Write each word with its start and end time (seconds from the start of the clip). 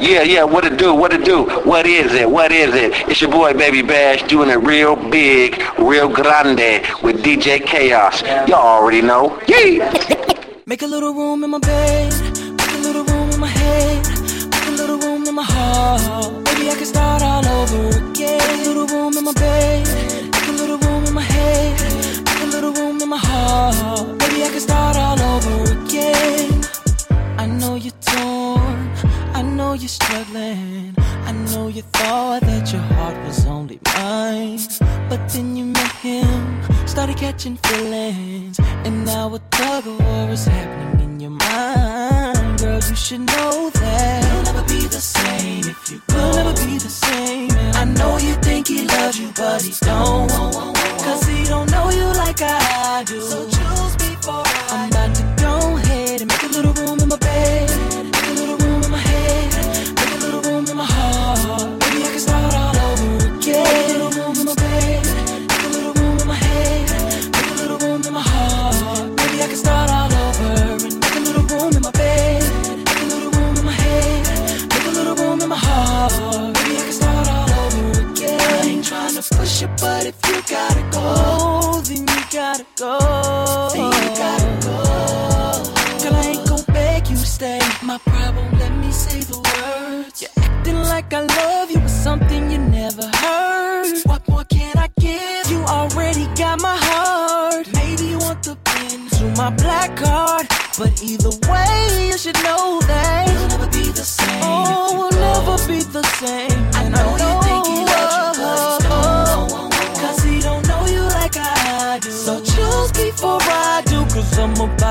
Yeah, 0.00 0.22
yeah, 0.22 0.44
what 0.44 0.64
it 0.64 0.78
do, 0.78 0.94
what 0.94 1.12
it 1.12 1.26
do, 1.26 1.44
what 1.68 1.86
is 1.86 2.14
it, 2.14 2.28
what 2.28 2.52
is 2.52 2.74
it? 2.74 2.90
It's 3.06 3.20
your 3.20 3.30
boy 3.30 3.52
Baby 3.52 3.82
Bash 3.82 4.22
doing 4.22 4.48
it 4.48 4.56
real 4.56 4.96
big, 4.96 5.62
real 5.78 6.08
grande 6.08 6.80
with 7.02 7.22
DJ 7.22 7.62
Chaos. 7.62 8.22
Y'all 8.48 8.54
already 8.54 9.02
know. 9.02 9.38
Yeah! 9.46 9.92
Make 10.66 10.80
a 10.80 10.86
little 10.86 11.12
room 11.12 11.44
in 11.44 11.50
my 11.50 11.58
bed, 11.58 12.12
make 12.56 12.72
a 12.72 12.78
little 12.78 13.04
room 13.04 13.30
in 13.30 13.40
my 13.40 13.46
head, 13.48 14.06
make 14.50 14.66
a 14.68 14.70
little 14.70 14.98
room 14.98 15.26
in 15.26 15.34
my 15.34 15.42
heart. 15.42 16.32
Maybe 16.44 16.70
I 16.70 16.74
can 16.76 16.86
start 16.86 17.22
all 17.22 17.44
over 17.44 17.88
again. 17.88 18.38
Make 18.38 18.66
a 18.66 18.68
little 18.68 18.86
room 18.86 19.18
in 19.18 19.24
my 19.24 19.32
bed, 19.34 19.86
make 20.32 20.48
a 20.48 20.52
little 20.52 20.78
room 20.78 21.04
in 21.04 21.12
my 21.12 21.22
head, 21.22 22.24
make 22.24 22.42
a 22.42 22.46
little 22.46 22.72
room 22.72 23.02
in 23.02 23.08
my 23.08 23.18
heart. 23.18 24.06
Maybe 24.18 24.44
I 24.44 24.48
can 24.48 24.60
start 24.60 24.96
all 24.96 25.20
over 25.20 25.72
again. 25.72 26.62
I 27.36 27.46
know 27.46 27.74
I 27.74 27.99
know 29.70 29.76
you're 29.76 29.88
struggling. 29.88 30.94
I 30.98 31.32
know 31.52 31.68
you 31.68 31.82
thought 31.82 32.40
that 32.40 32.72
your 32.72 32.82
heart 32.92 33.16
was 33.24 33.46
only 33.46 33.78
mine. 33.94 34.58
But 35.08 35.20
then 35.28 35.56
you 35.56 35.64
met 35.64 35.92
him, 36.06 36.60
started 36.86 37.16
catching 37.16 37.56
feelings. 37.56 38.58
And 38.84 39.04
now 39.04 39.32
a 39.32 39.38
tug 39.50 39.86
of 39.86 39.96
war 40.00 40.28
is 40.30 40.44
happening 40.46 41.00
in 41.06 41.20
your 41.20 41.30
mind. 41.30 42.58
Girl, 42.58 42.80
you 42.90 42.96
should 42.96 43.20
know 43.20 43.70
that 43.70 44.18
you'll 44.26 44.42
never 44.50 44.64
be 44.74 44.80
the 44.88 45.04
same 45.16 45.64
if 45.72 45.90
you 45.90 46.02
go. 46.08 46.16
You'll 46.16 46.34
never 46.40 46.54
be 46.66 46.78
the 46.78 46.94
same. 47.04 47.50
I 47.82 47.84
know 47.84 48.18
you 48.18 48.34
think 48.46 48.66
he 48.66 48.84
loves 48.86 49.20
you, 49.20 49.30
but 49.36 49.62
he 49.62 49.72
don't. 49.82 50.30
Cause 51.04 51.22
he 51.28 51.44
don't 51.44 51.70
know 51.70 51.90
you 51.90 52.06
like 52.24 52.40
I 52.42 53.04
do. 53.06 53.20
So 53.20 53.44
choose 53.44 53.94
before 54.04 54.42
I'm 54.74 54.89
go. 82.80 82.98
Girl, 86.02 86.14
I 86.14 86.32
ain't 86.32 86.48
gon' 86.48 86.64
beg 86.68 87.08
you 87.08 87.16
stay. 87.16 87.60
My 87.82 87.98
problem, 87.98 88.58
let 88.58 88.72
me 88.72 88.90
say 88.90 89.20
the 89.20 89.36
words. 89.36 90.22
You're 90.22 90.30
acting 90.44 90.80
like 90.92 91.12
I 91.12 91.20
love 91.20 91.70
you, 91.70 91.78
but 91.78 91.90
something 91.90 92.50
you 92.50 92.58
never 92.58 93.06
heard. 93.22 93.98
What 94.04 94.26
more 94.28 94.44
can 94.44 94.78
I 94.78 94.88
give? 94.98 95.50
You 95.50 95.60
already 95.64 96.26
got 96.34 96.60
my 96.60 96.76
heart. 96.88 97.68
Maybe 97.74 98.04
you 98.06 98.18
want 98.18 98.42
the 98.42 98.56
pin 98.64 99.08
to 99.18 99.24
my 99.36 99.50
black 99.50 99.96
card. 99.96 100.46
But 100.78 101.02
either 101.02 101.32
way, 101.50 102.08
you 102.08 102.16
should 102.16 102.42
know 102.42 102.79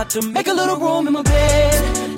to 0.08 0.22
make 0.22 0.48
a 0.48 0.54
little 0.54 0.78
room 0.78 1.08
in 1.08 1.14
my 1.14 1.22
bed. 1.22 2.09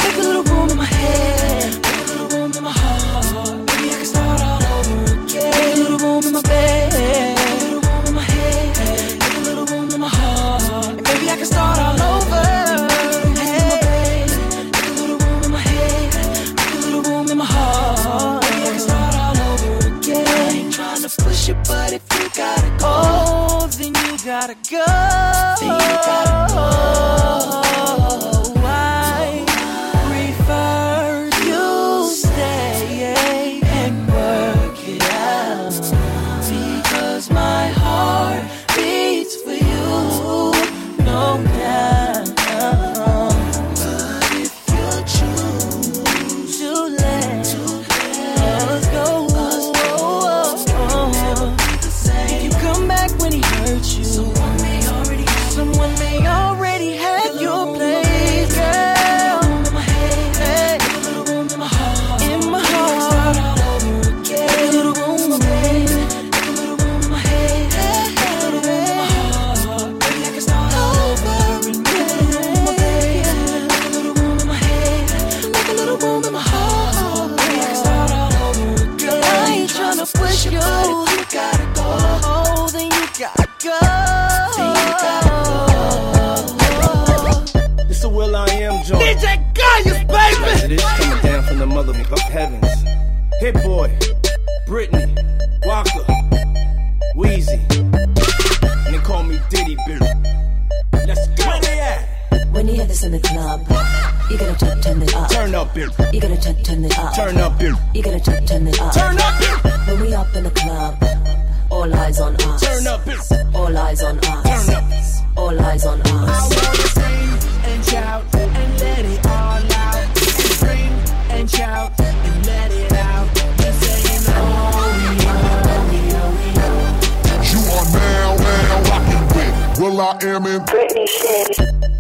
I 130.02 130.18
Am 130.24 130.46
in 130.48 130.66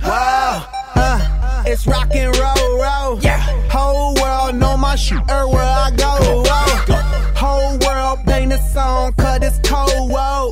Wow, 0.02 0.66
uh, 0.96 1.64
it's 1.68 1.86
rock 1.86 2.10
and 2.16 2.36
roll, 2.36 2.82
roll. 2.82 3.20
Yeah. 3.22 3.38
Whole 3.70 4.16
world 4.16 4.56
know 4.56 4.76
my 4.76 4.96
shit 4.96 5.20
everywhere 5.30 5.62
I 5.62 5.92
go. 5.96 6.44
Whoa. 6.44 6.96
Whole 7.36 7.78
world 7.78 8.26
bang 8.26 8.50
the 8.50 8.58
song, 8.74 9.14
cause 9.14 9.40
it's 9.44 9.60
cold, 9.70 10.10
whoa. 10.12 10.52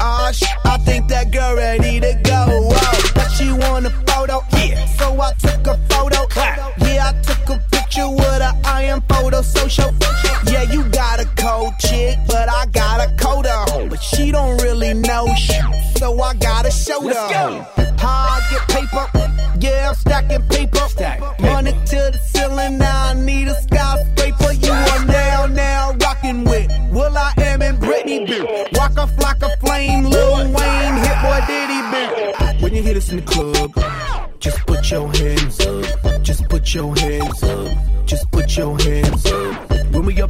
Ah, 0.00 0.30
sh- 0.32 0.44
I 0.64 0.78
think 0.78 1.08
that 1.08 1.30
girl 1.32 1.54
ready 1.54 2.00
to 2.00 2.18
go, 2.24 2.46
whoa. 2.72 3.10
But 3.14 3.28
she 3.28 3.52
want 3.52 3.84
a 3.84 3.90
photo, 4.10 4.40
yeah. 4.56 4.86
So 4.96 5.20
I 5.20 5.34
took 5.34 5.66
a 5.66 5.76
photo, 5.90 6.26
yeah. 6.34 7.12
I 7.12 7.20
took 7.20 7.50
a 7.50 7.62
picture 7.72 8.08
with 8.08 8.40
a 8.40 8.58
I 8.64 8.84
am 8.84 9.02
photo 9.02 9.42
social. 9.42 9.92
Yeah, 10.46 10.62
you 10.62 10.82
got 10.84 11.20
a 11.20 11.26
cold 11.36 11.74
chick, 11.78 12.16
gotta 16.40 16.70
show 16.70 17.00
them. 17.00 17.64
How 17.98 18.38
I 18.38 18.40
get 18.50 18.68
paper, 18.68 19.06
yeah, 19.60 19.88
I'm 19.88 19.94
stacking 19.94 20.42
paper. 20.48 20.78
Stack 20.88 21.20
Money 21.40 21.72
to 21.72 22.10
the 22.12 22.18
ceiling, 22.18 22.78
now 22.78 23.08
I 23.08 23.14
need 23.14 23.48
a 23.48 23.54
skyscraper. 23.62 24.52
You 24.52 24.72
are 24.72 25.04
now, 25.04 25.46
now 25.46 25.92
rocking 26.00 26.44
with 26.44 26.70
Will 26.90 27.16
I 27.16 27.32
Am 27.38 27.62
and 27.62 27.78
Britney, 27.78 28.26
bitch. 28.26 28.78
Walk 28.78 28.96
off 28.98 29.16
like 29.18 29.42
a 29.42 29.56
flame, 29.58 30.04
Lil 30.04 30.52
Wayne, 30.52 30.96
hit 31.04 31.16
boy 31.22 31.40
Diddy, 31.46 31.80
bitch. 31.92 32.62
When 32.62 32.74
you 32.74 32.82
hear 32.82 32.94
this 32.94 33.10
in 33.10 33.16
the 33.16 33.22
club, 33.22 33.72
just 34.40 34.66
put 34.66 34.90
your 34.90 35.12
hands 35.12 35.60
up. 35.60 36.22
Just 36.22 36.48
put 36.48 36.74
your 36.74 36.96
hands 36.96 37.42
up. 37.42 38.06
Just 38.06 38.30
put 38.30 38.56
your 38.56 38.78
hands 38.78 39.26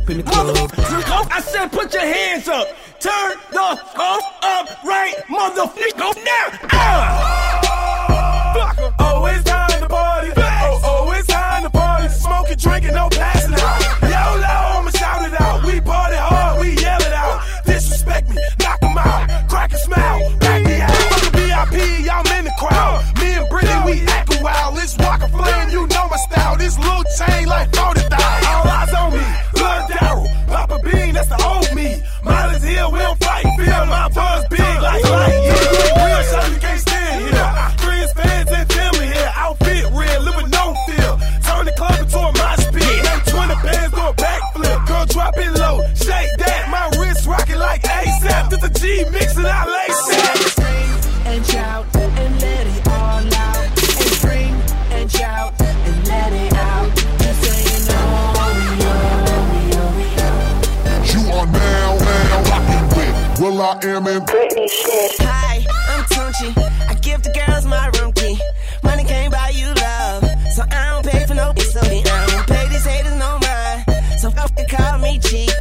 up. 0.06 0.10
in 0.10 0.18
the 0.18 1.02
club. 1.02 1.28
I 1.30 1.40
said 1.40 1.72
put 1.72 1.92
your 1.92 2.02
hands 2.02 2.48
up. 2.48 2.68
Turn 3.00 3.32
the 3.50 3.60
up, 3.60 4.44
up 4.44 4.84
right, 4.84 5.14
motherfucker 5.28 6.24
now. 6.24 6.58
Ah! 6.72 7.65
Rocking 63.38 63.52
with 63.52 63.54
Will 63.54 63.62
I 63.62 63.96
Am 63.96 64.06
in 64.06 64.24
Hi, 65.20 65.66
I'm 65.90 66.04
Tunechi. 66.04 66.88
I 66.88 66.94
give 66.94 67.22
the 67.22 67.32
girls 67.32 67.66
my 67.66 67.88
room 67.98 68.12
key. 68.12 68.40
Money 68.82 69.04
can't 69.04 69.32
buy 69.32 69.50
you 69.50 69.66
love, 69.74 70.24
so 70.54 70.62
I 70.70 70.90
don't 70.90 71.04
pay 71.04 71.26
for 71.26 71.34
no 71.34 71.52
so 71.56 71.80
I 71.80 72.26
don't 72.28 72.46
pay 72.46 72.68
these 72.68 72.84
haters 72.84 73.16
no 73.16 73.38
mind. 73.38 74.20
So 74.20 74.30
fuck 74.30 74.54
they 74.54 74.64
call 74.64 74.98
me 74.98 75.18
cheap. 75.18 75.55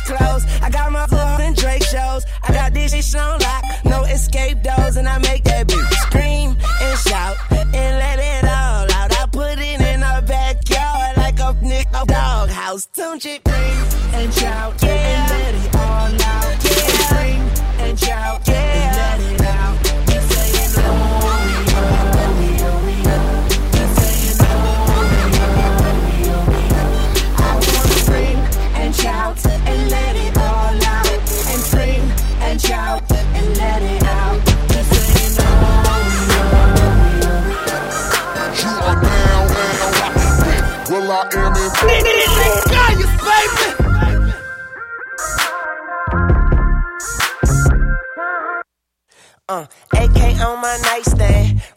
Closed. 0.00 0.48
I 0.62 0.70
got 0.70 0.90
my 0.92 1.03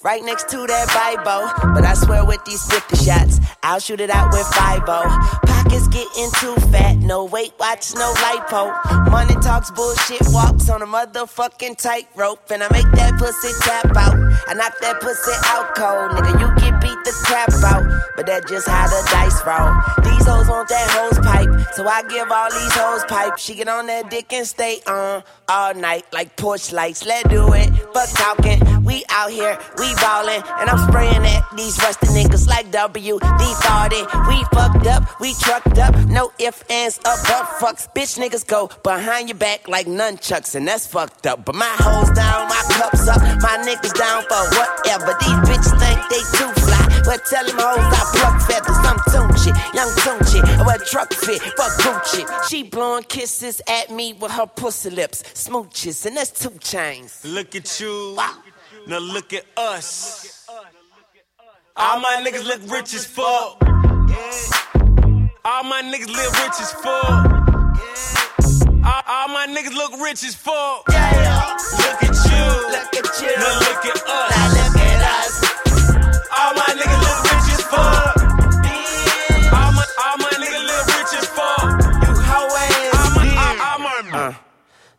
right 0.08 0.24
next 0.24 0.48
to 0.48 0.56
that 0.66 0.88
Bible. 0.96 1.52
But 1.74 1.84
I 1.84 1.94
swear 1.94 2.24
with 2.24 2.44
these 2.46 2.64
50 2.72 2.96
shots, 2.96 3.42
I'll 3.62 3.82
shoot 3.82 4.00
it 4.00 4.10
out 4.10 4.32
with 4.32 4.48
5 4.56 4.86
Pockets 4.86 5.88
getting 5.90 6.32
too 6.40 6.56
fat, 6.72 6.96
no 6.96 7.26
weight 7.26 7.52
watch, 7.60 7.94
no 7.94 8.14
lipo. 8.14 8.72
Money 9.12 9.36
talks, 9.42 9.70
bullshit 9.70 10.22
walks 10.28 10.70
on 10.70 10.82
a 10.82 10.86
motherfucking 10.86 11.76
tightrope. 11.76 12.50
And 12.52 12.64
I 12.64 12.70
make 12.72 12.90
that 12.94 13.20
pussy 13.20 13.52
tap 13.64 13.98
out. 13.98 14.16
I 14.48 14.54
knock 14.54 14.80
that 14.80 15.02
pussy 15.02 15.36
out 15.48 15.76
cold, 15.76 16.12
nigga. 16.12 16.40
You 16.40 16.48
get 16.56 16.80
beat 16.80 17.00
the 17.04 17.12
crap 17.26 17.52
out, 17.66 17.84
but 18.16 18.26
that 18.28 18.48
just 18.48 18.66
how 18.66 18.88
the 18.88 19.02
dice 19.12 19.44
roll. 19.44 19.76
These 20.06 20.26
hoes 20.26 20.48
want 20.48 20.70
that 20.70 20.88
hose 20.92 21.20
pipe, 21.20 21.76
so 21.76 21.86
I 21.86 22.04
give 22.04 22.32
all 22.32 22.50
these 22.50 22.74
hoes 22.74 23.04
pipe. 23.10 23.38
She 23.38 23.56
get 23.56 23.68
on 23.68 23.88
that 23.88 24.10
dick 24.10 24.32
and 24.32 24.48
stay 24.48 24.80
on 24.88 25.24
all 25.50 25.74
night 25.74 26.06
like 26.14 26.38
porch 26.38 26.72
lights. 26.72 27.06
Let's 27.06 27.28
do 27.28 27.52
it. 27.52 27.70
Fuck 27.94 28.10
talking, 28.12 28.60
we 28.88 29.04
out 29.10 29.30
here, 29.30 29.60
we 29.78 29.94
ballin', 29.96 30.42
and 30.60 30.70
I'm 30.70 30.80
spraying 30.88 31.26
at 31.26 31.44
these 31.58 31.78
rusty 31.80 32.08
niggas 32.08 32.48
like 32.48 32.72
WD 32.72 33.20
40. 33.20 33.96
We 34.30 34.44
fucked 34.56 34.88
up, 34.88 35.20
we 35.20 35.34
trucked 35.36 35.78
up, 35.78 35.94
no 36.08 36.32
ifs, 36.40 36.64
ands, 36.70 36.98
up, 37.00 37.20
but 37.28 37.46
fucks. 37.60 37.88
Bitch 37.94 38.18
niggas 38.18 38.48
go 38.48 38.70
behind 38.84 39.28
your 39.28 39.38
back 39.38 39.68
like 39.68 39.88
nunchucks, 39.88 40.56
and 40.56 40.66
that's 40.66 40.88
fucked 40.88 41.28
up. 41.28 41.44
But 41.44 41.56
my 41.56 41.76
hoes 41.80 42.10
down, 42.12 42.48
my 42.48 42.64
cups 42.80 43.08
up, 43.10 43.22
my 43.42 43.58
niggas 43.68 43.94
down 43.94 44.24
for 44.24 44.44
whatever. 44.56 45.18
These 45.20 45.40
bitches 45.50 45.76
think 45.78 46.00
they 46.10 46.24
too 46.38 46.52
fly. 46.64 47.02
But 47.04 47.26
tell 47.26 47.46
them 47.46 47.58
hoes 47.60 47.92
I 47.92 48.04
pluck 48.16 48.42
feathers, 48.48 48.78
I'm 48.88 48.98
Tunechi, 49.12 49.52
young 49.76 49.92
Tunechi. 50.00 50.40
I 50.60 50.66
wear 50.66 50.78
Trukfit, 50.78 51.40
fuck 51.58 51.74
Gucci. 51.82 52.50
She 52.50 52.64
blowing 52.64 53.04
kisses 53.04 53.62
at 53.68 53.92
me 53.92 54.14
with 54.14 54.32
her 54.32 54.48
pussy 54.48 54.90
lips, 54.90 55.24
smooches, 55.34 56.06
and 56.06 56.16
that's 56.16 56.32
two 56.32 56.58
chains. 56.60 57.22
Look 57.26 57.54
at 57.56 57.80
you. 57.82 58.18
Now 58.88 59.00
look 59.00 59.34
at 59.34 59.44
us. 59.58 60.48
All 61.76 62.00
my 62.00 62.24
niggas 62.26 62.46
look 62.46 62.62
rich 62.72 62.94
as 62.94 63.06
fuck. 63.06 63.62
All 65.44 65.64
my 65.66 65.82
niggas 65.84 66.08
live 66.08 66.32
rich 66.40 66.62
as 66.62 66.72
fuck. 66.72 67.26
All, 68.86 69.02
all 69.06 69.28
my 69.28 69.46
niggas 69.50 69.74
look 69.74 70.00
rich 70.00 70.24
as 70.24 70.36
fuck. 70.36 70.88
Look 70.88 70.98
at 70.98 72.16
you. 72.32 72.46
look 72.72 72.96
at 72.96 73.22
you. 73.22 73.36
Now 73.36 73.60
look 73.60 73.86
at 73.86 74.04
us. 74.08 74.32
Now 74.38 74.54
look 74.56 74.78
at 74.78 75.02
us. 75.20 75.47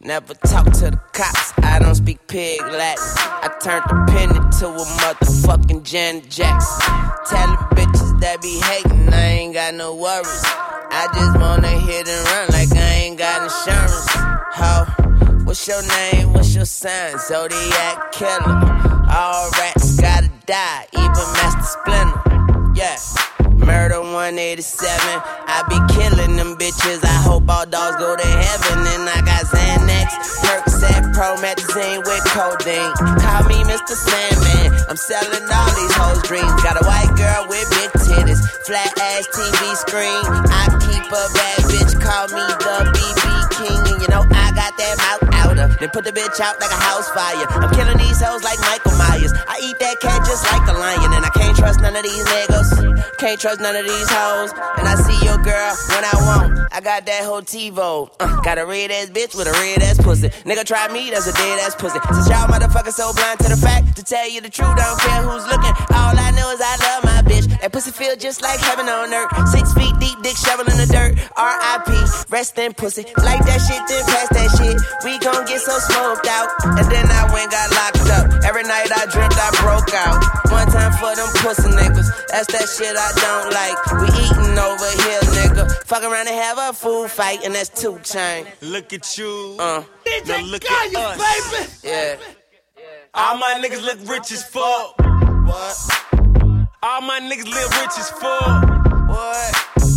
Never 0.09 0.33
talk 0.33 0.65
to 0.65 0.91
the 0.91 1.01
cops, 1.13 1.53
I 1.59 1.79
don't 1.79 1.95
speak 1.95 2.27
pig 2.29 2.63
Latin. 2.63 3.05
I 3.45 3.51
turned 3.63 3.85
the 3.85 4.11
pen 4.11 4.31
into 4.31 4.67
a 4.67 4.85
motherfucking 5.05 5.83
Janet 5.83 6.31
Jackson. 6.31 6.81
Tell 7.29 7.47
the 7.47 7.77
bitches 7.77 8.19
that 8.23 8.41
be 8.41 8.59
hating, 8.59 9.13
I 9.13 9.25
ain't 9.37 9.53
got 9.53 9.75
no 9.75 9.95
worries. 9.95 10.43
I 10.47 11.13
just 11.13 11.39
wanna 11.39 11.69
hit 11.69 12.09
and 12.09 12.27
run 12.27 12.49
like 12.53 12.73
I 12.73 12.91
ain't 13.05 13.19
got 13.19 13.43
insurance. 13.43 14.09
Ho, 14.57 15.45
what's 15.45 15.69
your 15.69 15.83
name? 15.87 16.33
What's 16.33 16.55
your 16.55 16.65
sign? 16.65 17.19
Zodiac 17.19 18.11
killer. 18.13 18.57
All 19.13 19.51
rats 19.61 20.01
gotta 20.01 20.31
die, 20.47 20.87
even 20.95 21.27
Master 21.37 21.81
Splinter. 21.85 22.73
Yeah. 22.75 22.97
Murder 23.69 24.01
187. 24.01 24.89
I 25.45 25.61
be 25.69 25.77
killing 25.93 26.41
them 26.41 26.57
bitches. 26.57 27.05
I 27.05 27.21
hope 27.21 27.45
all 27.53 27.69
dogs 27.69 28.01
go 28.01 28.17
to 28.17 28.25
heaven. 28.25 28.81
And 28.97 29.05
I 29.05 29.21
got 29.21 29.45
Xanax, 29.45 30.09
Percocet, 30.41 31.13
Promethazine 31.13 32.01
with 32.01 32.25
codeine. 32.33 32.97
Call 33.21 33.45
me 33.45 33.61
Mr. 33.69 33.93
Sandman. 33.93 34.73
I'm 34.89 34.97
selling 34.97 35.45
all 35.53 35.71
these 35.77 35.95
hoes' 36.01 36.25
dreams. 36.25 36.49
Got 36.65 36.81
a 36.81 36.85
white 36.89 37.13
girl 37.21 37.45
with 37.53 37.69
big 37.77 37.93
titties, 38.09 38.41
flat 38.65 38.89
ass 38.97 39.29
TV 39.37 39.61
screen. 39.77 40.25
I 40.49 40.73
keep 40.89 41.05
a 41.05 41.25
bad 41.37 41.61
bitch. 41.69 41.93
Call 42.01 42.25
me 42.33 42.41
the 42.65 42.89
BB 42.89 43.23
King. 43.53 43.81
And 43.85 44.01
you 44.01 44.09
know 44.09 44.25
I 44.33 44.49
got 44.57 44.73
that 44.81 44.97
mouth 44.97 45.38
outer. 45.59 45.77
Then 45.79 45.91
put 45.91 46.05
the 46.05 46.13
bitch 46.13 46.41
out 46.41 46.61
like 46.61 46.71
a 46.71 46.81
house 46.81 47.09
fire. 47.11 47.47
I'm 47.51 47.71
killing 47.75 47.99
these 47.99 48.21
hoes 48.21 48.43
like 48.43 48.59
Michael 48.61 48.97
Myers. 48.97 49.33
I 49.47 49.61
eat 49.63 49.79
that 49.81 50.01
cat 50.01 50.25
just 50.27 50.45
like 50.53 50.67
a 50.69 50.79
lion. 50.79 51.13
And 51.13 51.25
I 51.25 51.31
can't 51.31 51.57
trust 51.57 51.81
none 51.81 51.95
of 51.95 52.03
these 52.03 52.25
niggas. 52.25 53.19
Can't 53.19 53.41
trust 53.41 53.61
none 53.61 53.77
of 53.77 53.85
these 53.85 54.09
hoes. 54.09 54.53
And 54.79 54.87
I 54.89 54.95
see 54.95 55.19
your 55.25 55.39
girl 55.39 55.75
when 55.91 56.05
I 56.05 56.15
want. 56.23 56.59
I 56.73 56.81
got 56.81 57.07
that 57.07 57.25
whole 57.25 57.43
TiVo. 57.43 58.11
Uh, 58.21 58.41
got 58.43 58.59
a 58.59 58.67
red 58.67 58.91
ass 58.91 59.11
bitch 59.11 59.35
with 59.35 59.49
a 59.49 59.53
red 59.53 59.83
ass 59.83 59.99
pussy. 59.99 60.29
Nigga 60.47 60.65
try 60.65 60.87
me, 60.93 61.11
that's 61.11 61.27
a 61.27 61.33
dead 61.33 61.59
ass 61.61 61.75
pussy. 61.75 61.99
Since 62.13 62.29
y'all 62.29 62.47
motherfuckers 62.47 62.95
so 62.95 63.13
blind 63.13 63.39
to 63.41 63.49
the 63.49 63.57
fact, 63.57 63.97
to 63.97 64.05
tell 64.05 64.29
you 64.29 64.41
the 64.41 64.51
truth, 64.51 64.79
I 64.79 64.87
don't 64.87 65.01
care 65.01 65.23
who's 65.23 65.47
looking. 65.47 65.75
All 65.95 66.15
I 66.15 66.31
know 66.33 66.51
is 66.53 66.61
I 66.61 66.77
love 66.87 67.05
my 67.05 67.23
bitch. 67.27 67.49
That 67.61 67.73
pussy 67.73 67.91
feel 67.91 68.15
just 68.17 68.43
like 68.43 68.61
heaven 68.61 68.89
on 68.89 69.13
earth. 69.13 69.33
Six 69.51 69.73
feet 69.75 69.95
deep, 69.99 70.23
dick 70.23 70.37
shovel 70.37 70.67
in 70.71 70.77
the 70.77 70.87
dirt. 70.87 71.19
R.I.P. 71.37 71.91
Rest 72.31 72.59
in 72.59 72.75
pussy. 72.75 73.05
Like 73.17 73.43
that 73.47 73.61
shit, 73.67 73.83
then 73.89 74.05
pass 74.07 74.29
that 74.31 74.49
shit. 74.57 74.77
We 75.05 75.19
gon' 75.19 75.48
get 75.49 75.61
so 75.61 75.79
smoked 75.79 76.27
out. 76.29 76.49
And 76.79 76.87
then 76.93 77.07
I 77.11 77.25
went 77.33 77.51
got 77.51 77.69
locked 77.73 78.11
up. 78.13 78.45
Every 78.45 78.63
night 78.63 78.89
I 78.93 79.07
dreamt 79.11 79.35
I 79.37 79.51
broke 79.65 79.93
out. 79.95 80.21
One 80.53 80.69
time 80.69 80.93
for 81.01 81.15
them 81.17 81.29
pussy 81.43 81.69
niggas. 81.73 82.09
That's 82.29 82.47
that 82.53 82.69
shit 82.69 82.95
I 82.97 83.11
don't 83.25 83.49
like. 83.53 83.79
We 84.01 84.07
eating 84.25 84.59
over 84.59 84.91
here, 85.03 85.23
nigga. 85.37 85.85
Fuck 85.85 86.03
around 86.05 86.29
and 86.29 86.37
have 86.37 86.59
a 86.59 86.73
food 86.73 87.11
fight, 87.11 87.45
and 87.45 87.55
that's 87.55 87.69
two 87.71 87.99
chain. 88.05 88.47
Look 88.61 88.93
at 88.93 89.17
you. 89.19 89.57
Uh, 89.59 89.83
Now 90.27 90.41
look 90.45 90.65
at 90.65 90.93
you, 90.93 90.99
us. 90.99 91.85
yeah. 91.85 92.17
All 93.15 93.37
my 93.39 93.55
niggas 93.63 93.83
look 93.83 93.99
rich 94.09 94.31
as 94.33 94.45
fuck. 94.45 94.95
What? 94.99 95.77
All 96.83 97.01
my 97.01 97.21
niggas 97.21 97.49
live 97.49 97.71
rich 97.81 97.99
as 97.99 98.11
fuck. 98.11 99.09
What? 99.09 99.88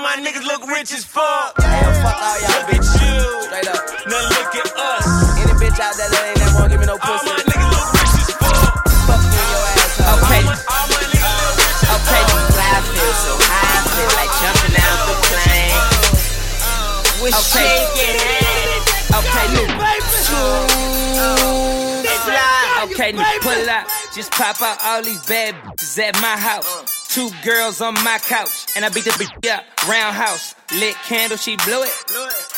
My 0.00 0.16
niggas 0.16 0.46
look 0.48 0.64
rich 0.66 0.96
as 0.96 1.04
fuck. 1.04 1.60
Hell, 1.60 1.92
fuck 2.00 2.16
all 2.16 2.40
y'all 2.40 2.64
Look 2.64 2.72
at 2.72 2.84
you. 3.04 3.20
Straight 3.44 3.68
up. 3.68 3.84
Now 4.08 4.24
look 4.32 4.56
at 4.56 4.72
us. 4.72 5.04
Any 5.36 5.52
bitch 5.60 5.76
out 5.76 5.92
there 6.00 6.08
that 6.08 6.24
ain't 6.24 6.40
never 6.40 6.56
won't 6.56 6.72
give 6.72 6.80
me 6.80 6.88
no 6.88 6.96
pussy. 6.96 7.20
All 7.20 7.36
my 7.36 7.44
niggas 7.44 7.68
look 7.68 7.84
rich 8.00 8.16
as 8.16 8.32
fuck. 8.40 8.80
Fuck 9.04 9.20
you 9.28 9.36
in 9.36 9.48
your 9.52 9.60
asshole. 9.76 10.24
Okay, 10.24 10.40
All 10.40 10.48
my, 10.48 10.56
all 10.56 10.86
my 10.88 11.04
niggas 11.04 11.36
live 11.36 11.52
rich 11.60 11.84
as 11.84 12.00
okay. 12.00 12.24
I 12.64 12.80
feel 12.80 13.12
so 13.12 13.32
high, 13.44 13.76
I 13.76 13.92
feel 13.92 14.10
like 14.16 14.32
jumping 14.40 14.76
out 14.80 15.00
the 15.04 15.16
plane. 15.28 15.84
Oh. 16.64 17.20
We're 17.20 17.36
shaking 17.36 18.16
it. 18.24 18.80
Okay, 19.20 19.52
Okay, 22.88 23.12
now 23.12 23.28
pull 23.44 23.68
up. 23.68 23.84
Just 24.16 24.32
pop 24.32 24.62
out 24.62 24.78
all 24.80 25.02
these 25.02 25.20
bad 25.26 25.54
bitches 25.76 25.98
at 26.00 26.16
my 26.22 26.40
house. 26.40 26.99
Two 27.10 27.28
girls 27.42 27.80
on 27.80 27.94
my 27.94 28.18
couch, 28.22 28.66
and 28.76 28.84
I 28.84 28.88
beat 28.88 29.02
the 29.02 29.10
bitch 29.10 29.50
up. 29.50 29.64
Roundhouse, 29.88 30.54
lit 30.78 30.94
candle, 30.94 31.36
she 31.36 31.56
blew 31.56 31.82
it. 31.82 31.90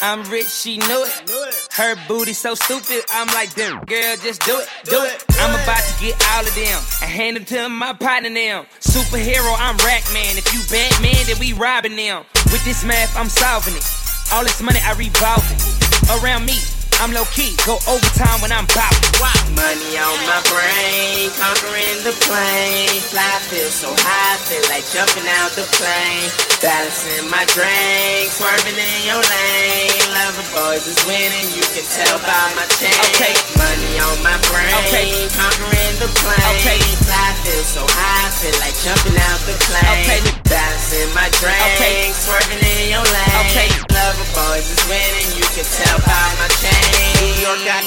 I'm 0.02 0.30
rich, 0.30 0.50
she 0.50 0.76
knew 0.76 1.04
it. 1.04 1.68
Her 1.73 1.97
booty 2.06 2.35
so 2.35 2.54
stupid, 2.54 3.02
I'm 3.09 3.28
like, 3.28 3.54
damn, 3.54 3.82
girl, 3.87 4.14
just 4.18 4.42
do 4.42 4.59
it, 4.59 4.68
do 4.85 5.02
it. 5.04 5.25
I'm 5.40 5.54
about 5.54 5.80
to 5.80 6.04
get 6.04 6.23
all 6.32 6.47
of 6.47 6.54
them 6.54 6.78
and 7.00 7.11
hand 7.11 7.37
them 7.38 7.47
to 7.47 7.68
my 7.71 7.94
partner 7.94 8.28
now. 8.28 8.66
Superhero, 8.80 9.56
I'm 9.59 9.78
Rackman. 9.78 10.37
If 10.37 10.52
you 10.52 10.61
Batman, 10.68 11.25
then 11.26 11.38
we 11.40 11.54
robbing 11.54 11.97
them. 11.97 12.26
With 12.52 12.62
this 12.66 12.85
math, 12.85 13.16
I'm 13.16 13.30
solving 13.30 13.75
it. 13.75 13.88
All 14.35 14.42
this 14.42 14.61
money, 14.61 14.80
I 14.85 14.92
revolve 14.92 15.49
it. 15.49 16.21
Around 16.21 16.44
me, 16.44 16.59
I'm 17.02 17.11
low 17.11 17.26
key, 17.35 17.59
go 17.66 17.82
overtime 17.90 18.38
when 18.47 18.54
I'm 18.54 18.62
bopping. 18.71 19.11
Money 19.59 19.99
on 19.99 20.18
my 20.23 20.38
brain, 20.47 21.35
conquering 21.35 21.99
the 22.06 22.14
plane. 22.14 22.94
Fly 23.11 23.42
feel 23.50 23.66
so 23.75 23.90
high, 23.90 24.38
feel 24.47 24.62
like 24.71 24.87
jumping 24.87 25.26
out 25.42 25.50
the 25.59 25.66
plane. 25.75 26.30
Balancing 26.62 27.26
my 27.26 27.42
drink, 27.50 28.30
swerving 28.30 28.78
in 28.78 28.99
your 29.02 29.18
lane. 29.18 29.99
Lover 30.14 30.47
boys 30.54 30.87
is 30.87 31.02
winning, 31.02 31.50
you 31.50 31.66
can 31.75 31.82
tell 31.90 32.23
by 32.23 32.47
my 32.54 32.71
chain. 32.78 32.94
Okay. 33.18 33.35
Money 33.59 33.99
on 33.99 34.23
my 34.23 34.38
brain, 34.47 34.71
Okay. 34.87 35.26
conquering 35.35 35.94
the 35.99 36.06
plane. 36.23 36.47
Okay. 36.62 36.78
Fly 37.02 37.28
feel 37.42 37.66
so 37.66 37.82
high, 37.82 38.30
feel 38.38 38.54
like 38.62 38.78
jumping 38.78 39.18
out 39.26 39.42
the 39.50 39.59
plane. 39.66 39.90
Okay. 40.06 40.23
Balancing 40.47 41.11
my 41.18 41.26
drink, 41.42 41.66
Okay. 41.75 42.14
swerving 42.14 42.62
in 42.62 42.92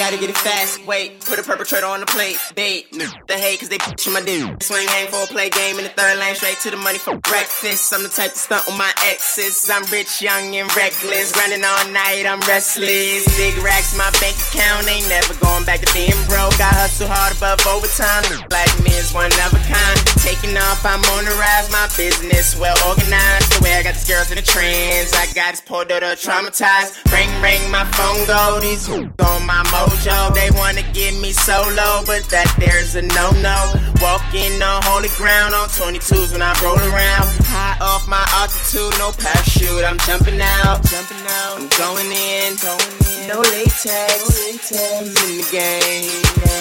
gotta 0.06 0.22
get 0.22 0.30
it 0.30 0.38
fast. 0.38 0.86
Wait, 0.86 1.20
put 1.26 1.40
a 1.40 1.44
perpetrator 1.44 1.88
on 1.88 2.00
the 2.00 2.06
plate. 2.06 2.38
Bait, 2.54 2.86
the 2.94 3.34
hate 3.34 3.60
cause 3.60 3.70
they 3.70 3.80
bitch 3.82 4.06
my 4.14 4.22
dude. 4.22 4.62
Swing 4.62 4.86
hang 4.88 5.08
for 5.10 5.24
a 5.24 5.26
play 5.26 5.50
game 5.50 5.78
in 5.82 5.84
the 5.84 5.90
third 5.98 6.20
lane, 6.20 6.36
straight 6.36 6.60
to 6.62 6.70
the 6.70 6.78
money 6.78 7.00
for 7.00 7.18
breakfast. 7.26 7.90
I'm 7.90 8.04
the 8.04 8.10
type 8.10 8.34
to 8.34 8.38
stunt 8.38 8.70
on 8.70 8.78
my 8.78 8.92
exes. 9.10 9.66
I'm 9.66 9.82
rich, 9.90 10.22
young, 10.22 10.56
and 10.56 10.70
reckless. 10.78 11.34
Grinding 11.34 11.66
all 11.66 11.90
night, 11.90 12.30
I'm 12.30 12.38
restless. 12.46 13.26
Big 13.34 13.58
racks, 13.66 13.98
my 13.98 14.06
bank 14.22 14.38
account 14.54 14.86
ain't 14.86 15.10
never 15.10 15.34
going 15.42 15.66
back 15.66 15.82
to 15.82 15.90
being 15.90 16.22
broke. 16.30 16.54
I 16.62 16.70
hustle 16.86 17.10
hard 17.10 17.34
above 17.34 17.66
overtime. 17.66 18.46
Black 18.54 18.70
me 18.86 18.94
is 18.94 19.10
one 19.10 19.34
of 19.34 19.58
a 19.58 19.62
kind. 19.66 19.98
Taking 20.22 20.54
off, 20.54 20.86
I'm 20.86 21.02
on 21.18 21.26
the 21.26 21.34
rise. 21.42 21.66
My 21.74 21.90
business 21.98 22.54
well 22.54 22.78
organized. 22.86 23.58
The 23.58 23.60
way 23.66 23.74
I 23.74 23.82
got 23.82 23.98
these 23.98 24.06
girls 24.06 24.30
in 24.30 24.38
the 24.38 24.46
trends. 24.46 25.18
I 25.18 25.26
got 25.34 25.58
this 25.58 25.66
poor 25.66 25.82
daughter 25.82 26.14
traumatized. 26.14 27.02
Ring, 27.10 27.34
ring, 27.42 27.62
my 27.74 27.90
phone 27.98 28.22
go. 28.30 28.62
These 28.62 28.86
on 28.90 29.42
my 29.50 29.66
They 30.04 30.52
wanna 30.52 30.84
get 30.92 31.16
me 31.22 31.32
solo, 31.32 32.04
but 32.06 32.24
that 32.30 32.52
there's 32.60 32.96
a 32.96 33.02
no 33.02 33.32
no. 33.40 33.58
Walking 34.04 34.62
on 34.62 34.84
holy 34.84 35.08
ground 35.16 35.56
on 35.56 35.70
22s 35.70 36.34
when 36.34 36.42
I 36.42 36.52
roll 36.62 36.78
around. 36.78 37.32
High 37.48 37.78
off 37.80 38.08
my 38.08 38.22
altitude, 38.36 38.92
no 39.00 39.16
parachute. 39.16 39.88
I'm 39.88 39.98
jumping 40.04 40.42
out, 40.42 40.84
jumping 40.84 41.24
out. 41.26 41.58
I'm 41.58 41.68
going 41.80 42.12
in, 42.12 42.60
going 42.60 42.94
in. 43.08 43.32
No 43.32 43.40
latex, 43.40 43.88
no 44.20 44.28
latex. 44.46 44.70
in 44.76 45.06
the 45.16 45.48
game. 45.50 46.12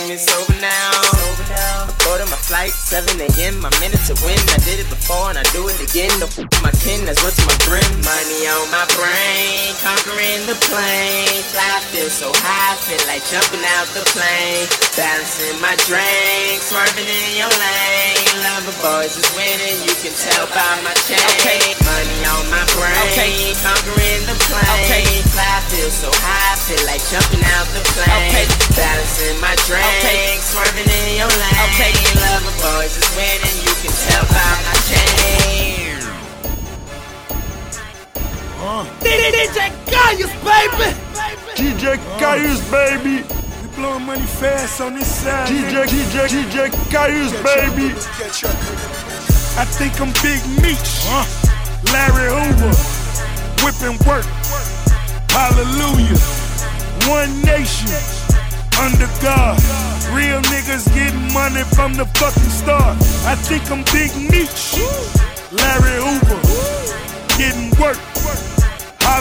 It's 0.09 0.31
over 0.31 0.55
now. 0.63 0.95
over 1.27 1.45
now. 1.51 1.91
I 1.91 1.93
boarded 2.07 2.31
my 2.31 2.39
flight 2.39 2.71
7 2.71 3.09
a.m. 3.19 3.59
My 3.59 3.73
minute 3.83 4.01
to 4.09 4.15
win. 4.23 4.39
I 4.55 4.61
did 4.63 4.79
it 4.79 4.89
before 4.89 5.29
and 5.33 5.37
I 5.37 5.45
do 5.51 5.67
it 5.69 5.77
again. 5.83 6.13
No 6.23 6.29
f- 6.31 6.45
my 6.63 6.71
kin, 6.81 7.05
that's 7.05 7.21
what's 7.25 7.41
my 7.43 7.57
brim. 7.67 7.85
Money 8.05 8.41
on 8.47 8.65
my 8.71 8.87
brain, 8.95 9.75
conquering 9.83 10.45
the 10.47 10.57
plane. 10.71 11.43
Fly 11.51 11.83
feel 11.91 12.09
so 12.09 12.31
high, 12.37 12.77
feel 12.87 13.03
like 13.11 13.24
jumping 13.31 13.65
out 13.81 13.89
the 13.97 14.05
plane. 14.13 14.69
Balancing 14.97 15.57
my 15.61 15.75
drink, 15.89 16.61
swerving 16.63 17.09
in 17.09 17.31
your 17.35 17.51
lane. 17.51 18.29
Lover 18.45 18.77
boys 18.85 19.17
is 19.17 19.27
winning, 19.35 19.81
you 19.83 19.95
can 19.99 20.13
tell 20.15 20.47
by 20.53 20.73
my 20.85 20.95
chain. 21.09 21.19
Okay. 21.41 21.75
Money 21.83 22.21
on 22.31 22.45
my 22.53 22.65
brain, 22.77 22.95
Okay. 23.11 23.53
conquering 23.65 24.23
the 24.29 24.37
plane. 24.47 24.85
Okay. 24.85 25.05
Fly 25.35 25.57
feel 25.73 25.91
so 25.91 26.11
high, 26.23 26.57
feel 26.69 26.81
like 26.87 27.03
jumping 27.11 27.43
out 27.57 27.67
the 27.75 27.83
plane. 27.97 28.31
Okay. 28.31 28.47
Balancing 28.77 29.41
my 29.41 29.55
drink, 29.67 29.89
Okay. 30.05 30.39
swerving 30.45 30.89
in 30.89 31.17
your 31.19 31.31
lane. 31.33 31.59
Okay. 31.75 31.93
Lover 32.21 32.55
boys 32.63 32.95
is 32.95 33.09
winning, 33.17 33.57
you 33.65 33.75
can 33.83 33.93
tell 34.09 34.25
by 34.31 34.53
my 34.69 34.77
chain. 34.89 35.84
DJ 38.65 39.69
Gaius, 39.85 40.33
baby. 40.41 40.97
DJ 41.55 41.99
Caius, 42.19 42.71
baby. 42.71 43.23
We 43.61 43.77
blowing 43.77 44.07
money 44.07 44.25
fast 44.25 44.81
on 44.81 44.95
this 44.95 45.07
side. 45.07 45.49
DJ, 45.49 45.85
DJ, 45.85 46.29
DJ 46.33 46.73
Caius, 46.91 47.33
baby. 47.45 47.93
I 49.61 49.67
think 49.69 50.01
I'm 50.01 50.13
Big 50.25 50.41
Meech. 50.65 51.05
Larry 51.93 52.33
Hoover. 52.33 52.73
Whipping 53.61 54.01
work. 54.09 54.25
Hallelujah. 55.29 56.17
One 57.13 57.43
nation. 57.43 57.93
Under 58.81 59.13
God. 59.21 59.61
Real 60.17 60.41
niggas 60.49 60.89
getting 60.95 61.35
money 61.35 61.65
from 61.77 61.93
the 61.93 62.07
fucking 62.17 62.49
start. 62.49 62.97
I 63.27 63.35
think 63.35 63.71
I'm 63.71 63.85
Big 63.93 64.11
Meech. 64.17 64.81
Larry 65.53 66.01
Hoover. 66.01 66.41
Getting 67.37 67.69
work. 67.79 68.14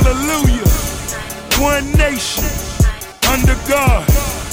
Hallelujah. 0.03 0.67
One 1.63 1.91
nation. 1.95 2.43
Under 3.31 3.55
God. 3.67 4.03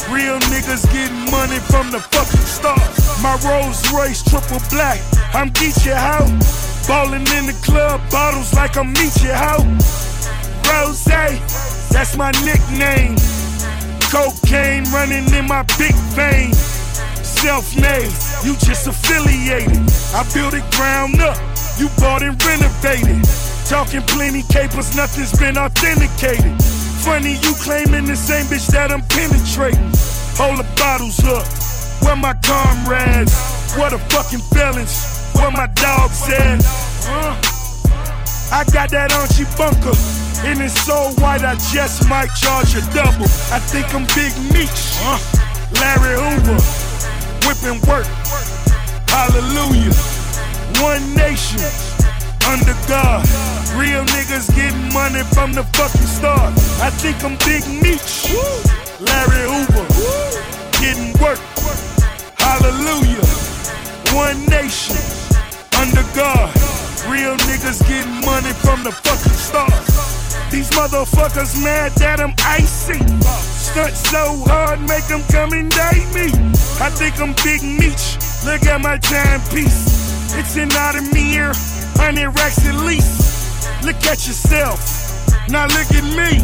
Real 0.08 0.38
niggas 0.46 0.86
getting 0.92 1.30
money 1.30 1.58
from 1.58 1.90
the 1.90 1.98
fucking 1.98 2.46
start. 2.46 2.78
My 3.20 3.34
Rolls 3.42 3.82
Royce 3.92 4.22
triple 4.22 4.62
black. 4.70 5.00
I'm 5.34 5.50
Geechee 5.50 5.92
how. 5.92 6.24
Ballin' 6.86 7.26
in 7.38 7.46
the 7.46 7.58
club, 7.62 8.00
bottles 8.10 8.54
like 8.54 8.76
I'm 8.76 8.94
Meechee 8.94 9.30
how. 9.30 9.58
Rose, 10.70 11.04
that's 11.04 12.16
my 12.16 12.30
nickname. 12.46 13.16
Cocaine 14.10 14.84
running 14.90 15.32
in 15.34 15.46
my 15.46 15.62
big 15.78 15.94
vein. 16.14 16.52
Self-made, 17.22 18.12
you 18.44 18.56
just 18.56 18.86
affiliated. 18.86 19.82
I 20.14 20.22
built 20.32 20.54
it 20.54 20.68
ground 20.74 21.20
up, 21.20 21.36
you 21.78 21.88
bought 21.98 22.22
and 22.22 22.42
renovated. 22.44 23.26
Talking 23.70 24.02
plenty 24.02 24.42
capers, 24.50 24.96
nothing's 24.96 25.30
been 25.38 25.56
authenticated. 25.56 26.60
Funny 27.06 27.38
you 27.38 27.54
claiming 27.54 28.04
the 28.04 28.16
same 28.16 28.46
bitch 28.46 28.66
that 28.74 28.90
I'm 28.90 29.00
penetrating. 29.06 29.94
Hold 30.34 30.58
the 30.58 30.66
bottles 30.74 31.22
up, 31.22 31.46
where 32.02 32.16
my 32.16 32.34
comrades? 32.42 33.30
What 33.78 33.92
a 33.92 33.98
fucking 34.10 34.42
felons, 34.50 35.30
where 35.38 35.52
my 35.52 35.68
dogs 35.78 36.18
at? 36.26 36.58
Huh? 37.06 37.38
I 38.50 38.66
got 38.74 38.90
that 38.90 39.14
Archie 39.14 39.46
bunker. 39.54 39.94
And 40.42 40.58
it's 40.58 40.74
so 40.82 41.14
white, 41.22 41.46
I 41.46 41.54
just 41.70 42.10
might 42.10 42.34
charge 42.42 42.74
a 42.74 42.82
double. 42.90 43.30
I 43.54 43.62
think 43.70 43.86
I'm 43.94 44.02
Big 44.18 44.34
Meech. 44.50 44.98
Larry 45.78 46.18
Hoover. 46.18 46.58
Whipping 47.46 47.78
work. 47.86 48.10
Hallelujah. 49.06 49.94
One 50.82 51.14
nation, 51.14 51.62
under 52.46 52.74
God. 52.88 53.26
Real 53.76 54.04
niggas 54.04 54.54
getting 54.54 54.92
money 54.92 55.22
from 55.34 55.52
the 55.52 55.62
fucking 55.76 56.06
start. 56.06 56.52
I 56.80 56.90
think 56.90 57.22
I'm 57.24 57.36
Big 57.46 57.64
Meech, 57.82 58.30
Larry 59.00 59.44
Hoover, 59.46 59.86
getting 60.80 61.12
work. 61.22 61.40
Hallelujah. 62.38 63.24
One 64.14 64.44
nation, 64.46 64.96
under 65.78 66.04
God. 66.14 66.50
Real 67.08 67.36
niggas 67.48 67.80
getting 67.88 68.20
money 68.26 68.52
from 68.64 68.82
the 68.82 68.92
fucking 68.92 69.38
start. 69.38 69.72
These 70.50 70.70
motherfuckers 70.70 71.62
mad 71.62 71.92
that 71.92 72.20
I'm 72.20 72.34
icy. 72.44 72.98
Stunt 73.22 73.94
so 73.94 74.42
hard, 74.46 74.80
make 74.80 75.06
them 75.06 75.22
come 75.30 75.52
and 75.52 75.70
date 75.70 76.08
me. 76.12 76.32
I 76.80 76.90
think 76.90 77.20
I'm 77.20 77.34
Big 77.44 77.62
Meech. 77.62 78.18
Look 78.44 78.66
at 78.66 78.80
my 78.80 78.98
timepiece. 78.98 79.99
It's 80.32 80.56
an 80.56 80.68
Audemar, 80.70 81.54
100 81.96 82.30
racks 82.30 82.64
at 82.66 82.74
least. 82.86 83.84
Look 83.84 83.96
at 84.06 84.26
yourself. 84.26 85.09
Now 85.50 85.66
look 85.66 85.90
at 85.90 86.06
me. 86.14 86.38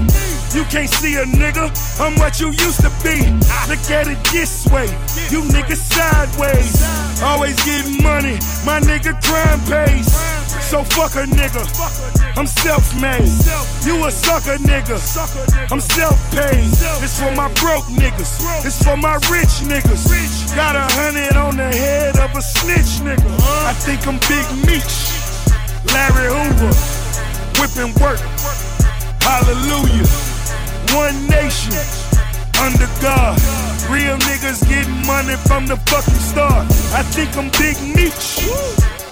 You 0.51 0.65
can't 0.67 0.91
see 0.91 1.15
a 1.15 1.25
nigga. 1.25 1.71
I'm 2.01 2.19
what 2.19 2.41
you 2.41 2.49
used 2.49 2.83
to 2.83 2.91
be. 3.07 3.23
Look 3.71 3.87
at 3.87 4.11
it 4.11 4.19
this 4.33 4.67
way. 4.67 4.91
You 5.31 5.47
niggas 5.47 5.79
sideways. 5.79 6.83
Always 7.23 7.55
getting 7.65 8.03
money. 8.03 8.35
My 8.67 8.81
nigga 8.83 9.15
crime 9.23 9.61
pays. 9.71 10.11
So 10.67 10.83
fuck 10.83 11.15
a 11.15 11.23
nigga. 11.23 11.63
I'm 12.37 12.49
self-made. 12.49 13.31
You 13.87 14.05
a 14.07 14.11
sucker 14.11 14.59
nigga. 14.59 14.99
I'm 15.71 15.81
self-paid. 15.81 16.67
It's 16.99 17.21
for 17.21 17.31
my 17.31 17.47
broke 17.63 17.87
niggas. 17.87 18.67
It's 18.67 18.83
for 18.83 18.97
my 18.97 19.15
rich 19.31 19.63
niggas. 19.63 20.57
Got 20.57 20.75
a 20.75 20.87
hundred 20.99 21.37
on 21.37 21.57
the 21.57 21.71
head 21.71 22.19
of 22.19 22.35
a 22.35 22.43
snitch 22.43 23.07
nigga. 23.07 23.31
I 23.65 23.73
think 23.73 24.05
I'm 24.09 24.19
Big 24.27 24.47
Meech. 24.67 25.15
Larry 25.95 26.27
Hoover. 26.27 26.75
Whipping 27.61 27.95
work. 28.03 28.76
Hallelujah. 29.27 30.07
One 30.95 31.19
nation. 31.27 31.75
Under 32.63 32.87
God. 33.03 33.35
Real 33.91 34.17
niggas 34.31 34.63
getting 34.69 35.03
money 35.07 35.35
from 35.51 35.67
the 35.67 35.77
fucking 35.91 36.23
start. 36.23 36.63
I 36.95 37.03
think 37.03 37.37
I'm 37.37 37.51
Big 37.59 37.75
Meech. 37.83 38.47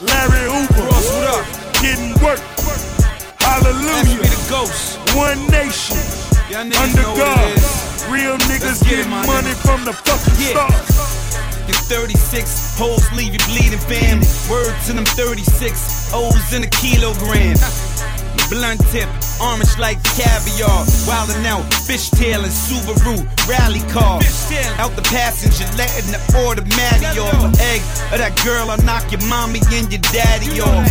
Larry 0.06 0.46
Hoover. 0.46 0.86
Ross, 0.86 1.10
what 1.10 1.26
up? 1.34 1.46
Getting 1.82 2.14
work. 2.22 2.38
Hallelujah. 3.42 4.22
Be 4.22 4.28
the 4.30 4.46
ghost. 4.48 5.02
One 5.18 5.38
nation. 5.50 5.98
Under 6.54 7.02
God. 7.18 7.50
Real 8.06 8.38
niggas 8.46 8.86
get 8.86 9.02
getting 9.02 9.10
money 9.10 9.50
nigga. 9.50 9.66
from 9.66 9.84
the 9.84 9.92
fucking 9.92 10.38
Yeah. 10.38 10.54
start. 10.54 11.04
Your 11.66 11.80
36 11.90 12.78
hoes 12.78 13.02
leave 13.12 13.32
you 13.32 13.42
bleeding, 13.50 13.82
fam. 13.90 14.20
Word 14.48 14.74
to 14.86 14.92
them 14.92 15.06
36 15.18 16.12
O's 16.12 16.52
in 16.52 16.62
a 16.62 16.68
kilogram. 16.68 17.56
Blunt 18.54 18.78
tip, 18.94 19.10
orange 19.42 19.76
like 19.80 19.98
caviar. 20.14 20.86
Wildin' 21.10 21.44
out, 21.44 21.66
fishtail 21.90 22.46
and 22.46 22.54
Subaru 22.54 23.18
rally 23.50 23.82
car. 23.90 24.22
Out 24.78 24.94
the 24.94 25.02
passenger, 25.10 25.66
letting 25.76 26.14
the 26.14 26.22
automatic 26.38 27.18
off. 27.18 27.50
Egg 27.58 27.82
of 28.14 28.22
that 28.22 28.38
girl, 28.46 28.70
I 28.70 28.76
knock 28.86 29.10
your 29.10 29.26
mommy 29.26 29.58
and 29.74 29.90
your 29.90 30.00
daddy 30.14 30.60
off. 30.60 30.86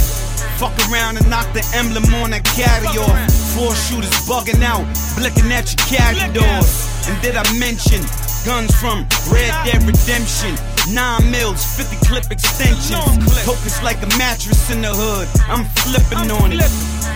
Fuck 0.60 0.76
around 0.92 1.16
and 1.16 1.30
knock 1.30 1.48
the 1.54 1.64
emblem 1.74 2.04
on 2.20 2.32
that 2.32 2.44
carry 2.44 3.00
off. 3.00 3.32
Four 3.56 3.72
shooters 3.88 4.12
bugging 4.28 4.62
out, 4.62 4.84
blicking 5.16 5.48
at 5.56 5.72
your 5.72 5.88
caddy 5.88 6.28
doors. 6.36 7.08
And 7.08 7.16
did 7.24 7.38
I 7.38 7.48
mention 7.56 8.04
guns 8.44 8.76
from 8.76 9.08
Red 9.32 9.56
Dead 9.64 9.80
Redemption? 9.88 10.73
Nine 10.92 11.32
mils, 11.32 11.64
50 11.78 11.96
clip 12.06 12.30
extensions. 12.30 12.92
Hope 13.48 13.56
it's 13.64 13.82
like 13.82 14.04
a 14.04 14.18
mattress 14.18 14.70
in 14.70 14.82
the 14.82 14.92
hood. 14.92 15.30
I'm 15.48 15.64
flipping 15.80 16.30
on 16.30 16.52
it. 16.52 16.68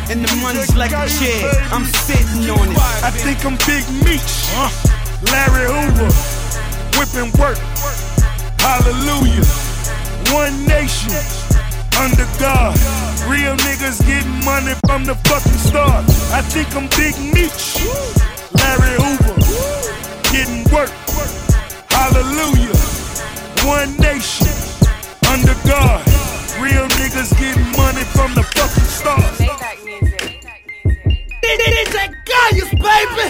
And 0.09 0.23
the 0.23 0.33
money's 0.39 0.73
like 0.73 0.95
a 0.95 1.03
chair. 1.03 1.51
I'm 1.75 1.83
sitting 1.83 2.49
on 2.49 2.71
it. 2.71 2.79
I 3.03 3.11
think 3.11 3.43
I'm 3.43 3.59
Big 3.67 3.83
Meech. 4.07 4.23
Larry 5.35 5.67
Hoover. 5.67 6.07
Whipping 6.95 7.27
work. 7.35 7.59
Hallelujah. 8.63 9.43
One 10.31 10.63
nation. 10.63 11.11
Under 11.99 12.27
God. 12.39 12.71
Real 13.27 13.55
niggas 13.67 13.99
getting 14.07 14.45
money 14.47 14.79
from 14.87 15.03
the 15.03 15.15
fucking 15.27 15.59
start. 15.59 16.05
I 16.31 16.39
think 16.39 16.71
I'm 16.71 16.87
Big 16.95 17.19
Meech. 17.35 17.83
Larry 18.63 18.95
Hoover. 18.95 19.35
Getting 20.31 20.63
work. 20.71 20.89
Hallelujah. 21.91 22.66
One 23.67 23.97
nation. 23.97 24.47
Under 25.29 25.53
God. 25.67 25.99
Real 26.61 26.87
niggas 26.87 27.37
getting 27.37 27.69
money 27.75 28.05
from 28.15 28.33
the 28.33 28.43
fucking 28.55 28.83
start. 28.85 29.19
Maybach 29.37 29.83
music. 29.83 30.41
DJ 31.43 32.15
Gaius, 32.29 32.71
baby! 32.85 33.27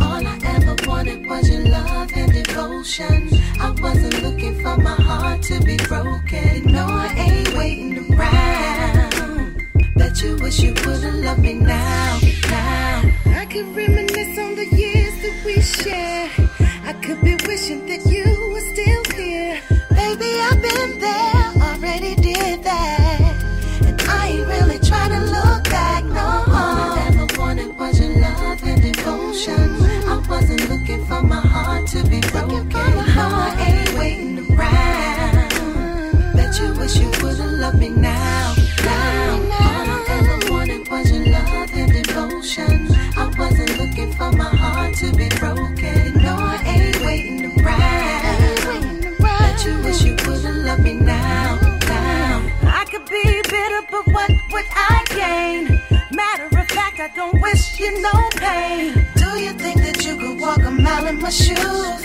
All 0.00 0.26
I 0.26 0.38
ever 0.44 0.74
wanted 0.88 1.24
was 1.30 1.48
your 1.48 1.60
love 1.68 2.10
and 2.16 2.32
devotion. 2.32 3.28
I 3.60 3.70
wasn't 3.80 4.22
looking 4.24 4.60
for 4.60 4.76
my 4.76 4.96
heart 5.08 5.42
to 5.44 5.60
be 5.60 5.76
broken. 5.76 6.72
No, 6.72 6.84
I 6.84 7.14
ain't 7.16 7.56
waiting 7.56 8.12
around. 8.12 8.75
Bet 9.96 10.22
you 10.22 10.36
wish 10.36 10.60
you 10.60 10.74
would've 10.84 11.14
loved 11.24 11.40
me 11.40 11.54
now, 11.54 12.18
now. 12.50 13.02
I 13.26 13.46
could 13.46 13.74
reminisce 13.74 14.38
on 14.38 14.54
the 14.54 14.66
years 14.76 15.14
that 15.22 15.42
we 15.46 15.60
shared. 15.62 16.30
I 16.84 16.92
could 17.02 17.22
be 17.22 17.34
wishing 17.46 17.86
that 17.86 18.04
you 18.04 18.24
were 18.52 18.60
still 18.60 19.02
here. 19.16 19.58
Baby, 19.90 20.38
I've 20.48 20.60
been 20.60 20.98
there, 20.98 21.45
mile 61.44 61.95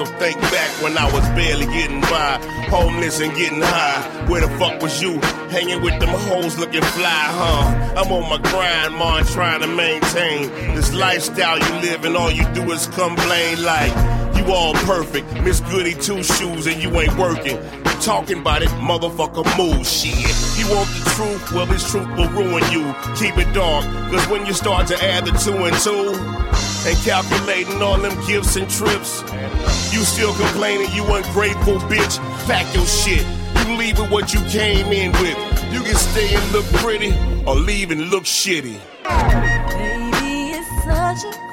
So 0.00 0.06
think 0.06 0.40
back 0.40 0.82
when 0.82 0.96
I 0.96 1.04
was 1.12 1.28
barely 1.36 1.66
getting 1.66 2.00
by, 2.00 2.38
homeless 2.70 3.20
and 3.20 3.36
getting 3.36 3.60
high. 3.60 4.00
Where 4.30 4.40
the 4.40 4.48
fuck 4.58 4.80
was 4.80 5.02
you? 5.02 5.20
Hanging 5.50 5.82
with 5.82 6.00
them 6.00 6.08
hoes 6.08 6.56
looking 6.56 6.80
fly, 6.80 7.04
huh? 7.04 8.00
I'm 8.00 8.10
on 8.10 8.22
my 8.30 8.38
grind, 8.50 8.96
man, 8.96 9.26
trying 9.26 9.60
to 9.60 9.66
maintain 9.66 10.48
this 10.74 10.94
lifestyle 10.94 11.58
you 11.58 11.90
live, 11.90 12.06
and 12.06 12.16
all 12.16 12.30
you 12.30 12.44
do 12.54 12.72
is 12.72 12.86
complain 12.86 13.62
like 13.62 13.92
you 14.38 14.50
all 14.50 14.72
perfect. 14.88 15.30
Miss 15.42 15.60
Goody 15.60 15.92
two 15.92 16.22
shoes 16.22 16.66
and 16.66 16.82
you 16.82 16.98
ain't 16.98 17.18
working. 17.18 17.58
Talking 18.00 18.38
about 18.38 18.62
it, 18.62 18.70
motherfucker, 18.70 19.44
move 19.58 19.86
shit. 19.86 20.16
You 20.58 20.74
want 20.74 20.88
the 20.88 21.10
truth? 21.14 21.52
Well, 21.52 21.66
this 21.66 21.90
truth 21.90 22.08
will 22.16 22.30
ruin 22.30 22.64
you. 22.72 22.94
Keep 23.16 23.36
it 23.36 23.52
dark, 23.52 23.84
cause 24.10 24.26
when 24.28 24.46
you 24.46 24.54
start 24.54 24.86
to 24.86 25.04
add 25.04 25.26
the 25.26 25.32
two 25.32 25.62
and 25.66 25.76
two 25.76 26.69
and 26.86 26.96
calculating 27.04 27.82
all 27.82 27.98
them 27.98 28.16
gifts 28.26 28.56
and 28.56 28.68
trips, 28.70 29.22
you 29.92 30.00
still 30.04 30.34
complaining 30.34 30.90
you 30.92 31.04
ungrateful 31.14 31.78
bitch. 31.90 32.18
Pack 32.46 32.74
your 32.74 32.86
shit. 32.86 33.26
You 33.66 33.76
leave 33.76 33.98
what 34.10 34.32
you 34.32 34.40
came 34.44 34.86
in 34.92 35.12
with. 35.12 35.36
You 35.72 35.82
can 35.82 35.94
stay 35.94 36.34
and 36.34 36.52
look 36.52 36.64
pretty 36.82 37.12
or 37.46 37.54
leave 37.54 37.90
and 37.90 38.08
look 38.10 38.24
shitty. 38.24 38.78
Baby, 39.04 40.56
it's 40.56 40.84
such 40.84 41.24
a 41.24 41.50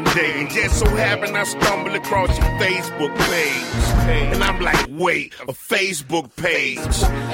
one 0.00 0.14
day, 0.14 0.40
and 0.40 0.50
just 0.50 0.78
so 0.78 0.86
happened 0.90 1.36
I 1.36 1.44
stumbled 1.44 1.94
across 1.94 2.28
your 2.28 2.46
Facebook 2.58 3.16
page. 3.18 4.32
And 4.32 4.42
I'm 4.42 4.60
like, 4.60 4.86
wait, 4.90 5.34
a 5.42 5.52
Facebook 5.52 6.34
page. 6.36 6.78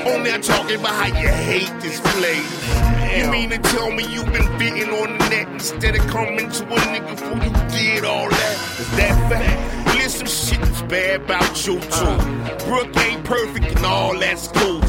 On 0.06 0.22
there 0.22 0.40
talking 0.40 0.80
about 0.80 0.94
how 0.94 1.20
you 1.20 1.28
hate 1.28 1.72
this 1.80 2.00
place. 2.00 3.16
You 3.16 3.30
mean 3.30 3.50
to 3.50 3.58
tell 3.58 3.90
me 3.90 4.06
you've 4.12 4.32
been 4.32 4.58
beating 4.58 4.90
on 4.90 5.18
the 5.18 5.28
net 5.30 5.48
instead 5.48 5.96
of 5.96 6.06
coming 6.08 6.50
to 6.50 6.64
a 6.64 6.78
nigga 6.78 7.10
before 7.10 7.36
you 7.36 7.68
did 7.70 8.04
all 8.04 8.28
that? 8.28 8.76
Is 8.78 8.96
that 8.96 9.30
fact? 9.30 9.72
Some 10.06 10.28
shit 10.28 10.60
that's 10.60 10.82
bad 10.82 11.22
about 11.22 11.66
you 11.66 11.80
too. 11.80 11.88
Uh. 11.90 12.58
Brooke 12.64 12.96
ain't 12.98 13.24
perfect 13.24 13.66
and 13.76 13.84
all 13.84 14.16
that's 14.16 14.46
cool. 14.46 14.80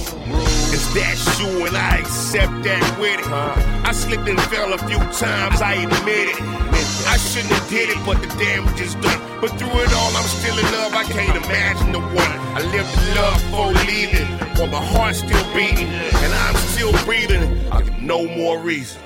Is 0.78 0.94
that 0.94 1.18
you 1.42 1.66
and 1.66 1.76
I 1.76 1.98
accept 1.98 2.54
that 2.62 3.00
with 3.02 3.18
it? 3.18 3.28
I 3.28 3.92
slipped 3.94 4.30
and 4.30 4.40
fell 4.42 4.74
a 4.74 4.78
few 4.78 5.00
times, 5.10 5.60
I 5.60 5.74
admit 5.74 6.30
it. 6.30 6.42
I 7.10 7.18
shouldn't 7.18 7.52
have 7.52 7.68
did 7.68 7.90
it, 7.90 7.98
but 8.06 8.22
the 8.22 8.28
damage 8.38 8.80
is 8.80 8.94
done. 8.94 9.20
But 9.42 9.58
through 9.58 9.74
it 9.74 9.92
all, 9.92 10.16
I'm 10.16 10.30
still 10.30 10.56
in 10.56 10.66
love. 10.78 10.94
I 10.94 11.04
can't 11.06 11.36
imagine 11.46 11.94
the 11.94 12.00
one 12.00 12.32
I 12.54 12.62
lived 12.62 12.94
in 12.94 13.16
love 13.18 13.42
for 13.50 13.74
leaving, 13.90 14.28
while 14.54 14.68
my 14.68 14.86
heart's 14.94 15.18
still 15.18 15.44
beating 15.56 15.90
and 15.90 16.34
I'm 16.46 16.56
still 16.70 16.94
breathing. 17.06 17.42
I 17.72 17.82
got 17.82 18.00
no 18.00 18.28
more 18.28 18.60
reasons. 18.60 19.02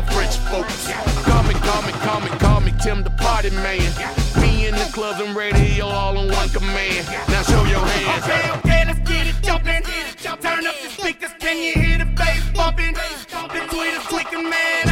But 0.00 0.12
French 0.12 0.36
folks. 0.50 0.92
Call 1.24 1.42
me, 1.44 1.54
call 2.38 2.60
me, 2.60 2.72
Tim 2.82 3.02
the 3.02 3.10
Party 3.10 3.50
Man. 3.50 3.80
Me 4.40 4.66
in 4.66 4.74
the 4.74 4.88
clubs 4.92 5.20
and 5.20 5.36
radio 5.36 5.86
all 5.86 6.18
in 6.18 6.30
one 6.30 6.48
command. 6.50 7.06
Now 7.28 7.42
show 7.42 7.64
your 7.64 7.80
hands. 7.80 8.24
Okay, 8.24 8.50
okay, 8.58 8.84
let's 8.86 9.08
get 9.08 9.26
it 9.26 9.36
jumping. 9.42 9.82
Turn 10.40 10.66
up 10.66 10.74
the 10.82 10.88
speakers, 10.88 11.32
can 11.40 11.56
you 11.58 11.72
hear 11.82 11.98
the 11.98 12.04
bass 12.04 12.42
bumping? 12.54 12.94
The 12.94 13.60
tweeters 13.70 14.06
clicking, 14.08 14.48
man. 14.48 14.87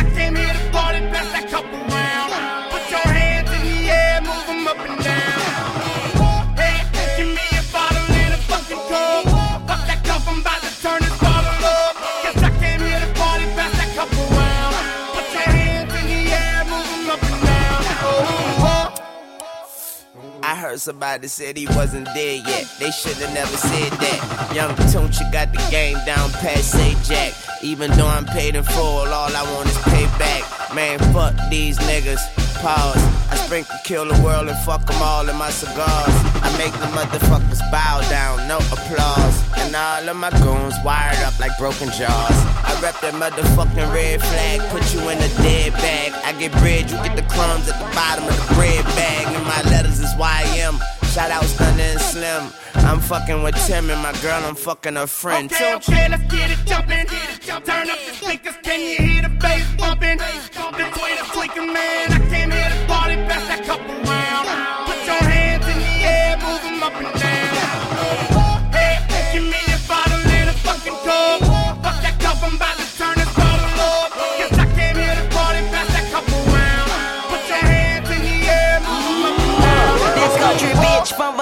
Heard 20.77 20.83
somebody 20.83 21.29
said 21.29 21.57
he 21.57 21.67
wasn't 21.69 22.05
dead 22.13 22.47
yet. 22.47 22.71
They 22.79 22.91
should 22.91 23.17
have 23.17 23.33
never 23.33 23.57
said 23.57 23.93
that. 23.93 24.53
Young 24.55 24.75
Tunechi 24.93 25.33
got 25.33 25.51
the 25.51 25.71
game 25.71 25.97
down 26.05 26.29
past 26.33 26.71
say 26.71 26.95
Jack. 27.03 27.33
Even 27.63 27.91
though 27.93 28.07
I'm 28.07 28.27
paid 28.27 28.57
in 28.57 28.63
full, 28.63 29.09
all 29.09 29.35
I 29.35 29.43
want 29.55 29.71
is 29.71 29.77
payback. 29.89 30.75
Man, 30.75 30.99
fuck 31.15 31.33
these 31.49 31.79
niggas. 31.79 32.21
Pause. 32.61 33.03
I 33.31 33.37
sprinkle, 33.37 33.75
kill 33.85 34.05
the 34.05 34.23
world, 34.23 34.49
and 34.49 34.59
fuck 34.67 34.85
them 34.85 35.01
all 35.01 35.27
in 35.27 35.37
my 35.37 35.49
cigars. 35.49 36.15
I 36.45 36.55
make 36.59 36.73
the 36.75 36.93
motherfuckers 36.93 37.63
bow 37.73 38.03
down, 38.11 38.47
no 38.47 38.59
applause. 38.59 39.46
And 39.67 39.75
all 39.75 40.09
of 40.09 40.17
my 40.17 40.31
goons 40.31 40.75
wired 40.85 41.19
up 41.25 41.39
like 41.41 41.51
broken 41.59 41.91
jaws. 41.91 42.39
I 42.63 42.79
rep 42.81 43.01
that 43.01 43.15
motherfucking 43.15 43.93
red 43.93 44.23
flag, 44.23 44.61
put 44.71 44.95
you 44.95 45.01
in 45.11 45.19
a 45.19 45.29
dead 45.43 45.73
bag. 45.73 46.13
I 46.25 46.39
get 46.39 46.53
bread, 46.63 46.89
you 46.89 46.97
get 47.03 47.17
the 47.17 47.27
crumbs 47.35 47.69
at 47.69 47.75
the 47.75 47.91
bottom 47.93 48.25
of 48.31 48.37
the 48.37 48.55
bread 48.55 48.85
bag. 48.95 49.27
And 49.27 49.45
my 49.45 49.61
letters 49.69 49.99
is 49.99 50.15
YM. 50.15 50.79
Shout 51.13 51.33
out 51.33 51.43
Stunner 51.45 51.83
and 51.83 52.01
Slim. 52.01 52.45
I'm 52.87 53.01
fucking 53.01 53.43
with 53.43 53.57
Tim 53.67 53.91
and 53.91 54.01
my 54.01 54.13
girl, 54.23 54.41
I'm 54.45 54.55
fucking 54.55 54.95
her 54.95 55.09
friend. 55.09 55.51
Okay, 55.53 55.75
okay, 55.75 56.09
let's 56.11 56.23
get 56.33 56.51
it 56.53 56.63
jumping. 56.65 57.07
Turn 57.67 57.91
up 57.91 57.99
the 58.07 58.13
speakers, 58.15 58.55
can 58.63 58.79
you 58.79 58.99
hear 59.05 59.23
the 59.23 59.31
bass 59.31 59.67
bumping? 59.77 60.19
Between 60.79 61.17
the 61.19 61.27
tweaking 61.35 61.73
man, 61.73 62.13
I 62.13 62.19
came 62.31 62.51
here 62.53 62.71
to 62.71 62.76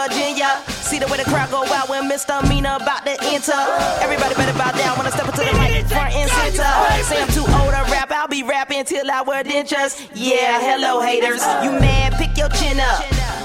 Virginia. 0.09 0.61
See 0.69 0.99
the 0.99 1.07
way 1.09 1.17
the 1.17 1.25
crowd 1.25 1.51
go 1.51 1.63
wild 1.63 1.89
when 1.89 2.09
Misdemeanor 2.09 2.77
about 2.77 3.05
to 3.07 3.17
enter. 3.25 3.57
Everybody 4.05 4.35
better 4.35 4.57
bow 4.59 4.73
down 4.73 4.99
when 4.99 5.07
I 5.07 5.11
step 5.11 5.25
into 5.25 5.41
the 5.41 5.53
mic, 5.57 5.87
front 5.89 6.13
and 6.15 6.29
center. 6.29 6.69
Say 7.09 7.23
I'm 7.23 7.29
too 7.33 7.47
old 7.57 7.73
to 7.73 7.83
rap, 7.89 8.11
I'll 8.13 8.29
be 8.29 8.43
rapping 8.43 8.85
till 8.85 9.11
I 9.11 9.23
wear 9.23 9.43
dentures. 9.43 9.97
Yeah, 10.15 10.61
hello 10.61 11.01
haters. 11.01 11.41
You 11.65 11.73
mad? 11.81 12.15
Pick 12.21 12.37
your 12.37 12.51
chin 12.51 12.81
up. 12.81 13.01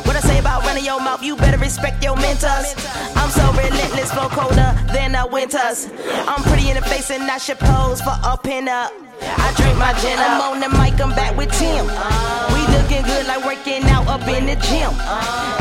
What 0.05 0.15
I 0.17 0.19
say 0.19 0.39
about 0.39 0.63
running 0.63 0.83
your 0.83 0.99
mouth, 0.99 1.23
you 1.23 1.37
better 1.37 1.57
respect 1.57 2.03
your 2.03 2.17
mentors. 2.17 2.75
I'm 3.15 3.29
so 3.29 3.45
relentless, 3.53 4.11
flow 4.11 4.27
colder 4.27 4.75
than 4.91 5.13
the 5.13 5.27
winters. 5.31 5.87
I'm 6.27 6.43
pretty 6.43 6.69
in 6.69 6.75
the 6.75 6.83
face 6.83 7.09
and 7.11 7.23
I 7.23 7.37
should 7.37 7.59
pose 7.59 8.01
for 8.01 8.15
a 8.23 8.37
pin 8.37 8.67
up. 8.67 8.91
I 9.21 9.53
drink 9.55 9.77
my 9.77 9.93
gin 10.01 10.19
up. 10.19 10.27
I'm 10.27 10.41
on 10.41 10.59
the 10.59 10.69
mic, 10.77 10.99
I'm 10.99 11.15
back 11.15 11.37
with 11.37 11.51
Tim. 11.53 12.48
Looking 12.79 13.03
good 13.03 13.27
like 13.27 13.43
working 13.45 13.83
out 13.85 14.07
up 14.07 14.27
in 14.27 14.45
the 14.45 14.55
gym. 14.67 14.91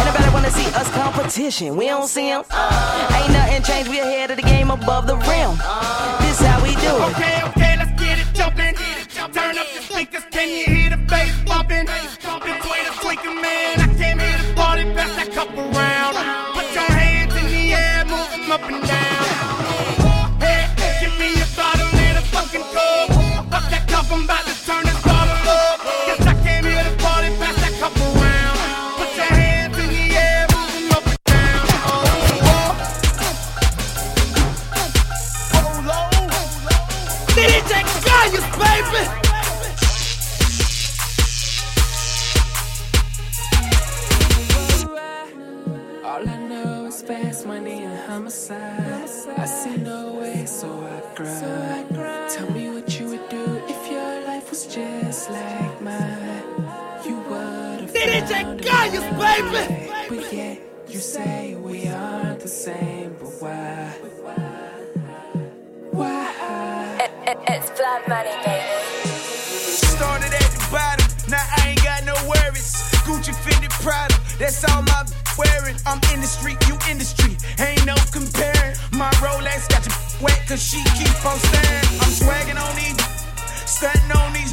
Anybody 0.01 0.29
wanna 0.33 0.51
see 0.51 0.67
us 0.75 0.89
competition? 0.91 1.77
We 1.77 1.87
don't 1.87 2.09
see 2.09 2.19
see 2.19 2.31
'em. 2.31 2.43
Ain't 3.17 3.33
nothing 3.33 3.63
changed, 3.63 3.91
we 3.91 3.99
ahead 4.01 4.31
of 4.31 4.37
the 4.37 4.43
game 4.43 4.71
above 4.71 5.07
the 5.07 5.17
rim. 5.17 5.53
This 6.21 6.41
how 6.41 6.63
we 6.63 6.75
do 6.77 6.93
it. 6.97 7.11
Okay, 7.11 7.43
okay, 7.49 7.77
let's 7.77 7.95
get 8.03 8.19
it 8.19 8.29
jumping. 8.35 8.75
Turn 9.35 9.59
up 9.59 9.67
the 9.75 9.83
speakers, 9.83 10.25
can 10.31 10.49
you 10.49 10.65
hear 10.65 10.91
the 10.91 10.97
bass 10.97 11.35
bumping? 11.47 11.87
DJ 58.69 58.91
Gaius, 58.91 59.05
another 59.05 59.51
baby! 59.51 59.91
But 60.09 60.33
yet 60.33 60.61
you 60.89 60.99
say 60.99 61.55
we 61.55 61.89
aren't 61.89 62.41
the 62.41 62.49
same, 62.49 63.17
but 63.19 63.29
why? 63.41 63.93
Why? 65.91 67.11
It's 67.49 67.71
blood 67.79 68.09
money, 68.09 68.31
baby. 68.45 69.09
Started 69.97 70.33
at 70.35 70.51
the 70.53 70.69
bottom, 70.71 71.07
now 71.31 71.45
I 71.57 71.69
ain't 71.71 71.83
got 71.83 72.05
no 72.05 72.15
worries. 72.29 72.73
Gucci 73.05 73.33
Fendi 73.33 73.71
Prada, 73.83 74.15
that's 74.39 74.65
all 74.71 74.83
my 74.83 75.05
wearing. 75.37 75.77
I'm 75.87 76.01
in 76.13 76.21
the 76.21 76.27
street, 76.27 76.59
you 76.69 76.77
in 76.91 76.99
the 76.99 77.05
street, 77.05 77.39
ain't 77.59 77.87
no 77.87 77.95
comparing. 78.13 78.77
My 78.93 79.11
Rolex 79.25 79.69
got 79.69 79.85
you 79.87 79.93
wet 80.23 80.41
cause 80.47 80.63
she 80.63 80.83
keep 80.97 81.25
on 81.25 81.39
staring. 81.39 81.89
I'm 82.01 82.13
swagging 82.13 82.59
on 82.61 82.75
these, 82.77 82.97
stunting 83.67 84.13
on 84.13 84.33
these 84.33 84.53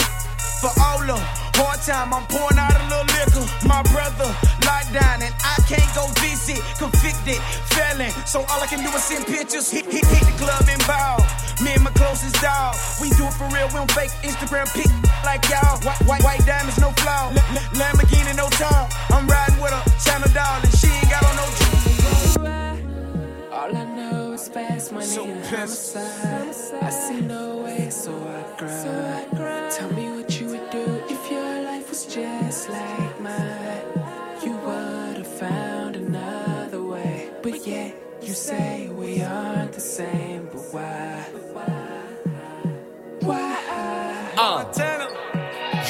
for 0.66 0.74
all 0.82 1.00
the 1.06 1.18
hard 1.62 1.80
time. 1.86 2.10
I'm 2.14 2.26
pouring 2.26 2.58
out 2.58 2.74
a 2.74 2.82
little 2.90 3.06
liquor. 3.14 3.46
My 3.70 3.86
brother 3.94 4.30
locked 4.66 4.92
down 4.94 5.22
and 5.22 5.34
I 5.46 5.62
can't 5.70 5.86
go 5.94 6.10
visit. 6.22 6.58
Convicted 6.82 7.38
felon, 7.70 8.10
so 8.26 8.42
all 8.50 8.60
I 8.62 8.68
can 8.68 8.82
do 8.82 8.90
is 8.90 9.04
send 9.04 9.26
pictures. 9.26 9.70
Hit, 9.70 9.86
hit, 9.86 10.06
hit 10.06 10.26
the 10.26 10.36
club 10.42 10.66
and 10.66 10.82
bow. 10.90 11.22
Me 11.62 11.74
and 11.78 11.84
my 11.84 11.94
closest 11.94 12.42
dog, 12.42 12.76
we 13.00 13.10
do 13.14 13.30
it 13.30 13.36
for 13.38 13.48
real. 13.54 13.68
We 13.70 13.78
don't 13.78 13.92
fake 13.92 14.14
Instagram 14.26 14.66
pic 14.74 14.90
like 15.24 15.46
y'all. 15.50 15.78
White, 15.86 16.02
white, 16.10 16.24
white 16.24 16.44
diamonds, 16.46 16.80
no 16.82 16.90
flaw. 17.04 17.30
L- 17.30 17.38
L- 17.38 17.70
Lamborghini, 17.78 18.34
no 18.36 18.50
top. 18.58 18.90
I'm 19.14 19.28
riding 19.28 19.62
with 19.62 19.74
a 19.74 19.82
China 20.02 20.28
doll 20.34 20.60
and 20.66 20.74
she 20.74 20.88
ain't 20.90 21.10
got 21.10 21.24
on 21.30 21.36
no. 21.38 21.46
All 23.54 23.76
I 23.76 23.84
know 23.96 24.25
is 24.46 24.54
fast 24.54 24.92
money 24.92 25.32
and 25.32 25.46
homicide. 25.46 26.84
I 26.84 26.90
see 26.90 27.22
no 27.22 27.58
way, 27.58 27.90
so 27.90 28.12
I 28.12 28.56
grind. 29.36 29.72
Tell 29.72 29.92
me 29.94 30.10
what 30.10 30.40
you 30.40 30.48
would 30.48 30.70
do 30.70 30.86
if 31.10 31.32
your 31.32 31.62
life 31.64 31.90
was 31.90 32.06
just 32.06 32.70
like 32.70 33.22
mine. 33.22 33.82
You 34.44 34.52
would 34.52 35.18
have 35.18 35.40
found 35.40 35.96
another 35.96 36.82
way. 36.84 37.30
But 37.42 37.66
yet 37.66 37.96
you 38.22 38.34
say 38.34 38.90
we 38.90 39.22
aren't 39.22 39.74
the 39.74 39.82
same, 39.82 40.50
but 40.52 40.62
why? 40.74 41.26
Why? 43.22 43.58
Uh, 44.38 44.66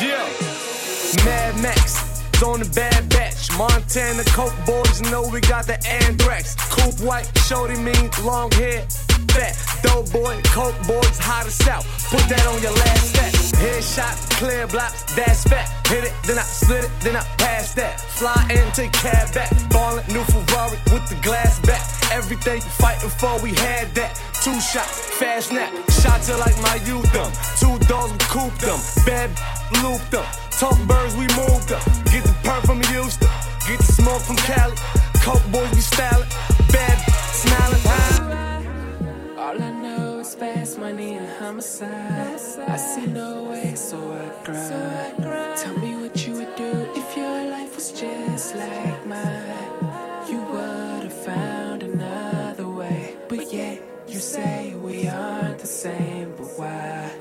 yeah. 0.01 1.25
Mad 1.25 1.61
Max 1.61 2.21
is 2.33 2.43
on 2.43 2.59
the 2.59 2.69
bad 2.73 2.93
batch. 2.93 3.04
Montana 3.57 4.23
Coke 4.25 4.53
boys 4.65 5.01
know 5.11 5.29
we 5.31 5.39
got 5.39 5.65
the 5.65 5.79
anthrax. 5.87 6.55
Coupe 6.69 6.99
white, 6.99 7.25
shorty 7.47 7.75
mean, 7.79 8.11
long 8.23 8.51
hair, 8.51 8.81
fat. 9.31 9.55
Dope 9.81 10.11
boy, 10.11 10.41
Coke 10.51 10.75
boys, 10.87 11.17
hot 11.17 11.47
as 11.47 11.67
out. 11.67 11.85
Put 12.11 12.27
that 12.27 12.45
on 12.47 12.61
your 12.61 12.73
last 12.73 13.15
step. 13.15 13.31
Headshot, 13.55 14.15
clear 14.37 14.67
blocks, 14.67 15.03
that's 15.15 15.45
fat. 15.45 15.71
Hit 15.87 16.03
it, 16.03 16.13
then 16.27 16.37
I 16.37 16.43
split 16.43 16.83
it, 16.83 16.91
then 16.99 17.15
I 17.15 17.23
pass 17.37 17.73
that. 17.75 18.01
Fly 18.01 18.35
in, 18.51 18.71
take 18.73 18.91
cab 18.91 19.33
back. 19.33 19.49
Ballin' 19.69 20.03
new 20.11 20.23
Ferrari 20.25 20.77
with 20.91 21.07
the 21.07 21.15
glass 21.23 21.59
back. 21.61 21.83
Everything 22.11 22.57
you 22.57 22.73
fighting 22.75 23.09
for, 23.09 23.39
we 23.41 23.51
had 23.55 23.87
that. 23.95 24.19
Two 24.43 24.59
shots, 24.59 25.15
fast 25.15 25.49
snap. 25.49 25.71
Shot 26.03 26.21
till 26.23 26.37
like 26.39 26.59
my 26.61 26.75
youth 26.83 27.07
them. 27.13 27.31
Two 27.55 27.79
dogs, 27.87 28.11
we 28.11 28.19
cooped 28.27 28.59
them. 28.59 28.79
Bad 29.05 29.31
looped 29.81 30.11
them. 30.11 30.25
Talk 30.59 30.77
birds, 30.87 31.15
we 31.15 31.27
moved 31.39 31.69
them. 31.69 31.81
Get 32.11 32.23
the 32.23 32.35
perk 32.43 32.63
from 32.63 32.81
Houston. 32.91 33.34
Get 33.67 33.79
the 33.79 33.93
smoke 33.93 34.21
from 34.21 34.35
Cali. 34.35 34.75
Coke 35.23 35.41
boys, 35.51 35.71
we 35.71 35.81
stylin'. 35.81 36.29
Bad 36.71 36.97
smiling. 37.33 37.81
All 39.39 39.59
I 39.59 39.71
know 39.71 40.19
is 40.19 40.35
fast 40.35 40.77
money 40.77 41.13
and 41.13 41.27
homicide. 41.39 42.39
I 42.67 42.77
see 42.77 43.07
no 43.07 43.45
way, 43.45 43.73
so 43.73 43.97
I 43.97 44.43
grind. 44.43 45.57
Tell 45.57 45.75
me 45.79 45.95
what 45.95 46.27
you 46.27 46.33
would 46.33 46.55
do 46.55 46.87
if 46.93 47.17
your 47.17 47.49
life 47.49 47.73
was 47.75 47.91
just 47.91 48.55
like 48.55 49.03
mine. 49.07 50.29
You 50.29 50.43
would 50.43 51.03
have 51.09 51.25
found 51.25 51.81
another 51.81 52.67
way. 52.67 53.17
But 53.27 53.51
yet 53.51 53.81
you 54.07 54.19
say 54.19 54.75
we 54.75 55.07
aren't 55.07 55.57
the 55.57 55.67
same, 55.67 56.35
but? 56.37 56.45
Why? 56.59 57.14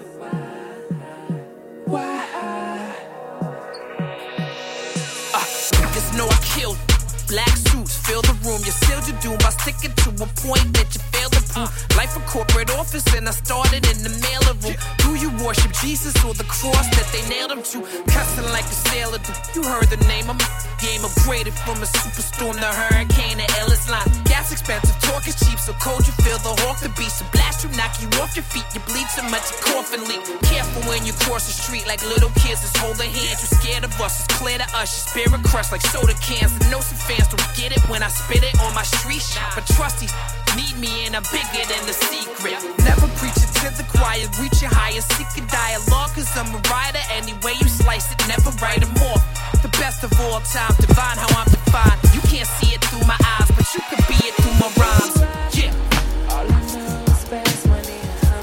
Black 7.34 7.56
suits 7.66 7.96
fill 8.06 8.22
the 8.22 8.32
room. 8.46 8.62
You 8.62 8.70
sealed 8.70 9.08
your 9.10 9.18
doom 9.18 9.38
by 9.38 9.50
sticking 9.58 9.90
to 9.90 10.10
a 10.22 10.28
point 10.46 10.70
that 10.78 10.86
you 10.94 11.02
failed 11.10 11.32
to 11.34 11.42
prove. 11.50 11.66
Life 11.98 12.14
a 12.14 12.20
corporate 12.30 12.70
office, 12.78 13.02
and 13.12 13.26
I 13.26 13.32
started 13.32 13.82
in 13.90 14.06
the 14.06 14.14
mailer 14.22 14.54
room. 14.62 14.78
Do 15.02 15.18
you 15.18 15.34
worship 15.44 15.72
Jesus 15.82 16.14
or 16.24 16.32
the 16.34 16.46
cross 16.46 16.86
that 16.94 17.10
they 17.10 17.26
nailed 17.28 17.50
him 17.50 17.62
to? 17.74 17.82
Cussing 18.06 18.46
like 18.54 18.66
a 18.70 18.78
sailor 18.86 19.18
do. 19.18 19.32
You 19.50 19.66
heard 19.66 19.90
the 19.90 19.98
name 20.06 20.30
game 20.84 21.00
upgraded 21.00 21.56
from 21.64 21.80
a 21.80 21.88
superstorm 21.88 22.52
to 22.60 22.68
hurricane 22.68 23.40
to 23.40 23.46
Ellis 23.60 23.88
line. 23.88 24.04
Gas 24.28 24.52
expensive, 24.52 24.96
torque 25.00 25.26
is 25.26 25.36
cheap, 25.40 25.58
so 25.58 25.72
cold 25.80 26.04
you 26.04 26.12
feel 26.20 26.36
the 26.44 26.52
hawk 26.62 26.78
the 26.84 26.92
beast. 26.92 27.18
So 27.20 27.24
blast 27.32 27.64
you 27.64 27.70
knock 27.72 27.96
you 28.04 28.08
off 28.20 28.36
your 28.36 28.44
feet, 28.44 28.68
you 28.76 28.80
bleed 28.84 29.08
so 29.08 29.22
much 29.32 29.48
you 29.48 29.56
cough 29.64 29.92
and 29.96 30.04
leak. 30.04 30.20
Careful 30.44 30.82
when 30.84 31.06
you 31.08 31.16
cross 31.24 31.48
the 31.48 31.56
street 31.56 31.86
like 31.88 32.04
little 32.04 32.32
kids, 32.44 32.60
just 32.60 32.76
hold 32.76 32.96
their 33.00 33.08
hands. 33.08 33.40
You 33.40 33.48
scared 33.56 33.84
of 33.84 33.96
us, 34.00 34.24
it's 34.24 34.28
clear 34.36 34.58
to 34.58 34.68
us. 34.76 34.88
Your 34.92 35.04
spirit 35.08 35.40
crushed 35.48 35.72
like 35.72 35.84
soda 35.88 36.14
cans. 36.20 36.52
The 36.58 36.68
know 36.68 36.80
some 36.80 37.00
fans 37.00 37.28
don't 37.32 37.48
get 37.56 37.72
it 37.72 37.80
when 37.88 38.02
I 38.02 38.08
spit 38.08 38.44
it 38.44 38.54
on 38.60 38.74
my 38.74 38.84
street 38.84 39.24
shop. 39.24 39.56
But 39.56 39.66
trust 39.72 40.00
these 40.00 40.12
need 40.56 40.76
me 40.78 41.06
and 41.06 41.16
I'm 41.16 41.26
bigger 41.32 41.64
than 41.64 41.82
the 41.88 41.96
secret. 41.96 42.60
Never 42.84 43.08
preaching 43.18 43.50
to 43.60 43.68
the 43.72 43.86
choir, 43.88 44.26
reaching 44.40 44.68
higher, 44.68 45.00
seeking 45.16 45.46
dialogue. 45.48 46.12
Cause 46.14 46.30
I'm 46.36 46.52
a 46.52 46.60
writer 46.68 47.02
anyway 47.10 47.56
you 47.60 47.68
slice 47.68 48.12
it, 48.12 48.18
never 48.28 48.50
write 48.60 48.84
a 48.84 48.90
more 49.00 49.03
of 50.04 50.20
all 50.20 50.40
time, 50.40 50.74
divine 50.78 51.16
how 51.16 51.40
I'm 51.40 51.50
defined. 51.50 52.00
You 52.12 52.20
can't 52.28 52.46
see 52.46 52.74
it 52.74 52.84
through 52.84 53.06
my 53.06 53.16
eyes, 53.38 53.50
but 53.56 53.66
you 53.74 53.80
can 53.88 53.98
be 54.06 54.28
it 54.28 54.34
through 54.34 54.52
my 54.60 54.70
rhymes. 54.76 55.56
Yeah. 55.56 55.72
All 56.28 56.46
I 56.46 56.60
know 56.72 57.04
is 57.08 57.66
money. 57.66 58.00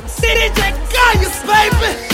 CDJ 0.07 0.73
Gaius, 0.91 1.41
baby! 1.45 2.10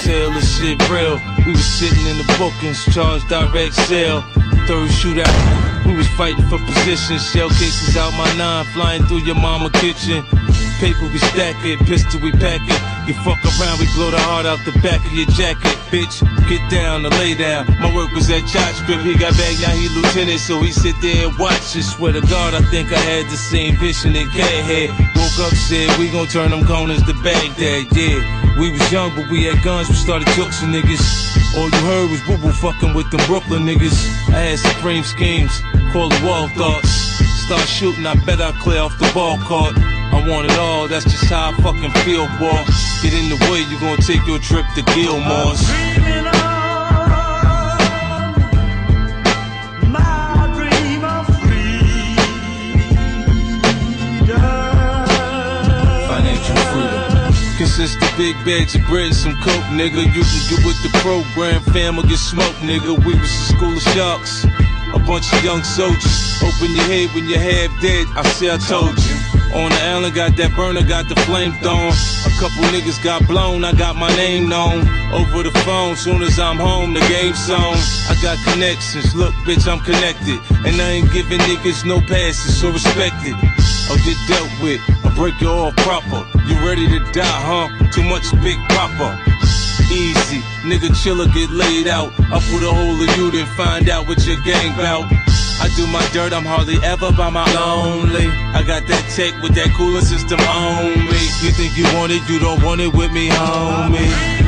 tell 0.00 0.30
this 0.32 0.58
shit 0.58 0.76
real. 0.88 1.20
We 1.44 1.52
was 1.52 1.64
sitting 1.64 2.06
in 2.06 2.16
the 2.18 2.26
bookings, 2.38 2.84
charged 2.94 3.28
direct 3.28 3.74
sale. 3.74 4.22
Third 4.66 4.90
shootout, 4.90 5.86
we 5.86 5.96
was 5.96 6.08
fighting 6.16 6.46
for 6.48 6.58
position. 6.58 7.18
Shell 7.18 7.50
cases 7.50 7.96
out 7.96 8.12
my 8.14 8.30
nine, 8.36 8.64
flying 8.72 9.02
through 9.04 9.24
your 9.24 9.36
mama 9.36 9.70
kitchen. 9.70 10.24
Paper 10.80 11.04
we 11.12 11.18
stack 11.18 11.56
it, 11.64 11.78
pistol 11.84 12.20
we 12.20 12.32
pack 12.32 12.60
it. 12.64 12.80
You 13.08 13.14
fuck 13.20 13.40
around, 13.44 13.80
we 13.80 13.86
blow 13.94 14.10
the 14.10 14.20
heart 14.20 14.46
out 14.46 14.58
the 14.64 14.72
back 14.80 15.04
of 15.04 15.12
your 15.12 15.26
jacket. 15.36 15.76
Bitch, 15.92 16.24
get 16.48 16.62
down 16.70 17.04
or 17.04 17.10
lay 17.20 17.34
down. 17.34 17.66
My 17.80 17.94
work 17.94 18.10
was 18.12 18.30
at 18.30 18.46
Josh 18.48 18.80
Grip, 18.86 19.00
he 19.00 19.12
got 19.12 19.36
back, 19.36 19.54
now 19.60 19.76
he 19.76 19.88
lieutenant, 19.92 20.40
so 20.40 20.60
he 20.60 20.72
sit 20.72 20.96
there 21.02 21.28
and 21.28 21.38
watch 21.38 21.76
it. 21.76 21.84
Swear 21.84 22.12
to 22.12 22.22
God, 22.22 22.54
I 22.54 22.62
think 22.70 22.92
I 22.92 22.98
had 22.98 23.26
the 23.26 23.36
same 23.36 23.76
vision 23.76 24.16
in 24.16 24.28
Cathead. 24.28 24.88
Woke 25.16 25.38
up, 25.44 25.52
said, 25.68 25.92
we 25.98 26.10
gon' 26.10 26.28
turn 26.28 26.50
them 26.50 26.64
corners 26.64 27.02
to 27.02 27.14
Baghdad, 27.22 27.92
yeah. 27.92 28.39
We 28.58 28.70
was 28.70 28.92
young, 28.92 29.14
but 29.14 29.30
we 29.30 29.44
had 29.44 29.62
guns, 29.62 29.88
we 29.88 29.94
started 29.94 30.28
jokesing 30.28 30.72
niggas. 30.72 31.02
All 31.56 31.68
you 31.68 31.80
heard 31.86 32.10
was 32.10 32.20
boo 32.22 32.36
boo 32.36 32.52
fucking 32.52 32.94
with 32.94 33.10
them 33.10 33.20
Brooklyn 33.26 33.64
niggas. 33.64 33.96
I 34.28 34.54
had 34.54 34.58
supreme 34.58 35.04
schemes, 35.04 35.60
call 35.92 36.12
it 36.12 36.22
wall 36.22 36.48
thoughts. 36.48 36.90
Start 37.46 37.66
shooting, 37.66 38.06
I 38.06 38.14
bet 38.24 38.40
I 38.40 38.52
clear 38.60 38.80
off 38.80 38.98
the 38.98 39.10
ball 39.12 39.38
court. 39.38 39.74
I 39.76 40.24
want 40.28 40.50
it 40.50 40.58
all, 40.58 40.88
that's 40.88 41.04
just 41.04 41.24
how 41.24 41.50
I 41.50 41.52
fucking 41.62 41.92
feel, 42.02 42.26
boy. 42.38 42.62
Get 43.02 43.14
in 43.14 43.28
the 43.28 43.38
way, 43.50 43.62
you 43.70 43.78
gonna 43.80 44.02
take 44.02 44.26
your 44.26 44.38
trip 44.38 44.66
to 44.74 44.82
Gilmore's. 44.94 46.39
Consists 57.80 58.12
of 58.12 58.18
big 58.18 58.36
bags 58.44 58.74
of 58.74 58.84
bread 58.88 59.06
and 59.06 59.16
some 59.16 59.34
coke, 59.40 59.64
nigga. 59.72 60.04
You 60.12 60.20
can 60.20 60.42
get 60.52 60.60
with 60.66 60.76
the 60.84 60.92
program, 61.00 61.62
fam, 61.72 61.98
or 61.98 62.02
get 62.02 62.18
smoked, 62.18 62.60
nigga. 62.60 62.92
We 63.06 63.14
was 63.16 63.32
a 63.32 63.56
school 63.56 63.72
of 63.72 63.82
sharks, 63.96 64.44
a 64.92 64.98
bunch 65.08 65.32
of 65.32 65.42
young 65.42 65.62
soldiers. 65.62 66.42
Open 66.44 66.76
your 66.76 66.84
head 66.84 67.08
when 67.14 67.26
you're 67.26 67.40
half 67.40 67.72
dead. 67.80 68.06
I 68.16 68.22
say 68.36 68.52
I 68.52 68.58
told 68.58 68.98
you. 69.00 69.16
On 69.56 69.70
the 69.72 69.80
island, 69.80 70.14
got 70.14 70.36
that 70.36 70.54
burner, 70.54 70.84
got 70.84 71.08
the 71.08 71.16
flame 71.24 71.52
thrown. 71.64 71.88
A 72.28 72.32
couple 72.36 72.68
niggas 72.68 73.02
got 73.02 73.26
blown, 73.26 73.64
I 73.64 73.72
got 73.72 73.96
my 73.96 74.14
name 74.14 74.50
known. 74.50 74.84
Over 75.10 75.42
the 75.42 75.54
phone, 75.64 75.96
soon 75.96 76.20
as 76.22 76.38
I'm 76.38 76.58
home, 76.58 76.92
the 76.92 77.00
game's 77.08 77.48
on. 77.48 77.80
I 78.12 78.14
got 78.20 78.36
connections, 78.44 79.14
look, 79.14 79.32
bitch, 79.48 79.64
I'm 79.66 79.80
connected. 79.80 80.36
And 80.68 80.76
I 80.82 81.00
ain't 81.00 81.10
giving 81.12 81.40
niggas 81.48 81.86
no 81.86 82.00
passes, 82.00 82.60
so 82.60 82.70
respect 82.70 83.16
it. 83.24 83.34
I'll 83.88 83.96
get 84.04 84.18
dealt 84.28 84.52
with, 84.60 84.80
break 85.20 85.38
you 85.38 85.48
off 85.48 85.76
proper. 85.76 86.24
You 86.48 86.56
ready 86.66 86.88
to 86.88 86.98
die, 87.12 87.40
huh? 87.44 87.68
Too 87.92 88.02
much 88.02 88.24
big 88.40 88.56
papa. 88.72 89.20
Easy, 89.92 90.40
nigga 90.64 90.88
chiller 90.96 91.28
get 91.28 91.50
laid 91.50 91.88
out. 91.88 92.10
I 92.32 92.40
put 92.48 92.64
a 92.64 92.72
hole 92.72 92.96
in 92.96 93.10
you, 93.20 93.30
then 93.30 93.44
find 93.54 93.90
out 93.90 94.08
what 94.08 94.24
your 94.24 94.40
gang 94.40 94.74
bout. 94.78 95.04
I 95.60 95.68
do 95.76 95.86
my 95.88 96.00
dirt, 96.14 96.32
I'm 96.32 96.46
hardly 96.46 96.78
ever 96.82 97.12
by 97.12 97.28
my 97.28 97.44
lonely. 97.52 98.28
I 98.56 98.62
got 98.66 98.86
that 98.86 99.04
tech 99.14 99.36
with 99.42 99.54
that 99.56 99.68
cooling 99.76 100.00
system 100.00 100.40
on 100.40 100.88
me. 100.88 101.20
You 101.44 101.52
think 101.52 101.76
you 101.76 101.84
want 101.98 102.12
it, 102.12 102.26
you 102.26 102.38
don't 102.38 102.62
want 102.62 102.80
it 102.80 102.94
with 102.94 103.12
me, 103.12 103.28
homie. 103.28 104.39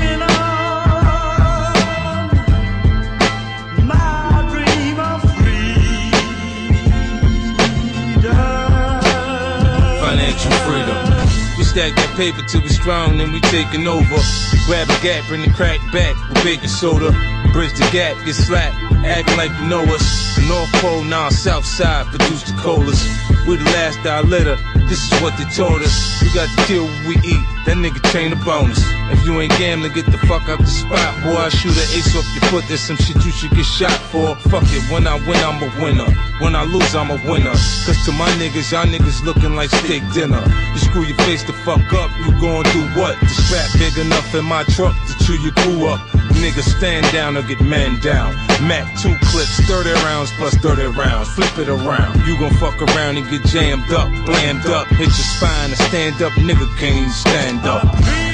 Stack 11.82 11.96
that 11.96 12.16
paper 12.16 12.42
till 12.46 12.62
we 12.62 12.68
strong, 12.68 13.18
then 13.18 13.32
we 13.32 13.40
taking 13.50 13.86
over. 13.88 14.18
Grab 14.66 14.88
a 14.88 14.98
gap, 15.02 15.26
bring 15.26 15.42
the 15.42 15.50
crack 15.50 15.80
back 15.92 16.14
with 16.28 16.44
baking 16.44 16.68
soda. 16.68 17.10
Bridge 17.52 17.72
the 17.74 17.88
gap, 17.90 18.14
get 18.24 18.34
slapped, 18.34 18.76
acting 19.04 19.36
like 19.36 19.50
you 19.60 19.68
know 19.68 19.82
us. 19.90 20.36
The 20.36 20.46
North 20.46 20.70
Pole, 20.80 21.02
now 21.04 21.28
South 21.30 21.64
Side, 21.64 22.06
produce 22.06 22.44
the 22.44 22.56
colas. 22.58 23.02
We 23.46 23.56
the 23.56 23.64
last 23.74 23.98
dollar 24.04 24.22
litter, 24.22 24.56
this 24.86 25.02
is 25.02 25.20
what 25.20 25.36
they 25.36 25.44
taught 25.50 25.82
us. 25.82 26.22
We 26.22 26.32
got 26.32 26.46
to 26.46 26.64
kill 26.66 26.86
what 26.86 27.06
we 27.08 27.14
eat, 27.26 27.44
that 27.66 27.76
nigga 27.76 28.00
chain 28.12 28.32
a 28.32 28.36
bonus. 28.44 28.78
If 29.12 29.24
you 29.24 29.40
ain't 29.40 29.52
gambling, 29.58 29.92
get 29.92 30.06
the 30.06 30.18
fuck 30.26 30.48
out 30.48 30.58
the 30.58 30.66
spot, 30.66 31.12
boy. 31.22 31.36
I 31.36 31.48
shoot 31.48 31.76
an 31.76 31.88
ace 31.94 32.14
off 32.16 32.26
your 32.34 32.42
foot, 32.50 32.64
there's 32.68 32.80
some 32.80 32.96
shit 32.96 33.16
you 33.24 33.30
should 33.30 33.50
get 33.52 33.64
shot 33.64 33.94
for. 34.10 34.34
Fuck 34.50 34.64
it, 34.66 34.82
when 34.90 35.06
I 35.06 35.16
win, 35.26 35.38
I'm 35.38 35.62
a 35.62 35.70
winner. 35.82 36.10
When 36.40 36.54
I 36.56 36.64
lose, 36.64 36.94
I'm 36.94 37.10
a 37.10 37.18
winner. 37.30 37.54
Cause 37.86 37.98
to 38.06 38.12
my 38.12 38.30
niggas, 38.40 38.72
y'all 38.72 38.86
niggas 38.86 39.22
looking 39.24 39.54
like 39.54 39.70
steak 39.70 40.02
dinner. 40.12 40.42
You 40.72 40.78
screw 40.78 41.04
your 41.04 41.16
face 41.28 41.44
the 41.44 41.52
fuck 41.64 41.84
up, 41.92 42.10
you 42.26 42.32
gon' 42.40 42.64
do 42.74 42.82
what? 42.98 43.18
The 43.20 43.28
strap 43.28 43.68
big 43.78 43.96
enough 43.98 44.34
in 44.34 44.44
my 44.44 44.64
truck 44.74 44.94
to 45.06 45.24
chew 45.24 45.38
your 45.38 45.52
crew 45.52 45.86
up. 45.86 46.00
Niggas 46.42 46.76
stand 46.76 47.06
down 47.12 47.36
or 47.36 47.42
get 47.42 47.60
man 47.60 48.00
down. 48.00 48.34
Mac 48.66 48.84
2 48.98 49.14
clips, 49.30 49.60
30 49.60 49.92
rounds 50.02 50.32
plus 50.32 50.52
30 50.56 50.86
rounds. 50.98 51.28
Flip 51.34 51.56
it 51.60 51.68
around. 51.68 52.26
You 52.26 52.36
gon' 52.36 52.52
fuck 52.54 52.82
around 52.82 53.16
and 53.16 53.30
get 53.30 53.44
jammed 53.44 53.92
up, 53.92 54.08
blammed 54.26 54.66
up. 54.66 54.88
Hit 54.88 55.06
your 55.06 55.10
spine 55.10 55.70
and 55.70 55.78
stand 55.78 56.20
up, 56.20 56.32
nigga 56.32 56.66
can't 56.78 57.12
stand 57.12 57.64
up. 57.64 58.31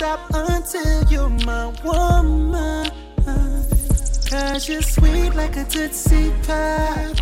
Stop 0.00 0.30
until 0.32 1.04
you're 1.12 1.28
my 1.44 1.66
woman. 1.84 2.90
Cause 4.30 4.66
you're 4.66 4.80
sweet 4.80 5.34
like 5.34 5.58
a 5.58 5.64
Tootsie 5.64 6.32
Pie. 6.46 7.12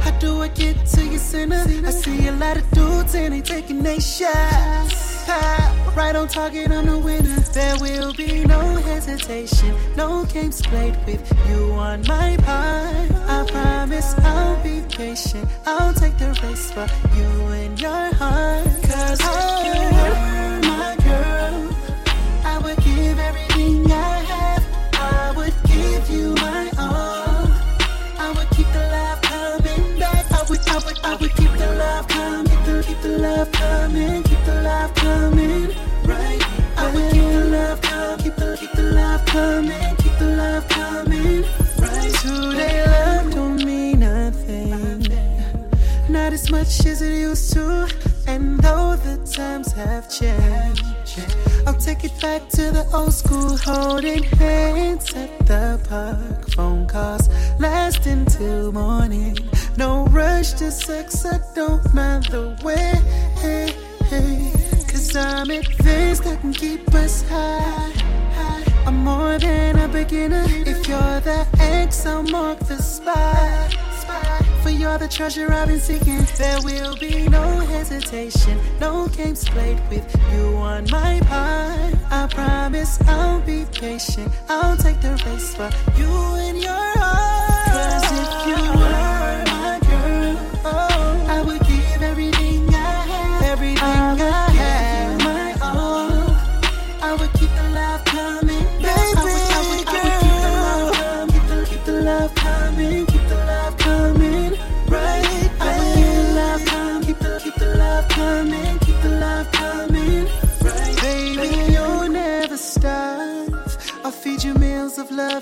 How 0.00 0.12
do 0.18 0.40
I 0.40 0.48
get 0.48 0.86
to 0.94 1.04
your 1.04 1.18
center? 1.18 1.62
I 1.86 1.90
see 1.90 2.28
a 2.28 2.32
lot 2.32 2.56
of 2.56 2.70
dudes 2.70 3.14
and 3.14 3.34
they 3.34 3.42
taking 3.42 3.82
they 3.82 3.98
shots. 3.98 5.28
Right 5.94 6.16
on 6.16 6.28
target, 6.28 6.70
I'm 6.70 6.86
the 6.86 6.98
winner. 6.98 7.38
There 7.52 7.76
will 7.78 8.14
be 8.14 8.46
no 8.46 8.60
hesitation, 8.76 9.74
no 9.94 10.24
games 10.24 10.62
played 10.62 10.96
with 11.04 11.22
you 11.50 11.72
on 11.72 12.00
my 12.08 12.38
part. 12.38 13.10
I 13.28 13.44
promise 13.46 14.14
I'll 14.20 14.56
be 14.62 14.80
patient. 14.88 15.46
I'll 15.66 15.92
take 15.92 16.16
the 16.16 16.30
race 16.42 16.70
for 16.72 16.88
you 17.14 17.28
and 17.60 17.78
your 17.78 18.14
heart. 18.14 18.64
Cause 18.88 19.20
if 19.20 19.66
you 19.66 19.80
were 19.96 20.60
my 20.70 20.96
girl, 21.04 21.49
I 31.10 31.16
would, 31.16 31.34
keep 31.34 31.50
the 31.50 31.74
love 31.74 32.06
coming. 32.06 32.46
Keep 32.46 32.64
the, 32.66 32.84
keep 32.86 33.00
the 33.02 33.18
love 33.18 33.50
coming. 33.50 34.22
Keep 34.22 34.44
the 34.44 34.62
love 34.62 34.94
coming. 34.94 35.66
Right. 36.04 36.40
I 36.76 36.94
would 36.94 37.10
keep 37.10 37.24
the 37.24 37.44
love 37.50 37.80
coming. 37.82 38.18
Keep 38.18 38.36
the, 38.36 38.56
keep 38.60 38.72
the 38.74 38.82
love 38.92 39.26
coming. 39.26 39.96
Keep 39.96 40.18
the 40.20 40.36
love 40.36 40.68
coming. 40.68 41.42
Right. 41.80 42.14
Today 42.14 42.86
love 42.86 43.34
don't 43.34 43.64
mean 43.64 43.98
nothing. 43.98 45.04
Not 46.08 46.32
as 46.32 46.48
much 46.48 46.86
as 46.86 47.02
it 47.02 47.18
used 47.18 47.54
to. 47.54 47.88
And 48.28 48.60
though 48.60 48.94
the 48.94 49.16
times 49.26 49.72
have 49.72 50.08
changed, 50.08 50.84
I'll 51.66 51.74
take 51.74 52.04
it 52.04 52.12
back 52.20 52.48
to 52.50 52.70
the 52.70 52.86
old 52.94 53.12
school 53.12 53.56
holding 53.56 54.22
hands 54.22 55.12
at 55.14 55.44
the 55.44 55.80
park. 55.88 56.50
Phone 56.50 56.86
calls 56.86 57.28
lasting 57.58 58.26
till 58.26 58.70
morning. 58.70 59.36
No 59.80 60.04
rush 60.08 60.52
to 60.60 60.70
sex, 60.70 61.24
I 61.24 61.40
don't 61.54 61.94
mind 61.94 62.24
the 62.24 62.54
way. 62.62 62.92
Hey, 63.40 63.72
hey. 64.10 64.52
Cause 64.86 65.16
I'm 65.16 65.48
advanced, 65.48 66.26
I 66.26 66.36
can 66.36 66.52
keep 66.52 66.94
us 66.94 67.26
high. 67.26 67.90
I'm 68.84 68.98
more 69.02 69.38
than 69.38 69.78
a 69.78 69.88
beginner. 69.88 70.44
If 70.46 70.86
you're 70.86 71.20
the 71.20 71.46
X, 71.58 72.04
I'll 72.04 72.22
mark 72.22 72.58
the 72.58 72.76
spot. 72.76 73.72
For 74.62 74.68
you're 74.68 74.98
the 74.98 75.08
treasure 75.08 75.50
I've 75.50 75.68
been 75.68 75.80
seeking. 75.80 76.26
There 76.36 76.60
will 76.60 76.94
be 76.96 77.26
no 77.30 77.60
hesitation, 77.60 78.58
no 78.80 79.08
games 79.08 79.48
played 79.48 79.80
with 79.88 80.14
you 80.30 80.56
on 80.56 80.90
my 80.90 81.20
part. 81.20 81.94
I 82.10 82.26
promise 82.26 83.00
I'll 83.08 83.40
be 83.40 83.64
patient. 83.72 84.30
I'll 84.46 84.76
take 84.76 85.00
the 85.00 85.12
race 85.24 85.54
for 85.54 85.70
you 85.98 86.12
and 86.44 86.60
your 86.60 86.98
heart. 87.00 87.39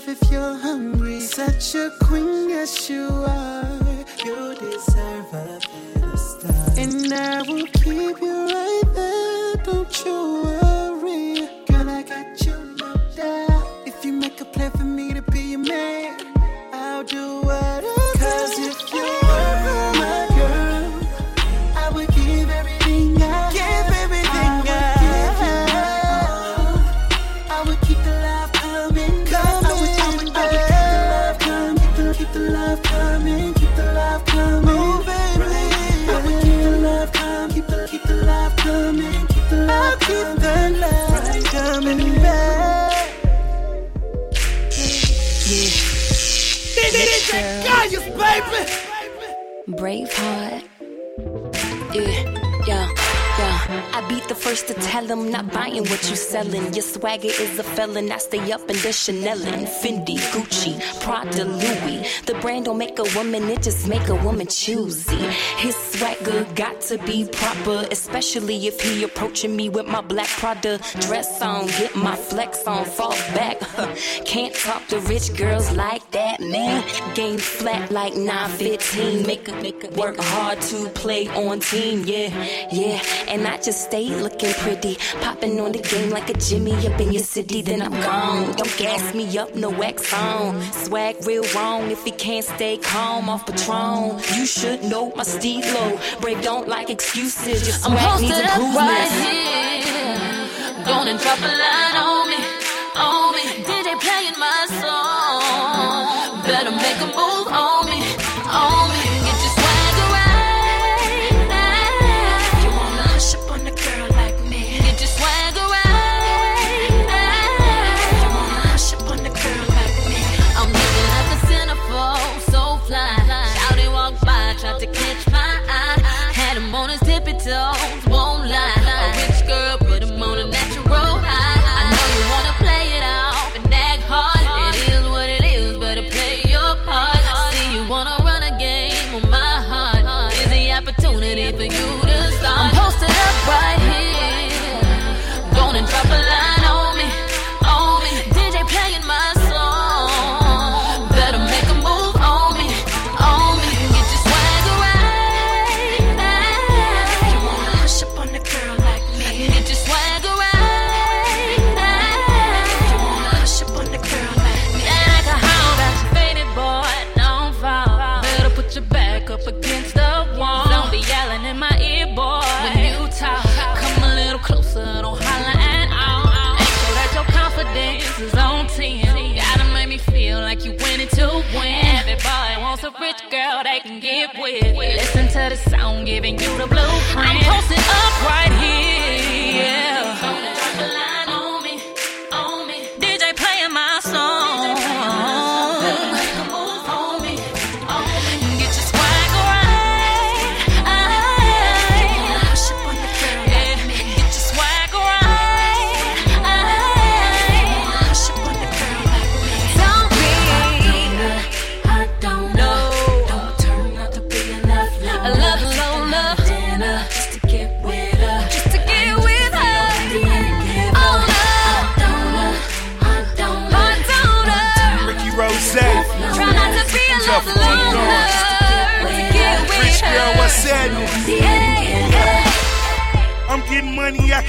if 0.07 0.31
you're 0.31 0.55
hungry. 0.55 1.19
Such 1.19 1.75
a 1.75 1.91
queen 2.01 2.51
as 2.51 2.89
you 2.89 3.07
are. 3.07 3.79
You 4.25 4.55
deserve 4.55 5.33
a 5.33 5.59
better 5.93 6.17
star. 6.17 6.69
And 6.77 7.13
I 7.13 7.41
will 7.41 7.67
keep 7.67 8.21
you 8.21 8.45
right 8.47 8.83
there, 8.93 9.55
don't 9.63 10.05
you 10.05 10.43
worry. 10.43 10.68
brave 49.89 50.13
heart. 50.13 50.48
tell 54.81 55.05
them 55.05 55.31
not 55.31 55.51
buying 55.51 55.85
what 55.85 56.09
you 56.09 56.15
selling. 56.15 56.73
Your 56.73 56.83
swagger 56.83 57.27
is 57.27 57.59
a 57.59 57.63
felon. 57.63 58.11
I 58.11 58.17
stay 58.17 58.51
up 58.51 58.61
in 58.61 58.77
the 58.77 58.91
Chanel 58.91 59.41
and 59.43 59.67
Fendi, 59.67 60.17
Gucci, 60.31 60.79
Prada, 61.01 61.45
Louis. 61.45 62.05
The 62.25 62.35
brand 62.35 62.65
don't 62.65 62.77
make 62.77 62.99
a 62.99 63.05
woman, 63.15 63.43
it 63.49 63.63
just 63.63 63.87
make 63.87 64.07
a 64.07 64.15
woman 64.15 64.47
choosy. 64.47 65.17
His 65.57 65.75
swagger 65.75 66.45
got 66.55 66.81
to 66.81 66.97
be 66.99 67.27
proper, 67.31 67.87
especially 67.91 68.67
if 68.67 68.79
he 68.81 69.03
approaching 69.03 69.55
me 69.55 69.69
with 69.69 69.87
my 69.87 70.01
black 70.01 70.27
Prada 70.27 70.79
dress 71.01 71.41
on. 71.41 71.67
Get 71.67 71.95
my 71.95 72.15
flex 72.15 72.65
on, 72.65 72.85
fall 72.85 73.17
back. 73.33 73.59
Can't 74.25 74.53
talk 74.55 74.87
to 74.87 74.99
rich 75.01 75.35
girls 75.35 75.71
like 75.71 76.09
that, 76.11 76.39
man. 76.39 76.83
Game 77.15 77.37
flat 77.37 77.91
like 77.91 78.15
915. 78.15 79.25
Make 79.25 79.47
a, 79.47 79.53
make 79.61 79.83
a 79.83 79.89
work 79.99 80.17
hard 80.17 80.61
to 80.61 80.89
play 80.89 81.27
on 81.29 81.59
team, 81.59 82.03
yeah, 82.05 82.29
yeah. 82.71 83.01
And 83.27 83.47
I 83.47 83.57
just 83.57 83.85
stay 83.85 84.05
looking 84.21 84.53
pretty 84.53 84.68
pretty. 84.69 84.97
Popping 85.21 85.59
on 85.59 85.71
the 85.71 85.79
game 85.79 86.09
like 86.09 86.29
a 86.29 86.33
Jimmy 86.33 86.73
up 86.87 86.99
in 86.99 87.11
your 87.11 87.23
city, 87.23 87.61
then 87.61 87.81
I'm 87.81 87.91
gone. 87.91 88.51
Don't 88.55 88.77
gas 88.77 89.13
me 89.13 89.25
up, 89.37 89.55
no 89.55 89.69
wax 89.69 90.13
on. 90.13 90.61
Swag 90.85 91.15
real 91.25 91.43
wrong 91.55 91.89
if 91.89 92.03
he 92.03 92.11
can't 92.11 92.45
stay 92.45 92.77
calm 92.77 93.29
off 93.29 93.45
Patron. 93.45 94.19
You 94.35 94.45
should 94.45 94.83
know 94.83 95.11
my 95.15 95.23
steelo. 95.23 95.85
Brave 96.21 96.41
don't 96.41 96.67
like 96.67 96.89
excuses. 96.89 97.67
Your 97.67 97.77
swag 97.77 97.97
I'm 97.99 98.21
needs 98.21 98.35
up 98.35 98.59
right 98.75 99.11
here. 99.25 100.85
Gonna 100.85 101.17
drop 101.17 101.39
a 101.39 101.51
line 101.63 101.97
on 102.05 102.18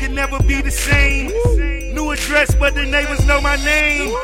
could 0.01 0.13
never 0.13 0.43
be 0.45 0.63
the 0.63 0.71
same. 0.71 1.27
New 1.95 2.11
address, 2.11 2.55
but 2.55 2.75
the 2.75 2.85
neighbors 2.85 3.27
know 3.27 3.41
my 3.41 3.57
name. 3.57 4.17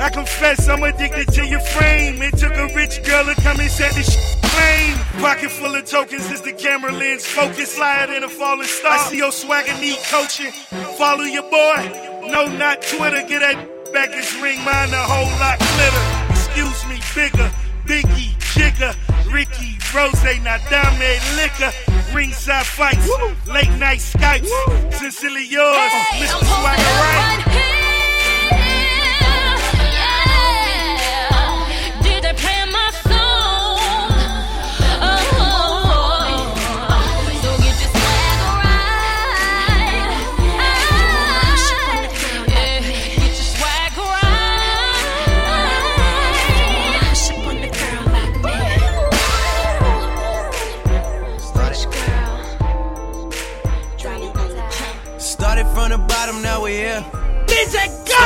I 0.00 0.10
confess 0.12 0.68
I'm 0.68 0.82
addicted 0.82 1.28
to 1.34 1.46
your 1.46 1.60
frame. 1.60 2.20
It 2.20 2.36
took 2.36 2.52
a 2.54 2.66
rich 2.74 3.04
girl 3.04 3.24
to 3.26 3.34
come 3.40 3.60
and 3.60 3.70
set 3.70 3.94
this 3.94 4.10
sh- 4.12 4.36
plain. 4.42 4.96
Pocket 5.22 5.50
full 5.50 5.72
of 5.74 5.84
tokens 5.84 6.28
as 6.32 6.40
the 6.40 6.52
camera 6.52 6.90
lens 6.90 7.24
focus. 7.24 7.76
Slide 7.76 8.10
in 8.10 8.24
a 8.24 8.28
falling 8.28 8.66
star. 8.66 8.92
I 8.92 8.98
see 9.08 9.18
your 9.18 9.30
swagger 9.30 9.74
need 9.80 9.98
coaching. 10.10 10.50
Follow 10.98 11.24
your 11.24 11.48
boy. 11.48 11.78
No, 12.26 12.46
not 12.46 12.82
Twitter. 12.82 13.22
Get 13.28 13.40
that 13.40 13.92
back 13.92 14.10
his 14.12 14.34
ring. 14.42 14.58
Mine 14.64 14.92
a 14.92 15.04
whole 15.12 15.30
lot 15.38 15.58
glitter. 15.60 16.04
Excuse 16.30 16.80
me, 16.90 16.98
bigger, 17.14 17.50
biggie, 17.86 18.34
jigger. 18.54 18.94
Ricky, 19.40 19.78
Rose, 19.94 20.12
Nadame, 20.44 21.18
Liquor, 21.36 21.72
ringside 22.14 22.66
fights, 22.66 23.08
Woo. 23.08 23.34
late 23.50 23.70
night 23.78 24.00
Skypes. 24.00 24.42
Woo. 24.42 24.90
Sincerely 24.92 25.46
yours, 25.46 25.78
hey, 25.78 26.26
Mr. 26.26 26.44
Swagger 26.44 26.82
Right. 26.82 27.49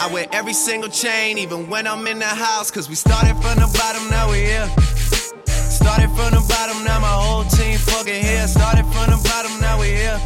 I 0.00 0.06
wear 0.12 0.26
every 0.30 0.52
single 0.52 0.88
chain, 0.88 1.38
even 1.38 1.68
when 1.68 1.86
I'm 1.86 2.06
in 2.06 2.20
the 2.20 2.24
house. 2.24 2.70
Cause 2.70 2.88
we 2.88 2.94
started 2.94 3.34
from 3.42 3.56
the 3.58 3.68
bottom, 3.76 4.08
now 4.10 4.30
we 4.30 4.38
here. 4.38 4.68
Started 5.46 6.08
from 6.10 6.30
the 6.30 6.44
bottom, 6.48 6.84
now 6.84 7.00
my 7.00 7.08
whole 7.08 7.44
team 7.44 7.78
fucking 7.78 8.22
here. 8.22 8.46
Started 8.46 8.84
from 8.86 9.10
the 9.10 9.20
bottom, 9.24 9.60
now 9.60 9.80
we 9.80 9.88
here. 9.88 10.18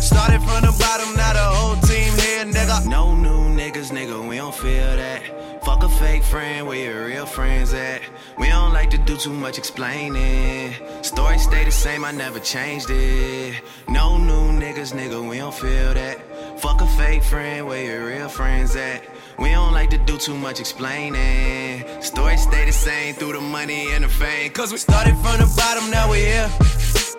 Started 0.00 0.40
from 0.42 0.62
the 0.62 0.74
bottom, 0.78 1.14
now 1.16 1.32
the 1.32 1.46
whole 1.56 1.76
team 1.82 2.12
here, 2.22 2.44
nigga. 2.44 2.86
No 2.86 3.16
new 3.16 3.50
niggas, 3.56 3.90
nigga, 3.90 4.28
we 4.28 4.36
don't 4.36 4.54
feel 4.54 4.96
that. 4.96 5.64
Fuck 5.64 5.82
a 5.82 5.88
fake 5.88 6.22
friend, 6.22 6.66
where 6.68 6.78
your 6.78 7.06
real 7.06 7.26
friends 7.26 7.74
at? 7.74 8.00
We 8.38 8.48
don't 8.48 8.72
like 8.72 8.90
to 8.90 8.98
do 8.98 9.16
too 9.16 9.32
much 9.32 9.58
explaining. 9.58 10.74
Story 11.02 11.38
stay 11.38 11.64
the 11.64 11.72
same, 11.72 12.04
I 12.04 12.12
never 12.12 12.38
changed 12.38 12.90
it. 12.90 13.60
No 13.88 14.18
new 14.18 14.52
niggas, 14.58 14.92
nigga, 14.92 15.28
we 15.28 15.38
don't 15.38 15.54
feel 15.54 15.94
that. 15.94 16.27
Fuck 16.60 16.80
a 16.80 16.86
fake 16.86 17.22
friend, 17.22 17.68
where 17.68 17.84
your 17.84 18.06
real 18.06 18.28
friends 18.28 18.74
at? 18.74 19.04
We 19.38 19.50
don't 19.50 19.72
like 19.72 19.90
to 19.90 19.98
do 19.98 20.18
too 20.18 20.36
much 20.36 20.58
explaining. 20.58 21.84
Story 22.02 22.36
stay 22.36 22.64
the 22.66 22.72
same 22.72 23.14
through 23.14 23.34
the 23.34 23.40
money 23.40 23.92
and 23.92 24.02
the 24.02 24.08
fame. 24.08 24.50
Cause 24.50 24.72
we 24.72 24.78
started 24.78 25.14
from 25.22 25.38
the 25.38 25.46
bottom, 25.56 25.88
now 25.88 26.10
we 26.10 26.18
here. 26.18 26.48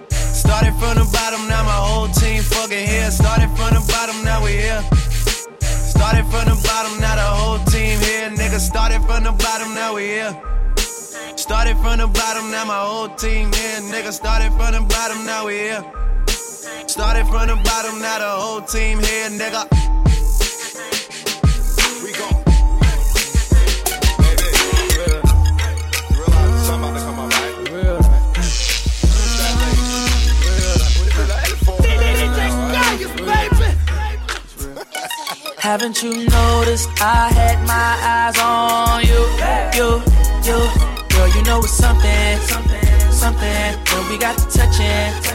Started 0.09 0.73
from 0.75 0.95
the 0.99 1.09
bottom, 1.13 1.47
now 1.47 1.63
my 1.63 1.71
whole 1.71 2.09
team 2.09 2.43
fucking 2.43 2.85
here. 2.85 3.09
Started 3.11 3.47
from 3.55 3.75
the 3.75 3.83
bottom, 3.87 4.21
now 4.25 4.43
we 4.43 4.51
here. 4.51 4.83
Started 5.61 6.25
from 6.25 6.45
the 6.51 6.59
bottom, 6.67 6.99
now 6.99 7.15
the 7.15 7.21
whole 7.21 7.59
team 7.65 7.97
here. 7.99 8.29
Nigga, 8.31 8.59
started 8.59 9.01
from 9.07 9.23
the 9.23 9.31
bottom, 9.31 9.73
now 9.73 9.95
we 9.95 10.03
here. 10.19 10.35
Started 11.37 11.77
from 11.77 11.99
the 11.99 12.07
bottom, 12.07 12.51
now 12.51 12.65
my 12.65 12.81
whole 12.83 13.07
team 13.15 13.53
here. 13.53 13.79
Nigga, 13.87 14.11
started 14.11 14.51
from 14.59 14.73
the 14.73 14.81
bottom, 14.81 15.25
now 15.25 15.45
we 15.45 15.53
here. 15.53 16.08
Started 16.87 17.25
from 17.27 17.47
the 17.47 17.55
bottom, 17.63 18.01
now 18.01 18.19
the 18.19 18.25
whole 18.25 18.61
team 18.61 18.99
here, 18.99 19.29
nigga. 19.29 19.67
Haven't 35.59 36.01
you 36.01 36.25
noticed 36.27 36.89
I 36.99 37.29
had 37.31 37.61
my 37.67 37.95
eyes 38.01 38.37
on 38.39 39.03
you? 39.05 39.21
You, 39.77 40.01
you, 40.43 40.57
girl, 41.09 41.27
you 41.35 41.43
know 41.43 41.59
it's 41.59 41.71
something, 41.73 42.39
something, 42.39 43.11
something. 43.11 43.77
When 43.93 44.09
we 44.09 44.17
got 44.17 44.35
to 44.39 44.45
touching, 44.49 45.28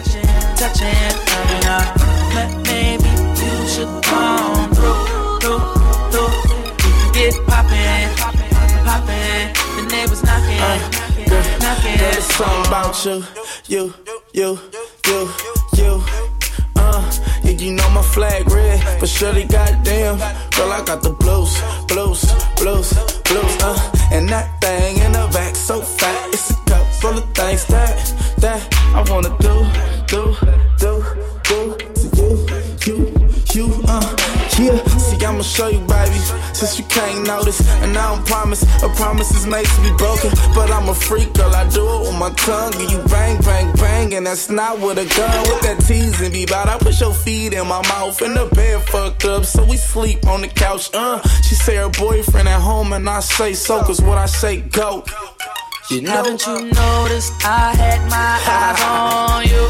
touching. 0.56 0.86
I 0.88 1.40
mean, 1.48 1.64
uh, 1.66 1.84
maybe 2.64 3.08
you 3.40 3.68
should 3.68 3.90
come 4.02 4.70
through, 4.74 5.40
through, 5.40 5.62
through. 6.12 6.32
Can 6.78 7.12
get 7.12 7.34
poppin', 7.46 8.08
poppin'. 8.84 9.52
The 9.76 9.82
neighbors 9.90 10.22
knocking, 10.22 10.58
knocking, 10.58 11.58
knocking. 11.60 11.98
Girl, 11.98 12.14
it's 12.18 12.34
something 12.34 12.66
about 12.66 13.04
you, 13.04 13.24
you, 13.66 13.94
you, 14.32 14.58
you, 15.06 15.30
you. 15.76 16.02
Uh, 16.76 17.00
yeah, 17.42 17.50
you 17.52 17.72
know 17.72 17.88
my 17.90 18.02
flag 18.02 18.50
red, 18.50 19.00
but 19.00 19.08
surely 19.08 19.44
goddamn, 19.44 20.18
girl, 20.56 20.72
I 20.72 20.82
got 20.84 21.02
the 21.02 21.10
blues, 21.10 21.56
blues, 21.88 22.24
blues, 22.56 22.92
blues. 23.24 23.56
Uh, 23.62 23.78
and 24.12 24.28
that 24.28 24.60
thing 24.60 24.98
in 24.98 25.12
the 25.12 25.28
back 25.32 25.56
so 25.56 25.80
fat, 25.80 26.28
it's 26.28 26.50
a 26.50 26.54
cup 26.66 26.86
full 27.00 27.18
of 27.18 27.24
things 27.34 27.64
that 27.66 27.96
that 28.38 28.60
I 28.94 29.02
wanna 29.10 29.34
do, 29.40 29.64
do, 30.06 30.36
do, 30.78 31.04
do 31.44 31.76
to 31.76 32.06
you, 32.16 32.46
you, 32.86 33.14
you. 33.54 33.84
Uh, 33.86 34.16
yeah. 34.58 34.84
See, 34.98 35.24
I'ma 35.24 35.42
show 35.42 35.68
you, 35.68 35.80
baby, 35.80 36.18
since 36.52 36.78
you 36.78 36.84
can't 36.84 37.26
notice, 37.26 37.60
and 37.82 37.96
I 37.96 38.14
don't 38.14 38.26
promise. 38.26 38.62
A 38.82 38.88
promise 38.90 39.30
is 39.34 39.46
made 39.46 39.66
to 39.66 39.80
be 39.82 39.90
broken, 39.96 40.30
but 40.54 40.70
I'm 40.70 40.88
a 40.88 40.94
freak, 40.94 41.32
girl. 41.34 41.54
I 41.54 41.68
do 41.68 41.82
it 41.82 42.00
with 42.00 42.18
my 42.18 42.30
tongue, 42.30 42.74
and 42.74 42.90
you 42.90 42.98
bang, 43.08 43.40
bang, 43.42 43.72
bang, 43.74 44.14
and 44.14 44.26
that's 44.26 44.50
not 44.50 44.80
with 44.80 44.98
a 44.98 45.06
gun. 45.16 45.42
With 45.48 45.62
that 45.62 45.84
teasing 45.86 46.32
be 46.32 46.44
about, 46.44 46.68
I 46.68 46.78
put 46.78 47.00
your 47.00 47.14
feet 47.14 47.52
in 47.52 47.66
my 47.66 47.82
mouth, 47.88 48.20
and 48.22 48.36
the 48.36 48.46
bed 48.54 48.82
fucked 48.82 49.24
up, 49.24 49.44
so 49.44 49.64
we 49.64 49.76
sleep 49.76 50.26
on 50.26 50.42
the 50.42 50.48
couch. 50.48 50.90
Uh, 50.94 51.20
she 51.42 51.54
say 51.54 51.76
her 51.76 51.88
boyfriend 51.88 52.48
at 52.48 52.60
home, 52.60 52.92
and 52.92 53.08
I 53.08 53.20
say 53.20 53.54
so, 53.54 53.82
cause 53.82 54.00
what 54.00 54.18
I 54.18 54.26
say 54.26 54.60
go. 54.60 55.04
You 55.90 56.00
know, 56.00 56.10
Haven't 56.10 56.46
you 56.46 56.72
noticed 56.72 57.32
I 57.44 57.74
had 57.76 58.00
my 58.08 58.40
eyes 58.40 58.80
on 58.88 59.44
you? 59.44 59.62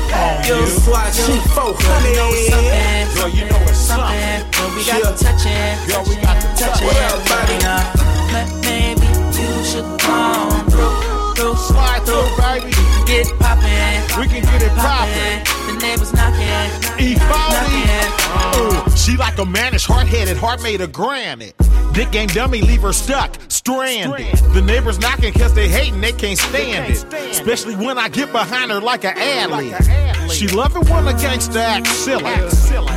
You, 0.46 0.62
Why 0.86 1.10
she 1.10 1.34
folk, 1.50 1.74
Girl, 1.74 2.00
you 2.06 2.14
know 2.14 2.30
it's 2.30 2.50
something. 2.54 3.04
Girl, 3.18 3.30
you 3.34 3.44
know 3.50 3.60
it's 3.66 3.78
something. 3.82 4.40
When 4.54 4.70
we 4.78 4.82
got 4.86 5.02
to 5.02 5.12
touching, 5.18 5.74
Girl, 5.90 6.04
we 6.06 6.14
got 6.22 6.38
to 6.38 6.48
touching. 6.54 6.86
Up, 6.86 7.18
baby? 7.26 7.56
Ma- 7.66 8.46
Maybe 8.62 9.06
you 9.34 9.50
should 9.66 9.88
come 10.00 10.62
through, 10.70 11.34
through, 11.34 11.56
Slide 11.58 12.02
through, 12.06 12.30
baby. 12.38 12.70
Get 13.10 13.26
poppin'. 13.42 14.00
We 14.20 14.26
can 14.30 14.42
get 14.46 14.62
it 14.62 14.72
poppin'. 14.78 15.42
The 15.66 15.74
neighbors 15.82 16.12
knocking, 16.14 16.70
Equality. 16.94 17.82
knocking. 17.90 18.10
Oh, 18.54 18.73
She 19.04 19.18
like 19.18 19.36
a 19.36 19.44
mannish, 19.44 19.84
hard-headed, 19.84 20.38
heart 20.38 20.62
made 20.62 20.80
of 20.80 20.90
granite. 20.90 21.54
Dick 21.92 22.10
game 22.10 22.28
dummy, 22.28 22.62
leave 22.62 22.80
her 22.80 22.94
stuck, 22.94 23.36
stranded. 23.48 24.34
The 24.54 24.62
neighbors 24.62 24.98
knocking 24.98 25.34
cause 25.34 25.54
they 25.54 25.68
hating, 25.68 26.00
they 26.00 26.12
can't 26.12 26.38
stand 26.38 26.90
it. 26.90 27.04
Especially 27.30 27.76
when 27.76 27.98
I 27.98 28.08
get 28.08 28.32
behind 28.32 28.70
her 28.70 28.80
like 28.80 29.04
an 29.04 29.14
alley. 29.16 29.74
She 30.30 30.48
love 30.48 30.74
it 30.74 30.88
when 30.88 31.06
a 31.06 31.12
gangster 31.12 31.58
acts 31.58 31.90
silly. 31.90 32.32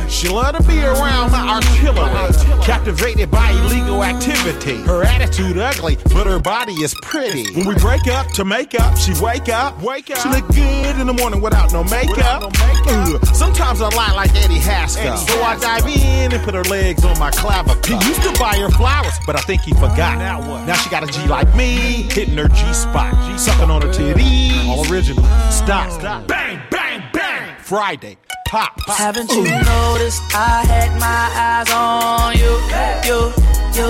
She 0.08 0.28
love 0.28 0.56
to 0.56 0.62
be 0.62 0.80
around 0.80 1.30
my 1.30 1.60
artillery. 1.60 2.64
Captivated 2.64 3.30
by 3.30 3.50
illegal 3.50 4.02
activity. 4.02 4.78
Her 4.82 5.04
attitude 5.04 5.58
ugly, 5.58 5.98
but 6.14 6.26
her 6.26 6.38
body 6.40 6.72
is 6.72 6.94
pretty. 7.02 7.54
When 7.54 7.68
we 7.68 7.74
break 7.76 8.06
up 8.08 8.28
to 8.32 8.46
make 8.46 8.74
up, 8.80 8.96
she 8.96 9.12
wake 9.22 9.50
up. 9.50 9.80
Wake 9.82 10.10
up. 10.10 10.18
She 10.18 10.30
look 10.30 10.48
good 10.48 10.98
in 10.98 11.06
the 11.06 11.12
morning 11.12 11.42
without 11.42 11.70
no 11.72 11.84
makeup. 11.84 12.56
Sometimes 13.34 13.82
I 13.82 13.90
lie 13.94 14.14
like 14.14 14.34
Eddie 14.34 14.58
Haskell. 14.58 15.18
So 15.18 15.42
I 15.42 15.58
dive 15.58 15.86
in 15.86 15.97
and 16.02 16.42
put 16.42 16.54
her 16.54 16.64
legs 16.64 17.04
on 17.04 17.18
my 17.18 17.30
clavicle. 17.30 17.98
He 17.98 18.06
used 18.06 18.22
to 18.22 18.32
buy 18.38 18.56
her 18.58 18.70
flowers, 18.70 19.14
but 19.26 19.36
I 19.36 19.40
think 19.40 19.62
he 19.62 19.72
forgot. 19.72 20.18
Now 20.18 20.40
what? 20.40 20.66
Now 20.66 20.74
she 20.74 20.90
got 20.90 21.02
a 21.02 21.06
G 21.06 21.26
like 21.26 21.54
me, 21.54 22.02
hitting 22.12 22.36
her 22.36 22.48
G 22.48 22.72
spot. 22.72 23.14
Sucking 23.38 23.70
on 23.70 23.82
her 23.82 23.88
titties. 23.88 24.68
All 24.68 24.90
original. 24.92 25.24
Stop. 25.50 26.26
Bang, 26.26 26.60
bang, 26.70 27.02
bang. 27.12 27.56
Friday. 27.60 28.16
Pop. 28.46 28.80
Haven't 28.86 29.30
you 29.30 29.44
noticed 29.44 30.22
I 30.34 30.64
had 30.64 30.98
my 30.98 31.28
eyes 31.36 31.70
on 31.70 32.32
you? 32.34 32.56
You, 33.04 33.30
you, 33.76 33.88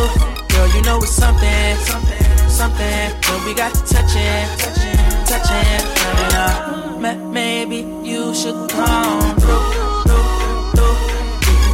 girl, 0.49 0.69
you 0.75 0.83
know 0.83 0.99
it's 0.99 1.13
something, 1.13 1.77
something, 1.87 2.49
something. 2.49 3.11
When 3.31 3.45
we 3.47 3.55
got 3.55 3.73
to 3.75 3.81
touching, 3.83 4.49
touching, 4.59 4.99
touching. 5.27 5.87
And, 6.35 7.01
ma- 7.01 7.31
maybe 7.31 7.87
you 8.03 8.35
should 8.35 8.69
come 8.69 9.37
through, 9.39 9.47
through, 9.47 9.73
through 9.73 9.88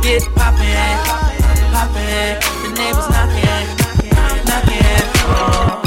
get 0.05 0.23
poppin', 0.35 1.01
poppin'. 1.73 2.37
The 2.63 2.69
neighbors 2.77 3.09
knockin', 3.09 3.67
knockin'. 4.45 5.05
Oh. 5.25 5.81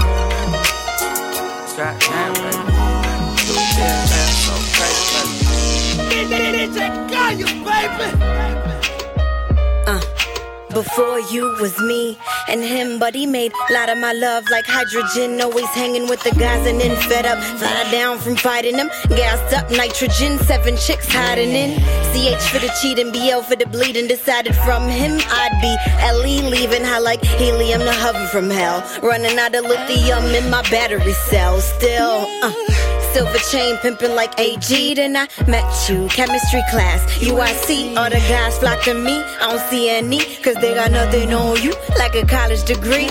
Goddamn, 1.78 2.34
baby. 2.34 2.62
Do 3.46 3.54
shit 3.54 3.94
fast, 4.10 4.36
so 4.46 4.54
crazy, 4.74 5.06
baby. 5.14 6.26
DJ 6.26 6.86
Kanye, 7.12 7.48
baby. 7.64 8.08
Uh. 9.86 10.02
Before 10.72 11.20
you 11.32 11.56
was 11.60 11.80
me 11.80 12.18
and 12.50 12.62
him, 12.62 13.00
but 13.00 13.16
he 13.16 13.26
made 13.26 13.52
a 13.70 13.74
lot 13.74 13.90
of 13.90 13.98
my 13.98 14.12
love 14.14 14.44
like 14.52 14.66
hydrogen. 14.66 15.42
Always 15.42 15.68
hanging 15.68 16.08
with 16.08 16.22
the 16.24 16.32
guys 16.32 16.68
and 16.68 16.80
then 16.80 16.96
fed 17.10 17.26
up. 17.26 17.42
Fly 17.58 17.92
down 17.92 18.20
from 18.20 18.36
fighting 18.36 18.76
them. 18.76 18.90
Gassed 19.10 19.54
up 19.56 19.72
nitrogen, 19.72 20.38
seven 20.40 20.76
chicks 20.78 21.08
hiding 21.10 21.50
in. 21.50 21.80
CH 22.12 22.44
for 22.50 22.60
the 22.60 22.72
cheating, 22.82 23.12
BL 23.12 23.42
for 23.42 23.56
the 23.56 23.66
bleeding. 23.66 24.08
Decided 24.08 24.56
from 24.56 24.88
him 24.88 25.20
I'd 25.30 25.58
be 25.62 25.74
LE 26.04 26.50
leaving 26.50 26.84
high 26.84 27.00
like 27.00 27.24
helium 27.24 27.82
to 27.82 27.94
hover 27.94 28.28
from 28.28 28.50
hell. 28.50 28.84
Running 29.02 29.38
out 29.40 29.56
of 29.56 29.66
lithium 29.66 30.26
in 30.26 30.50
my 30.50 30.62
battery 30.70 31.14
cell. 31.14 31.60
Still, 31.60 32.28
uh, 32.44 32.54
silver 33.14 33.40
chain 33.52 33.78
pimping 33.78 34.14
like 34.16 34.38
AG. 34.40 34.94
Then 34.94 35.16
I 35.16 35.28
met 35.48 35.66
you, 35.90 36.08
chemistry 36.10 36.62
class, 36.70 37.02
UIC. 37.20 37.96
All 37.98 38.10
the 38.10 38.22
guys 38.30 38.58
flock 38.60 38.84
to 38.84 38.94
me. 38.94 39.24
I 39.42 39.52
don't 39.52 39.70
see 39.70 39.90
any, 39.90 40.20
cause 40.44 40.57
they 40.62 40.74
got 40.74 40.92
nothing 40.92 41.34
on 41.34 41.62
you, 41.62 41.74
like 41.98 42.16
a 42.16 42.26
college 42.26 42.64
degree. 42.64 43.10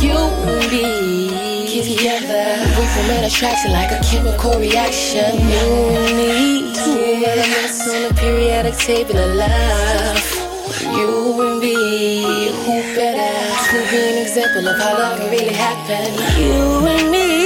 You 0.00 0.16
and 0.16 0.70
me 0.72 1.20
together. 2.00 2.44
We 2.78 2.86
form 2.92 3.10
an 3.10 3.24
attraction 3.24 3.72
like 3.72 3.90
a 3.90 4.00
chemical 4.02 4.58
reaction. 4.58 5.34
You 5.52 5.66
and 5.96 6.16
me, 6.16 6.74
two 6.74 7.24
elements 7.24 7.88
on 7.88 8.08
the 8.08 8.14
periodic 8.14 8.74
table 8.74 9.16
of 9.16 9.34
life. 9.36 10.28
You 10.82 11.40
and 11.42 11.60
me, 11.60 12.50
who 12.64 12.94
better 12.94 13.32
to 13.70 13.90
be 13.90 13.96
an 13.96 14.18
example 14.22 14.68
of 14.68 14.78
how 14.78 14.98
love 14.98 15.18
can 15.18 15.30
really 15.30 15.54
happen? 15.54 16.12
You 16.40 16.86
and 16.86 17.10
me, 17.10 17.39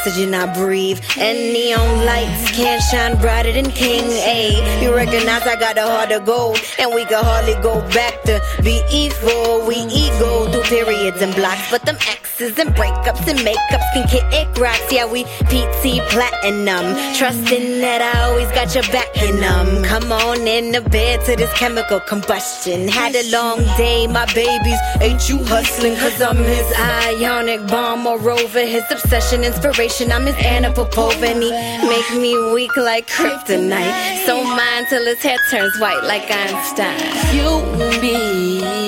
oxygen 0.00 0.32
I 0.34 0.52
breathe. 0.54 0.98
And 1.18 1.36
neon 1.52 2.06
lights 2.06 2.50
can't 2.52 2.82
shine 2.82 3.20
brighter 3.20 3.52
than 3.52 3.70
King 3.70 4.04
A. 4.04 4.82
You 4.82 4.94
recognize 4.94 5.42
I 5.42 5.56
got 5.56 5.76
a 5.76 5.82
heart 5.82 6.10
of 6.12 6.24
gold, 6.24 6.58
and 6.78 6.94
we 6.94 7.04
can 7.04 7.22
hardly 7.22 7.54
go 7.62 7.80
back 7.90 8.22
to 8.22 8.40
be 8.62 8.80
evil. 8.90 9.66
We 9.66 9.76
ego 9.76 10.50
through 10.50 10.62
periods 10.62 11.20
and 11.20 11.34
blocks, 11.34 11.70
but 11.70 11.84
them 11.84 11.96
X's 11.96 12.58
and 12.58 12.70
breakups 12.70 13.28
and 13.28 13.38
makeups 13.40 13.92
can 13.92 14.08
kick 14.08 14.24
it 14.32 14.48
rocks. 14.58 14.90
Yeah, 14.90 15.04
we 15.04 15.24
PT 15.52 16.00
platinum, 16.08 16.96
trusting 17.16 17.80
that 17.84 18.00
I 18.00 18.22
always 18.24 18.50
got 18.52 18.74
your 18.74 18.84
back 18.84 19.10
in 19.22 19.36
them. 19.36 19.84
Come 19.84 20.10
on 20.12 20.46
in 20.46 20.72
the 20.72 20.80
bed 20.80 21.24
to 21.26 21.36
this 21.36 21.52
chemical 21.58 22.00
combustion. 22.00 22.88
Had 22.88 23.14
a 23.14 23.30
long 23.30 23.58
day, 23.76 24.06
my 24.06 24.24
babies. 24.32 24.80
Ain't 25.00 25.28
you 25.28 25.44
hustling? 25.44 25.96
Cause 25.96 26.22
I'm 26.22 26.38
his 26.38 26.72
ionic 26.78 27.66
bomb 27.66 28.06
or 28.06 28.18
rover. 28.18 28.64
His 28.64 28.84
obsession, 28.90 29.44
inspiration. 29.44 29.89
I'm 30.12 30.26
his 30.26 30.36
Anna 30.36 30.72
Popova, 30.72 31.26
and 31.26 31.42
he 31.42 31.50
make 31.86 32.10
me 32.14 32.32
weak 32.52 32.76
like 32.76 33.08
kryptonite. 33.08 34.24
So 34.24 34.42
mine 34.42 34.86
till 34.88 35.04
his 35.04 35.22
hair 35.22 35.38
turns 35.50 35.78
white 35.80 36.02
like 36.04 36.30
Einstein. 36.30 36.98
You 37.34 37.48
and 37.82 38.00
me 38.00 38.80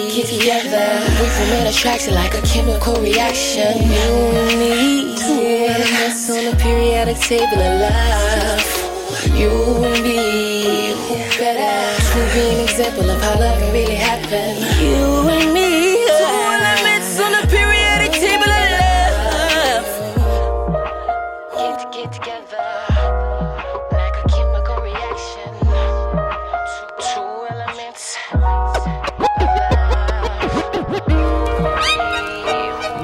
together. 0.43 0.87
We 1.21 1.27
form 1.29 1.67
attraction 1.67 2.15
like 2.15 2.35
a 2.35 2.43
chemical 2.43 2.97
reaction. 3.01 3.73
You 3.97 4.13
and 4.41 4.59
me, 4.59 5.15
two 5.17 5.67
elements 5.73 6.31
on 6.31 6.45
the 6.45 6.57
periodic 6.57 7.19
table 7.19 7.61
of 7.61 7.81
life. 7.81 8.73
You 9.39 9.51
and 9.89 10.03
me, 10.03 10.95
who 11.07 11.15
better 11.39 11.75
to 12.13 12.21
be 12.35 12.43
an 12.55 12.61
example 12.69 13.09
of 13.11 13.21
how 13.23 13.39
love 13.39 13.59
can 13.59 13.73
really 13.73 13.95
happen? 13.95 14.51
You 14.83 15.29
and 15.29 15.53
me, 15.55 15.62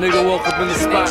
Nigga 0.08 0.24
woke 0.24 0.48
up 0.48 0.58
in 0.58 0.68
the 0.68 0.74
spot 0.74 1.10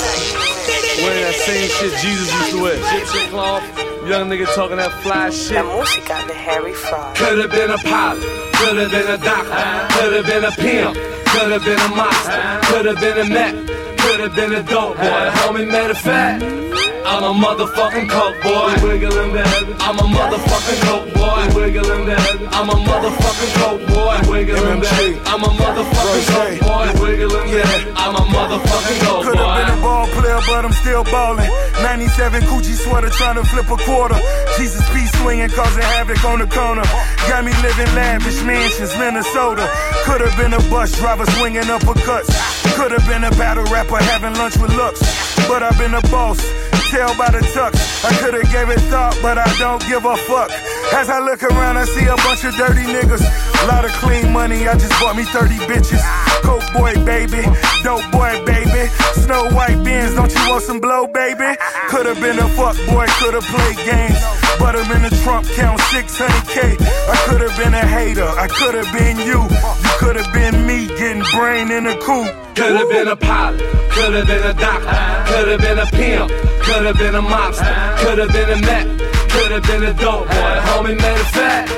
wearing 1.06 1.22
that 1.22 1.38
same 1.46 1.70
shit 1.70 1.94
Jesus 2.02 2.34
used 2.34 2.50
to 2.50 2.62
wear. 2.64 2.74
Egyptian 2.74 3.30
cloth. 3.30 3.62
Young 4.10 4.28
nigga 4.28 4.48
talking 4.56 4.78
that 4.78 4.92
fly 5.06 5.30
shit. 5.30 5.64
música 5.66 6.26
de 6.26 6.34
Harry 6.34 6.74
Fraud. 6.74 7.16
Could've 7.16 7.52
been 7.52 7.70
a 7.70 7.78
pilot, 7.78 8.26
could've 8.58 8.90
been 8.90 9.08
a 9.08 9.18
doctor, 9.20 9.94
could've 9.94 10.26
been 10.26 10.46
a 10.46 10.52
pimp, 10.52 10.98
could've 11.30 11.64
been 11.64 11.80
a 11.80 11.90
monster, 11.94 12.42
could've 12.74 13.00
been 13.00 13.18
a 13.20 13.30
mech, 13.30 13.54
could've 14.00 14.36
been 14.36 14.54
a 14.54 14.64
dope 14.64 14.98
boy. 14.98 15.30
Homie, 15.46 15.70
matter 15.70 15.92
of 15.92 16.00
fact, 16.00 16.42
I'm 17.08 17.24
a 17.24 17.32
motherfucking 17.32 18.10
coke 18.10 18.36
boy. 18.44 18.76
Wiggling 18.84 19.32
that. 19.32 19.48
I'm 19.80 19.96
a 19.96 20.04
motherfucking 20.12 20.80
coke 20.84 21.08
boy. 21.16 21.56
Wiggling 21.56 22.06
that. 22.06 22.36
I'm 22.52 22.68
a 22.68 22.76
motherfucking 22.76 23.54
coke 23.64 23.88
boy. 23.88 24.20
Wiggling 24.28 24.82
that. 24.84 25.00
I'm 25.24 25.40
a 25.40 25.48
motherfucking 25.56 26.28
coke 26.28 26.60
boy. 26.68 26.88
Wiggling 27.00 27.52
that. 27.56 27.96
I'm 27.96 28.14
a 28.14 28.24
motherfucking 28.28 29.00
coke 29.08 29.24
Could 29.24 29.40
have 29.40 29.56
been 29.56 29.72
a 29.72 29.82
ball 29.82 30.08
player, 30.20 30.42
but 30.52 30.66
I'm 30.68 30.76
still 30.84 31.06
ballin'. 31.06 31.48
97 31.80 32.44
Gucci 32.44 32.76
sweater 32.76 33.10
trying 33.10 33.40
to 33.40 33.46
flip 33.48 33.72
a 33.72 33.78
quarter. 33.88 34.20
Jesus 34.60 34.84
P 34.92 35.08
swinging, 35.24 35.50
causing 35.56 35.84
havoc 35.84 36.20
on 36.26 36.40
the 36.40 36.48
corner. 36.48 36.84
Got 37.32 37.48
me 37.48 37.56
living 37.64 37.88
lavish 37.96 38.44
mansions, 38.44 38.92
Minnesota. 39.00 39.64
Could 40.04 40.20
have 40.20 40.36
been 40.36 40.52
a 40.52 40.62
bus 40.68 40.92
driver 41.00 41.26
swinging 41.40 41.72
uppercuts. 41.72 42.36
Could 42.76 42.92
have 42.92 43.08
been 43.08 43.24
a 43.24 43.32
battle 43.40 43.64
rapper 43.72 43.96
having 43.96 44.36
lunch 44.36 44.58
with 44.58 44.76
looks. 44.76 45.00
But 45.48 45.64
I've 45.64 45.78
been 45.80 45.96
a 45.96 46.02
boss. 46.12 46.44
Tell 46.90 47.18
by 47.18 47.30
the 47.32 47.44
tux. 47.52 48.06
I 48.06 48.16
could 48.16 48.34
have 48.34 48.50
gave 48.52 48.70
it 48.70 48.80
thought, 48.88 49.18
but 49.22 49.38
I 49.38 49.48
don't 49.60 49.84
give 49.88 50.06
a 50.06 50.16
fuck. 50.16 50.50
As 50.94 51.10
I 51.10 51.20
look 51.20 51.44
around, 51.44 51.78
I 51.78 51.84
see 51.84 52.06
a 52.06 52.16
bunch 52.16 52.46
of 52.46 52.56
dirty 52.56 52.88
niggas. 52.88 53.22
A 53.64 53.68
Lot 53.68 53.84
of 53.84 53.92
clean 54.00 54.32
money, 54.32 54.68
I 54.68 54.74
just 54.74 54.94
bought 55.02 55.18
me 55.18 55.26
30 55.26 55.56
bitches. 55.68 56.00
Coke 56.48 56.64
boy, 56.72 56.94
baby. 57.04 57.44
Dope 57.84 58.10
boy, 58.12 58.40
baby. 58.46 58.88
Snow 59.20 59.50
white 59.52 59.84
beans, 59.84 60.16
don't 60.16 60.32
you 60.34 60.50
want 60.50 60.64
some 60.64 60.80
blow, 60.80 61.08
baby? 61.08 61.60
Could've 61.90 62.20
been 62.22 62.40
a 62.40 62.48
fuck 62.56 62.78
boy, 62.88 63.06
could've 63.20 63.44
played 63.44 63.78
games. 63.84 64.20
But 64.58 64.76
I'm 64.78 64.90
in 64.96 65.04
the 65.04 65.12
trunk, 65.24 65.52
count 65.60 65.82
600k. 65.92 66.80
I 66.80 67.16
could've 67.28 67.58
been 67.58 67.74
a 67.74 67.86
hater, 67.86 68.24
I 68.24 68.48
could've 68.48 68.92
been 68.94 69.18
you. 69.18 69.44
You 69.44 69.94
could've 70.00 70.32
been 70.32 70.66
me, 70.66 70.88
getting 70.88 71.24
brain 71.36 71.70
in 71.70 71.84
the 71.84 71.98
coop. 72.00 72.32
Could've 72.56 72.90
been 72.90 73.10
a 73.10 73.16
pilot, 73.18 73.60
could've 73.92 74.26
been 74.26 74.44
a 74.44 74.54
doctor, 74.54 75.34
could've 75.34 75.60
been 75.60 75.80
a 75.80 75.86
pimp, 75.88 76.32
could've 76.68 76.98
been 76.98 77.16
a 77.16 77.22
mobster, 77.22 77.98
could've 78.00 78.32
been 78.34 78.50
a 78.50 78.62
mech, 78.62 78.88
could've 79.30 79.64
been 79.64 79.84
a 79.84 79.94
dope 79.94 80.28
boy. 80.28 80.56
Homie, 80.68 80.98
matter 80.98 81.22
of 81.22 81.28
fact, 81.30 81.72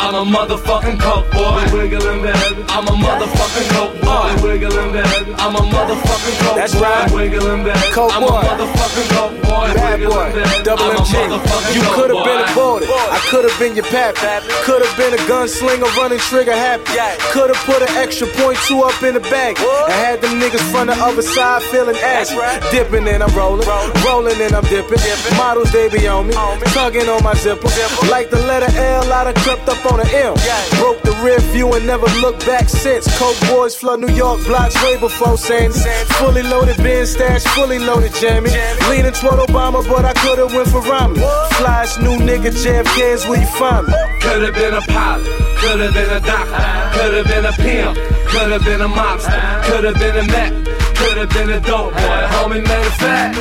I'm 0.00 0.14
a 0.14 0.24
motherfucking 0.24 0.98
coke 0.98 1.30
boy. 1.30 1.60
Wiggling 1.76 2.22
that. 2.22 2.40
I'm 2.72 2.88
a 2.88 2.94
motherfucking 2.96 3.68
coke 3.76 3.96
boy. 4.00 4.32
Wiggling 4.42 4.92
that. 4.96 5.06
I'm 5.38 5.54
a 5.54 5.60
motherfucking 5.60 6.36
coke 6.40 6.56
That's 6.56 6.74
boy. 6.74 6.80
right. 6.82 7.10
Wiggling 7.12 7.64
that. 7.64 7.78
Coke 7.92 8.10
I'm 8.16 8.22
boy. 8.24 8.40
a 8.40 8.48
motherfucking 8.48 9.08
coke 9.14 9.36
boy. 9.44 9.68
Bad 9.76 10.00
boy, 10.00 10.28
double 10.64 10.88
a 10.90 10.94
MG. 11.04 11.12
motherfucking 11.14 11.74
You 11.76 11.82
could 11.94 12.10
have 12.10 12.24
been 12.24 12.42
boy. 12.42 12.52
aborted. 12.80 12.88
I 12.90 13.20
could 13.30 13.44
have 13.44 13.56
been 13.60 13.76
your 13.76 13.84
pappy. 13.92 14.24
Could 14.64 14.80
have 14.82 14.94
been 14.96 15.12
a 15.14 15.20
gunslinger 15.28 15.90
running 16.00 16.18
trigger 16.18 16.56
happy. 16.56 16.90
Could 17.30 17.52
have 17.54 17.60
put 17.68 17.82
an 17.84 17.92
extra 18.00 18.26
point 18.40 18.58
two 18.66 18.80
up 18.82 18.96
in 19.04 19.14
the 19.14 19.20
bag. 19.28 19.58
And 19.60 19.92
had 19.92 20.20
them 20.22 20.40
niggas 20.40 20.64
from 20.72 20.88
the 20.88 20.96
other 20.96 21.22
side 21.22 21.62
feeling 21.70 21.96
ass. 22.00 22.32
Dipping 22.72 23.06
and 23.06 23.22
I'm 23.22 23.30
rolling. 23.36 23.68
Rolling 24.08 24.40
and 24.40 24.54
I'm 24.56 24.64
dipping. 24.72 24.98
Models 25.36 25.70
they 25.70 25.88
be 25.92 26.08
on 26.08 26.26
me. 26.26 26.34
Tugging 26.72 27.06
on 27.08 27.22
my 27.22 27.34
zipper. 27.34 27.68
Like 28.10 28.30
the 28.30 28.40
letter 28.48 28.70
L, 28.74 29.12
I 29.12 29.24
done 29.30 29.34
crept 29.44 29.68
up 29.68 29.78
on 29.92 30.00
an 30.00 30.08
M. 30.14 30.34
Broke 30.78 31.02
the 31.02 31.14
rear 31.24 31.40
view 31.52 31.72
and 31.74 31.86
never 31.86 32.06
looked 32.22 32.46
back 32.46 32.68
since. 32.68 33.06
Coke 33.18 33.36
boys 33.48 33.74
flood 33.74 34.00
New 34.00 34.12
York 34.14 34.44
blocks 34.46 34.74
way 34.82 34.98
before 34.98 35.36
Sandy. 35.36 35.78
Fully 36.18 36.42
loaded 36.42 36.76
bin 36.78 37.06
stash, 37.06 37.44
fully 37.54 37.78
loaded 37.78 38.14
jammy. 38.14 38.50
Leaning 38.88 39.12
toward 39.12 39.40
Obama, 39.48 39.86
but 39.86 40.04
I 40.04 40.12
could've 40.14 40.52
went 40.52 40.68
for 40.68 40.82
Romney. 40.82 41.20
Flyest 41.58 42.02
new 42.02 42.16
nigga, 42.18 42.50
JFK's 42.62 43.26
where 43.26 43.40
you 43.40 43.46
find 43.58 43.86
me. 43.86 43.94
Could've 44.20 44.54
been 44.54 44.74
a 44.74 44.80
pilot, 44.82 45.26
could've 45.58 45.94
been 45.94 46.10
a 46.10 46.20
doctor, 46.20 46.98
could've 46.98 47.26
been 47.26 47.44
a 47.46 47.52
pimp, 47.52 47.96
could've 48.28 48.64
been 48.64 48.80
a 48.80 48.88
mobster, 48.88 49.62
could've 49.64 49.98
been 49.98 50.16
a 50.16 50.26
mech, 50.26 50.52
could've 51.00 51.30
been 51.30 51.50
a 51.50 51.60
dope 51.60 51.92
boy. 51.92 52.20
Homie, 52.34 52.62
matter 52.62 52.86
of 52.86 52.94
fact, 53.00 53.38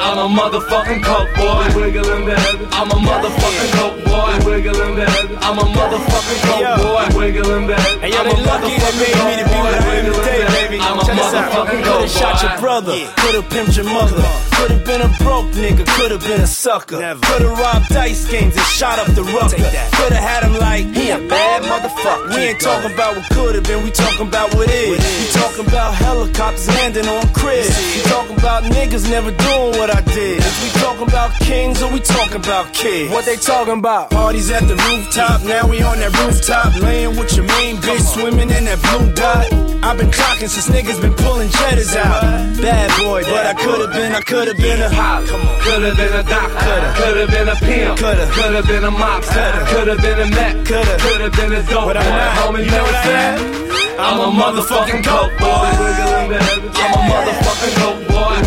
I'm 0.00 0.18
a 0.18 0.28
motherfucking 0.28 1.02
coke 1.02 1.32
boy. 1.36 1.64
Wiggling 1.76 2.24
that. 2.26 2.40
I'm 2.72 2.90
a 2.90 2.98
motherfucking 3.00 3.72
coke 3.76 4.00
boy. 4.04 4.32
Wiggling 4.48 4.94
that. 4.96 5.12
I'm 5.44 5.58
a 5.58 5.64
motherfucking 5.64 6.40
coke 6.48 6.76
boy. 6.84 7.18
Wiggling 7.18 7.66
that. 7.68 7.80
Hey, 8.00 8.10
yo, 8.10 8.20
I'm 8.20 8.26
they 8.28 8.36
lucky 8.44 8.74
they 8.80 8.94
made 9.00 9.18
me 9.28 9.32
to 9.40 9.44
be 9.48 9.56
coke 9.56 9.64
what 9.64 9.74
I 9.74 9.94
am 9.96 10.04
today, 10.12 10.44
baby. 10.56 10.78
I'm 10.80 10.98
a 10.98 11.04
Check 11.04 11.16
this 11.16 11.34
out. 11.34 11.52
motherfucking 11.52 11.82
Could've 11.84 12.10
shot 12.10 12.42
your 12.42 12.56
brother, 12.60 12.96
could've 13.16 13.48
pimped 13.48 13.76
your 13.76 13.84
mother, 13.86 14.22
could've 14.56 14.84
been 14.84 15.02
a 15.02 15.08
broke 15.20 15.50
nigga, 15.52 15.84
could've 15.96 16.22
been 16.22 16.40
a 16.40 16.46
sucker, 16.46 16.96
could've 16.96 17.58
robbed 17.58 17.88
dice 17.88 18.28
games 18.30 18.56
and 18.56 18.66
shot 18.66 18.98
up 18.98 19.06
the 19.14 19.22
Rucker, 19.24 19.56
could've 19.96 20.16
had 20.16 20.44
him 20.44 20.54
like 20.58 20.86
he 20.96 21.10
a 21.10 21.18
bad 21.28 21.62
motherfucker. 21.64 22.34
We 22.34 22.40
ain't 22.50 22.60
talking 22.60 22.92
about 22.92 23.16
what 23.16 23.28
could 23.30 23.54
have 23.54 23.64
been, 23.64 23.84
we 23.84 23.90
talking 23.90 24.28
about 24.28 24.54
what 24.54 24.68
is. 24.70 24.98
We 24.98 25.40
talking 25.40 25.66
about 25.66 25.94
helicopters 25.94 26.68
landing 26.90 27.08
on 27.10 27.22
cribs. 27.32 27.70
We 27.94 28.02
talking 28.10 28.36
about 28.38 28.64
niggas 28.64 29.08
never 29.10 29.30
doing 29.30 29.72
what 29.78 29.94
I 29.94 30.00
did. 30.00 30.38
Is 30.38 30.62
we 30.62 30.80
talking 30.80 31.06
about 31.06 31.32
kings 31.40 31.82
or 31.82 31.92
we 31.92 32.00
talking 32.00 32.36
about 32.36 32.72
kids? 32.72 33.12
What 33.12 33.24
they 33.24 33.36
talking 33.36 33.78
about? 33.78 34.10
Parties 34.10 34.50
at 34.50 34.66
the 34.66 34.74
rooftop, 34.74 35.42
now 35.44 35.68
we 35.68 35.82
on 35.82 35.98
that 35.98 36.12
rooftop, 36.18 36.74
laying 36.82 37.16
with 37.16 37.36
your 37.36 37.46
main 37.46 37.76
bitch, 37.76 38.02
swimming 38.02 38.50
in 38.50 38.64
that 38.64 38.80
blue 38.82 39.12
dot. 39.14 39.46
I've 39.82 39.96
been 39.98 40.10
clocking 40.10 40.48
since 40.48 40.68
niggas 40.68 41.00
been 41.00 41.14
pulling 41.14 41.48
cheddars 41.48 41.94
out. 41.94 42.22
Bad 42.60 42.90
boy, 43.00 43.22
but 43.22 43.46
I 43.46 43.54
could've 43.54 43.92
been, 43.92 44.12
I 44.12 44.20
could've 44.20 44.56
been 44.56 44.82
a 44.82 44.90
hop. 44.90 45.24
Could've 45.62 45.96
been 45.96 46.12
a 46.12 46.22
doctor, 46.22 47.02
could've 47.02 47.30
been 47.30 47.48
a 47.48 47.56
pimp, 47.56 47.98
could've 47.98 48.66
been 48.66 48.84
a 48.84 48.90
mobster, 48.90 49.66
could've 49.68 50.02
been 50.02 50.20
a 50.20 50.30
Mac, 50.30 50.54
could've 50.66 51.32
been 51.32 51.52
a 51.52 51.62
dope 51.62 51.86
But. 51.86 51.96
I'm 51.96 52.10
not. 52.10 52.36
Homie, 52.36 52.64
You 52.64 52.70
know 52.70 52.82
what 52.82 52.94
I'm 52.94 53.06
that? 53.06 53.89
I'm 54.02 54.18
a 54.18 54.32
motherfucking 54.32 55.04
coke 55.04 55.36
boy. 55.38 55.46
I'm 55.46 56.32
a 56.32 57.02
motherfucking 57.10 57.74
coke 57.76 58.08
boy. 58.08 58.40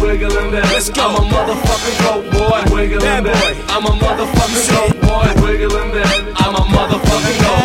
Let's 0.73 0.89
go. 0.89 1.03
I'm 1.03 1.15
a 1.15 1.19
motherfucking 1.29 1.97
coke 2.03 2.25
boy. 2.31 2.99
Bad 2.99 3.23
boy. 3.23 3.53
I'm 3.69 3.85
a 3.85 3.89
motherfucking 3.89 4.65
coke 4.73 5.01
boy. 5.01 5.29
I'm 6.37 6.55
a 6.55 6.59
motherfucking 6.59 7.37
coke 7.45 7.62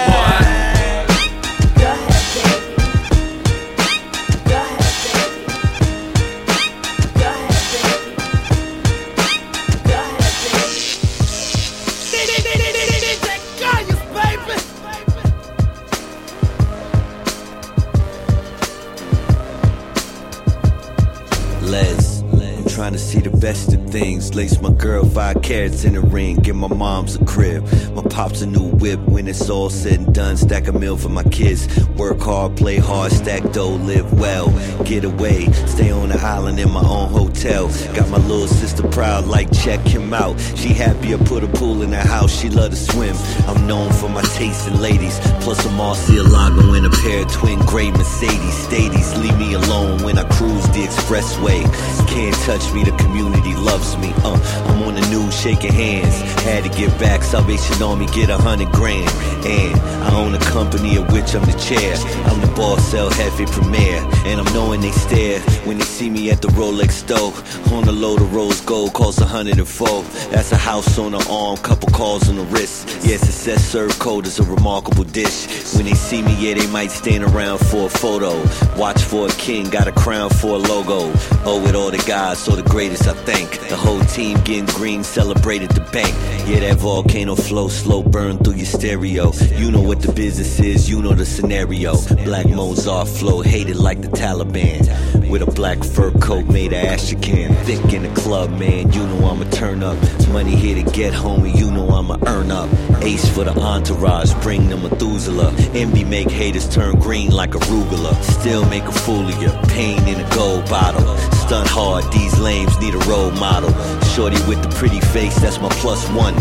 see 23.19 23.29
the 23.29 23.37
best 23.39 23.73
of 23.73 23.91
things. 23.91 24.35
Lace 24.35 24.61
my 24.61 24.71
girl 24.71 25.05
five 25.05 25.43
carats 25.43 25.85
in 25.85 25.97
a 25.97 26.01
ring. 26.01 26.37
Give 26.37 26.57
my 26.57 26.69
mom's 26.69 27.17
a 27.17 27.25
crib. 27.25 27.63
My 27.95 28.03
pops 28.03 28.43
a 28.43 28.47
new 28.47 28.71
whip. 28.77 29.01
When 29.01 29.27
it's 29.29 29.51
all 29.51 29.71
said 29.71 30.01
and 30.01 30.15
done, 30.15 30.37
stack 30.37 30.69
a 30.69 30.73
meal 30.73 30.97
for 30.97 31.09
my 31.09 31.25
kids. 31.25 31.69
Work 31.97 32.21
hard, 32.21 32.57
play 32.57 32.79
hard, 32.79 33.13
stack 33.13 33.43
dough, 33.53 33.77
live 33.93 34.13
well. 34.19 34.49
Get 34.85 35.05
away, 35.05 35.47
stay 35.67 35.91
on 35.91 36.09
the 36.11 36.21
island 36.21 36.59
in 36.61 36.71
my 36.71 36.85
own 36.85 37.09
hotel. 37.09 37.69
Got 37.95 38.09
my 38.11 38.19
little 38.19 38.47
sister 38.47 38.87
proud, 38.89 39.27
like 39.27 39.51
check 39.53 39.81
him 39.81 40.13
out. 40.15 40.39
She 40.57 40.69
happy 40.69 41.15
I 41.15 41.19
put 41.19 41.43
a 41.45 41.49
pool 41.49 41.83
in 41.83 41.93
her 41.93 42.09
house. 42.17 42.33
She 42.39 42.49
love 42.49 42.71
to 42.71 42.77
swim. 42.77 43.17
I'm 43.49 43.67
known 43.67 43.93
for 43.93 44.09
my 44.09 44.23
taste 44.39 44.69
in 44.69 44.81
ladies. 44.81 45.19
Plus 45.41 45.65
a 45.65 45.71
Murcielago 45.71 46.77
and 46.77 46.87
a 46.87 46.91
pair 46.91 47.25
of 47.25 47.33
twin 47.33 47.59
gray 47.61 47.91
Mercedes. 47.91 48.57
Stadies 48.69 49.17
leave 49.19 49.39
me 49.39 49.55
alone 49.55 50.03
when 50.03 50.19
I 50.19 50.25
cruise 50.37 50.67
the 50.69 50.85
expressway. 50.85 51.63
Can't 52.09 52.37
touch 52.49 52.73
me, 52.73 52.85
the 52.85 52.93
community 53.09 53.55
loves 53.55 53.97
me. 53.97 54.13
Uh, 54.23 54.39
I'm 54.69 54.83
on 54.83 54.95
the 54.95 55.07
news 55.09 55.35
shaking 55.41 55.73
hands. 55.73 56.15
Had 56.43 56.65
to 56.65 56.71
get 56.71 56.91
back, 57.01 57.23
Salvation 57.23 57.83
Army 57.83 58.07
get 58.07 58.29
a 58.29 58.37
hundred 58.37 58.71
grand. 58.73 59.11
And 59.47 59.75
I 60.05 60.15
own 60.15 60.35
a 60.35 60.39
company 60.39 60.97
of 60.97 61.11
which 61.13 61.35
I'm 61.35 61.45
the 61.45 61.57
chair. 61.59 61.95
I'm 62.29 62.41
the 62.41 62.53
boss, 62.55 62.85
sell 62.91 63.11
Jefe 63.11 63.51
Premier. 63.51 63.99
And 64.27 64.41
I'm 64.41 64.53
knowing 64.53 64.81
they 64.81 64.93
stare 64.93 65.41
when 65.67 65.79
they 65.79 65.85
see 65.85 66.11
me 66.11 66.31
at 66.31 66.43
the 66.43 66.49
Rolex 66.49 66.93
store. 66.93 67.33
On 67.75 67.85
the 67.85 67.93
load 67.93 68.21
of 68.21 68.35
rose 68.35 68.61
gold, 68.63 68.93
costs 68.93 69.21
104. 69.21 70.03
That's 70.31 70.53
a 70.53 70.57
house 70.57 70.99
on 70.99 71.13
the 71.13 71.27
arm, 71.31 71.57
couple 71.59 71.91
calls 71.91 72.29
on 72.29 72.37
the 72.37 72.45
wrist. 72.45 72.89
Yeah, 73.05 73.17
success 73.17 73.65
served 73.65 73.99
cold 73.99 74.27
is 74.27 74.39
a 74.39 74.45
remarkable 74.45 75.05
dish. 75.05 75.47
When 75.75 75.87
they 75.87 75.95
see 75.95 76.23
me, 76.23 76.35
yeah, 76.39 76.55
they 76.55 76.67
might 76.67 76.91
stand 76.91 77.25
around 77.25 77.59
for 77.59 77.87
a 77.87 77.91
photo. 77.91 78.33
Watch 78.77 79.03
for 79.03 79.27
a 79.27 79.33
king, 79.33 79.71
got 79.71 79.89
a 79.89 79.93
crown 79.93 80.31
for 80.31 80.57
a 80.57 80.59
logo. 80.59 81.13
Owe 81.45 81.67
it 81.67 81.75
all 81.75 81.91
to 81.91 82.07
God, 82.07 82.37
so 82.37 82.57
the 82.57 82.69
greatest 82.69 82.98
I 83.07 83.13
think. 83.13 83.69
The 83.69 83.77
whole 83.77 84.01
team 84.01 84.39
getting 84.41 84.67
green, 84.67 85.05
celebrated 85.05 85.71
the 85.71 85.81
bank. 85.93 86.15
Yeah, 86.49 86.61
that 86.61 86.79
volcano 86.79 87.35
flow, 87.35 87.69
slow 87.69 88.03
burn 88.03 88.39
through 88.39 88.55
your 88.55 88.67
stereo. 88.67 89.33
You 89.55 89.71
know 89.71 89.83
what 89.83 90.01
the 90.01 90.13
business 90.13 90.59
is, 90.61 90.89
you 90.89 91.03
know 91.03 91.13
the 91.13 91.27
scenario. 91.27 91.97
Black 92.25 92.47
Mozart 92.47 93.09
flow, 93.09 93.43
hated 93.43 93.77
like 93.77 94.01
the 94.01 94.09
Taliban. 94.09 95.29
With 95.29 95.43
a 95.43 95.51
black 95.51 95.85
fur 95.85 96.11
coat 96.13 96.47
made 96.47 96.73
of 96.73 96.83
astrakhan. 96.85 97.55
Thick 97.67 97.93
in 97.93 98.03
the 98.03 98.21
club, 98.21 98.51
man, 98.59 98.91
you 98.93 99.07
know 99.07 99.29
I'ma 99.29 99.45
turn 99.51 99.83
up. 99.83 99.99
Money 100.29 100.57
here 100.57 100.83
to 100.83 100.91
get, 100.91 101.13
homie, 101.13 101.55
you 101.55 101.71
know 101.71 101.89
I'ma 101.91 102.17
earn 102.27 102.51
up. 102.51 102.71
Ace 103.03 103.29
for 103.29 103.45
the 103.45 103.53
entourage, 103.59 104.33
bring 104.43 104.69
the 104.69 104.77
Methuselah. 104.77 105.53
Envy 105.75 106.05
make 106.05 106.31
haters 106.31 106.69
turn 106.75 106.99
green 106.99 107.31
like 107.31 107.51
arugula. 107.51 108.15
Still 108.23 108.65
make 108.67 108.85
a 108.85 108.93
fool 108.93 109.29
of 109.29 109.43
you, 109.43 109.51
pain 109.69 109.99
in 110.09 110.19
a 110.19 110.35
gold 110.35 110.65
bottle. 110.71 111.17
Stunt 111.47 111.69
hard, 111.69 112.11
these 112.13 112.39
lames 112.39 112.79
need 112.79 112.88
a 112.95 112.99
role 113.09 113.31
model. 113.33 113.71
Shorty 114.15 114.41
with 114.49 114.63
the 114.63 114.69
pretty 114.77 115.01
face, 115.01 115.37
that's 115.41 115.61
my 115.61 115.69
plus 115.81 116.09
one. 116.11 116.35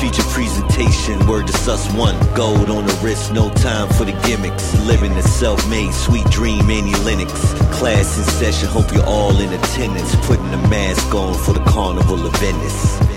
Feature 0.00 0.22
presentation, 0.30 1.26
word 1.26 1.46
to 1.46 1.52
sus 1.52 1.92
one. 1.94 2.16
Gold 2.34 2.70
on 2.70 2.86
the 2.86 2.98
wrist, 3.02 3.32
no 3.32 3.50
time 3.50 3.88
for 3.90 4.04
the 4.04 4.12
gimmicks. 4.26 4.74
Living 4.86 5.14
the 5.14 5.22
self 5.22 5.68
made, 5.68 5.92
sweet 5.92 6.26
dream, 6.26 6.70
Annie 6.70 6.94
Lennox. 7.04 7.32
Class 7.78 8.18
in 8.18 8.24
session, 8.24 8.68
hope 8.68 8.92
you're 8.92 9.06
all 9.06 9.38
in 9.40 9.52
attendance. 9.52 10.14
Putting 10.26 10.50
the 10.50 10.68
mask 10.68 11.14
on 11.14 11.34
for 11.34 11.52
the 11.52 11.64
carnival 11.64 12.26
of 12.26 12.34
Venice. 12.36 13.11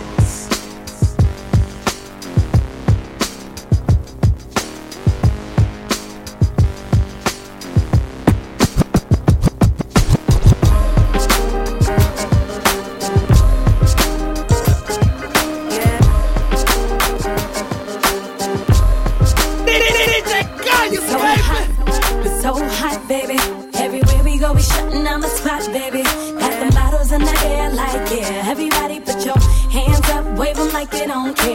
'Em 31.01 31.09
like 31.09 31.54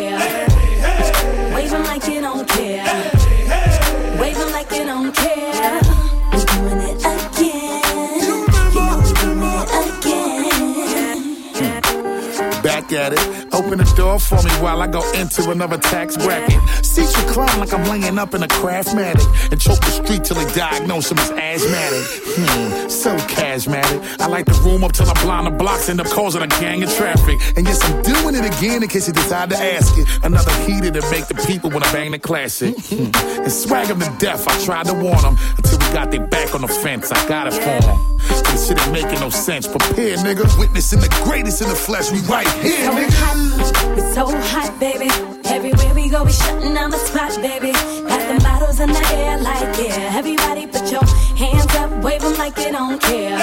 For 14.19 14.43
me 14.43 14.51
while 14.61 14.83
I 14.83 14.89
go 14.89 15.09
into 15.13 15.51
another 15.51 15.79
tax 15.79 16.17
bracket. 16.17 16.61
Seats 16.85 17.17
recline 17.23 17.61
like 17.61 17.73
I'm 17.73 17.85
laying 17.85 18.19
up 18.19 18.35
in 18.35 18.43
a 18.43 18.49
Craftmatic. 18.49 19.53
And 19.53 19.61
choke 19.61 19.79
the 19.81 19.91
street 19.91 20.25
till 20.25 20.37
they 20.37 20.53
diagnose 20.53 21.11
him 21.11 21.19
as 21.19 21.31
asthmatic. 21.31 22.05
Hmm, 22.37 22.89
so 22.89 23.17
charismatic. 23.29 24.21
I 24.21 24.27
like 24.27 24.47
the 24.47 24.61
room 24.65 24.83
up 24.83 24.93
till 24.93 25.09
I 25.09 25.15
blind 25.23 25.47
the 25.47 25.53
blocks, 25.53 25.89
end 25.89 26.01
up 26.01 26.09
causing 26.09 26.43
a 26.43 26.49
gang 26.49 26.83
of 26.83 26.93
traffic. 26.95 27.41
And 27.57 27.67
yes, 27.67 27.83
I'm 27.85 28.03
doing 28.03 28.35
it 28.35 28.45
again 28.45 28.83
in 28.83 28.89
case 28.89 29.07
you 29.07 29.15
decide 29.15 29.51
to 29.51 29.57
ask 29.57 29.97
it. 29.97 30.09
Another 30.25 30.53
heater 30.65 30.91
to 30.91 31.11
make 31.11 31.29
the 31.29 31.35
people 31.47 31.71
wanna 31.71 31.91
bang 31.93 32.11
the 32.11 32.19
classic. 32.19 32.75
Hmm, 32.87 33.11
and 33.43 33.53
swag 33.53 33.87
them 33.89 34.01
to 34.01 34.13
death, 34.19 34.47
I 34.49 34.65
tried 34.65 34.87
to 34.87 34.95
warn 34.95 35.23
them. 35.23 35.39
Until 35.57 35.79
we 35.79 35.93
got 35.95 36.11
their 36.11 36.27
back 36.27 36.53
on 36.55 36.63
the 36.63 36.69
fence, 36.69 37.13
I 37.13 37.29
got 37.29 37.47
it 37.47 37.55
for 37.55 37.87
them. 37.87 38.21
This 38.51 38.69
shit 38.69 38.81
ain't 38.81 38.93
making 38.93 39.21
no 39.21 39.31
sense. 39.31 39.67
Prepare, 39.67 40.17
nigga. 40.19 40.59
Witnessing 40.59 41.01
the 41.01 41.09
greatest 41.25 41.63
in 41.63 41.69
the 41.69 41.75
flesh. 41.75 42.11
We 42.11 42.19
right 42.21 42.49
here, 42.63 42.91
nigga. 42.91 44.00
So 44.15 44.27
hot, 44.27 44.79
baby. 44.81 45.09
Everywhere 45.45 45.95
we 45.95 46.09
go, 46.09 46.25
we 46.25 46.33
shutting 46.33 46.75
down 46.75 46.91
the 46.91 46.99
spot, 46.99 47.37
baby. 47.41 47.73
Got 47.73 48.21
them 48.29 48.39
bottles 48.39 48.81
in 48.81 48.91
the 48.91 49.05
air, 49.15 49.39
like 49.39 49.79
yeah. 49.79 50.19
Everybody 50.19 50.67
put 50.67 50.91
your 50.91 51.05
hands 51.37 51.73
up, 51.77 51.91
wave 52.03 52.25
'em 52.25 52.37
like 52.37 52.59
you 52.59 52.73
don't 52.73 53.01
care. 53.01 53.39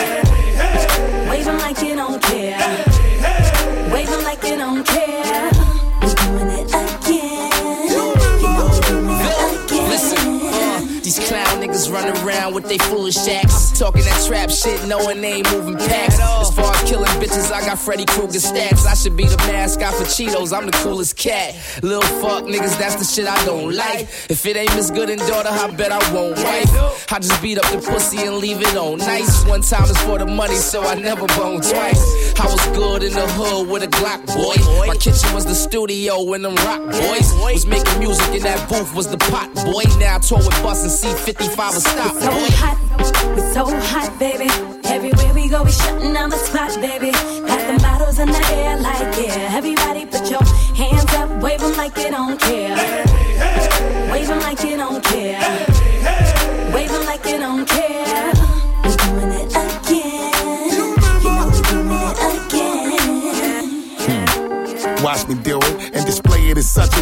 Wave 1.29 1.47
'em 1.47 1.57
like 1.59 1.81
you 1.81 1.95
don't 1.95 2.21
care. 2.21 2.59
Wave 3.93 4.11
'em 4.11 4.23
like 4.23 4.43
you 4.43 4.57
don't 4.57 4.85
care. 4.85 5.56
Run 11.97 12.25
around 12.25 12.53
with 12.53 12.67
they 12.67 12.77
foolish 12.77 13.17
acts. 13.27 13.77
Talking 13.77 14.03
that 14.03 14.25
trap 14.27 14.49
shit, 14.49 14.87
knowing 14.87 15.21
they 15.21 15.33
ain't 15.33 15.51
moving 15.51 15.75
packs. 15.75 16.19
As 16.19 16.51
far 16.51 16.73
as 16.73 16.89
killing 16.89 17.05
bitches, 17.21 17.51
I 17.51 17.61
got 17.61 17.79
Freddy 17.79 18.05
Krueger 18.05 18.39
stats. 18.39 18.85
I 18.85 18.93
should 18.93 19.17
be 19.17 19.25
the 19.25 19.37
mascot 19.37 19.93
for 19.93 20.03
Cheetos, 20.03 20.55
I'm 20.55 20.65
the 20.65 20.71
coolest 20.83 21.17
cat. 21.17 21.55
Little 21.83 22.01
fuck 22.21 22.43
niggas, 22.43 22.77
that's 22.77 22.95
the 22.95 23.05
shit 23.05 23.27
I 23.27 23.43
don't 23.45 23.73
like. 23.73 24.01
If 24.29 24.45
it 24.45 24.55
ain't 24.55 24.75
Miss 24.75 24.91
Good 24.91 25.09
and 25.09 25.21
daughter, 25.21 25.49
I 25.49 25.69
bet 25.71 25.91
I 25.91 26.13
won't 26.13 26.37
wife. 26.37 27.11
I 27.11 27.19
just 27.19 27.41
beat 27.41 27.57
up 27.57 27.69
the 27.71 27.79
pussy 27.79 28.19
and 28.19 28.37
leave 28.37 28.61
it 28.61 28.75
on 28.75 28.99
nice. 28.99 29.45
One 29.45 29.61
time 29.61 29.83
is 29.83 29.97
for 30.03 30.17
the 30.19 30.25
money, 30.25 30.55
so 30.55 30.83
I 30.83 30.95
never 30.95 31.25
bone 31.27 31.61
twice. 31.61 32.01
I 32.39 32.45
was 32.45 32.63
good 32.77 33.03
in 33.03 33.13
the 33.13 33.27
hood 33.27 33.67
with 33.69 33.83
a 33.83 33.87
Glock 33.87 34.25
boy. 34.27 34.55
My 34.87 34.95
kitchen 34.95 35.33
was 35.33 35.45
the 35.45 35.55
studio 35.55 36.23
when 36.23 36.41
them 36.41 36.55
rock 36.67 36.81
boys 36.91 37.33
was 37.41 37.65
making 37.65 37.99
music 37.99 38.35
in 38.35 38.43
that 38.43 38.69
booth 38.69 38.93
was 38.93 39.07
the 39.07 39.17
pot 39.17 39.53
boy. 39.55 39.83
Now 39.99 40.15
I 40.15 40.19
tour 40.19 40.37
with 40.37 40.61
Bus 40.61 40.83
and 40.83 40.91
C55 40.91 41.77
a 41.77 41.81
stop 41.93 42.13
So 42.15 42.31
hot, 42.59 42.77
we're 43.35 43.53
so 43.53 43.65
hot, 43.91 44.11
baby. 44.19 44.49
Everywhere 44.85 45.33
we 45.33 45.47
go, 45.47 45.63
we 45.63 45.71
shutting 45.71 46.13
down 46.13 46.29
the 46.29 46.37
spot, 46.37 46.73
baby. 46.81 47.11
Got 47.11 47.63
the 47.71 47.79
bottles 47.81 48.19
in 48.19 48.29
the 48.29 48.43
air, 48.53 48.77
like 48.77 49.15
yeah. 49.17 49.57
Everybody 49.57 50.05
put 50.05 50.29
your 50.29 50.43
hands 50.75 51.13
up, 51.15 51.29
wave 51.41 51.57
like 51.77 51.97
you 51.97 52.11
don't 52.11 52.39
care. 52.39 52.75
Wave 54.11 54.29
'em 54.29 54.39
like 54.39 54.63
you 54.63 54.77
don't 54.77 55.03
care. 55.03 55.39
Wave 56.73 56.91
'em 56.91 57.05
like 57.05 57.25
you 57.25 57.37
don't 57.37 57.67
care. 57.67 58.36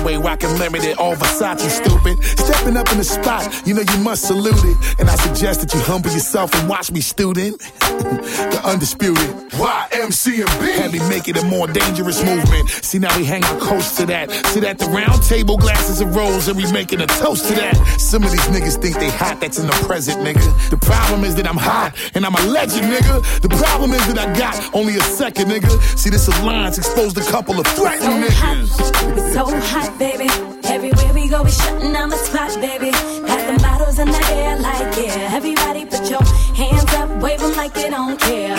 Way 0.05 0.17
where 0.19 0.33
I 0.33 0.35
can 0.35 0.57
limit 0.59 0.85
it. 0.85 0.97
All 0.99 1.15
Versace 1.15 1.67
stupid. 1.69 2.23
Stepping 2.23 2.77
up 2.77 2.89
in 2.91 2.99
the 2.99 3.03
spot, 3.03 3.43
you 3.65 3.73
know 3.73 3.81
you 3.81 3.99
must 3.99 4.27
salute 4.27 4.63
it. 4.63 4.99
And 4.99 5.09
I 5.09 5.15
suggest 5.15 5.61
that 5.61 5.73
you 5.73 5.79
humble 5.81 6.11
yourself 6.11 6.53
and 6.53 6.69
watch 6.69 6.91
me, 6.91 7.01
student. 7.01 7.59
the 7.81 8.61
undisputed 8.63 9.45
YMCMB. 9.51 10.61
Had 10.75 10.91
me 10.93 10.99
make 11.09 11.27
it 11.27 11.41
a 11.41 11.45
more 11.45 11.67
dangerous 11.67 12.23
movement. 12.23 12.69
See, 12.69 12.99
now 12.99 13.15
we 13.17 13.25
hang 13.25 13.43
our 13.45 13.59
coast 13.59 13.97
to 13.97 14.05
that. 14.05 14.31
Sit 14.53 14.63
at 14.63 14.77
the 14.77 14.85
round 14.85 15.23
table, 15.23 15.57
glasses 15.57 16.01
of 16.01 16.15
rose, 16.15 16.47
and 16.47 16.57
we 16.57 16.71
making 16.71 17.01
a 17.01 17.07
toast 17.07 17.47
to 17.47 17.55
that. 17.55 17.75
Some 17.99 18.23
of 18.23 18.31
these 18.31 18.47
niggas 18.53 18.79
think 18.81 18.97
they 18.99 19.09
hot, 19.09 19.39
that's 19.39 19.57
in 19.57 19.65
the 19.65 19.73
present, 19.87 20.19
nigga. 20.19 20.69
The 20.69 20.77
problem 20.77 21.23
is 21.23 21.35
that 21.35 21.47
I'm 21.47 21.57
hot 21.57 21.93
and 22.13 22.25
I'm 22.25 22.35
a 22.35 22.45
legend, 22.45 22.93
nigga. 22.93 23.41
The 23.41 23.49
problem 23.49 23.91
is 23.91 24.05
that 24.13 24.19
I 24.19 24.37
got 24.37 24.75
only 24.75 24.95
a 24.97 25.01
second, 25.01 25.47
nigga. 25.47 25.71
See, 25.97 26.09
this 26.09 26.27
alliance 26.27 26.77
exposed 26.77 27.17
a 27.17 27.23
couple 27.31 27.59
of 27.59 27.65
threatening 27.67 28.23
niggas. 28.23 29.15
We're 29.15 29.33
so 29.33 29.45
hot, 29.45 29.94
baby. 29.97 30.29
Everywhere 30.63 31.13
we 31.13 31.27
go, 31.27 31.43
we 31.43 31.51
shutting 31.51 31.93
down 31.93 32.09
the 32.09 32.17
spot, 32.17 32.53
baby. 32.59 32.91
Got 32.91 33.41
the 33.47 33.59
bottles 33.61 33.99
in 33.99 34.09
the 34.09 34.25
air, 34.31 34.57
like 34.59 34.97
yeah. 34.97 35.35
Everybody 35.35 35.85
put 35.85 36.09
your 36.09 36.23
hands 36.53 36.93
up, 36.95 37.09
wave 37.21 37.41
'em 37.41 37.55
like 37.55 37.75
you 37.77 37.89
don't 37.89 38.19
care. 38.19 38.55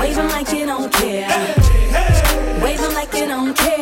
Wave 0.00 0.18
'em 0.18 0.28
like 0.28 0.52
you 0.52 0.66
don't 0.66 0.92
care. 0.92 1.28
Wave 2.62 2.80
'em 2.80 2.94
like 2.94 3.14
you 3.14 3.26
don't 3.26 3.56
care. 3.56 3.73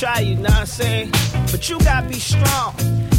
Try 0.00 0.20
you, 0.20 0.34
know 0.36 0.44
what 0.44 0.60
I'm 0.60 0.66
saying? 0.66 1.10
But 1.50 1.68
you 1.68 1.78
gotta 1.80 2.08
be 2.08 2.18
strong 2.18 2.74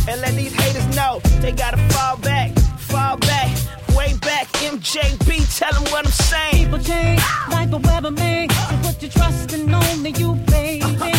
and 0.09 0.19
let 0.19 0.33
these 0.33 0.51
haters 0.51 0.95
know 0.95 1.19
they 1.39 1.51
gotta 1.51 1.77
fall 1.93 2.17
back, 2.17 2.57
fall 2.89 3.17
back, 3.17 3.49
way 3.95 4.15
back. 4.21 4.47
MJB, 4.53 5.59
tell 5.59 5.71
them 5.73 5.83
what 5.91 6.05
I'm 6.05 6.11
saying. 6.11 6.65
People 6.65 6.79
change 6.79 7.21
like 7.51 7.69
the 7.69 7.77
weather 7.77 8.09
may. 8.09 8.47
So 8.47 8.77
put 8.81 8.99
your 8.99 9.11
trust 9.11 9.53
in 9.53 9.71
only 9.71 10.09
you, 10.11 10.33
baby. 10.49 11.10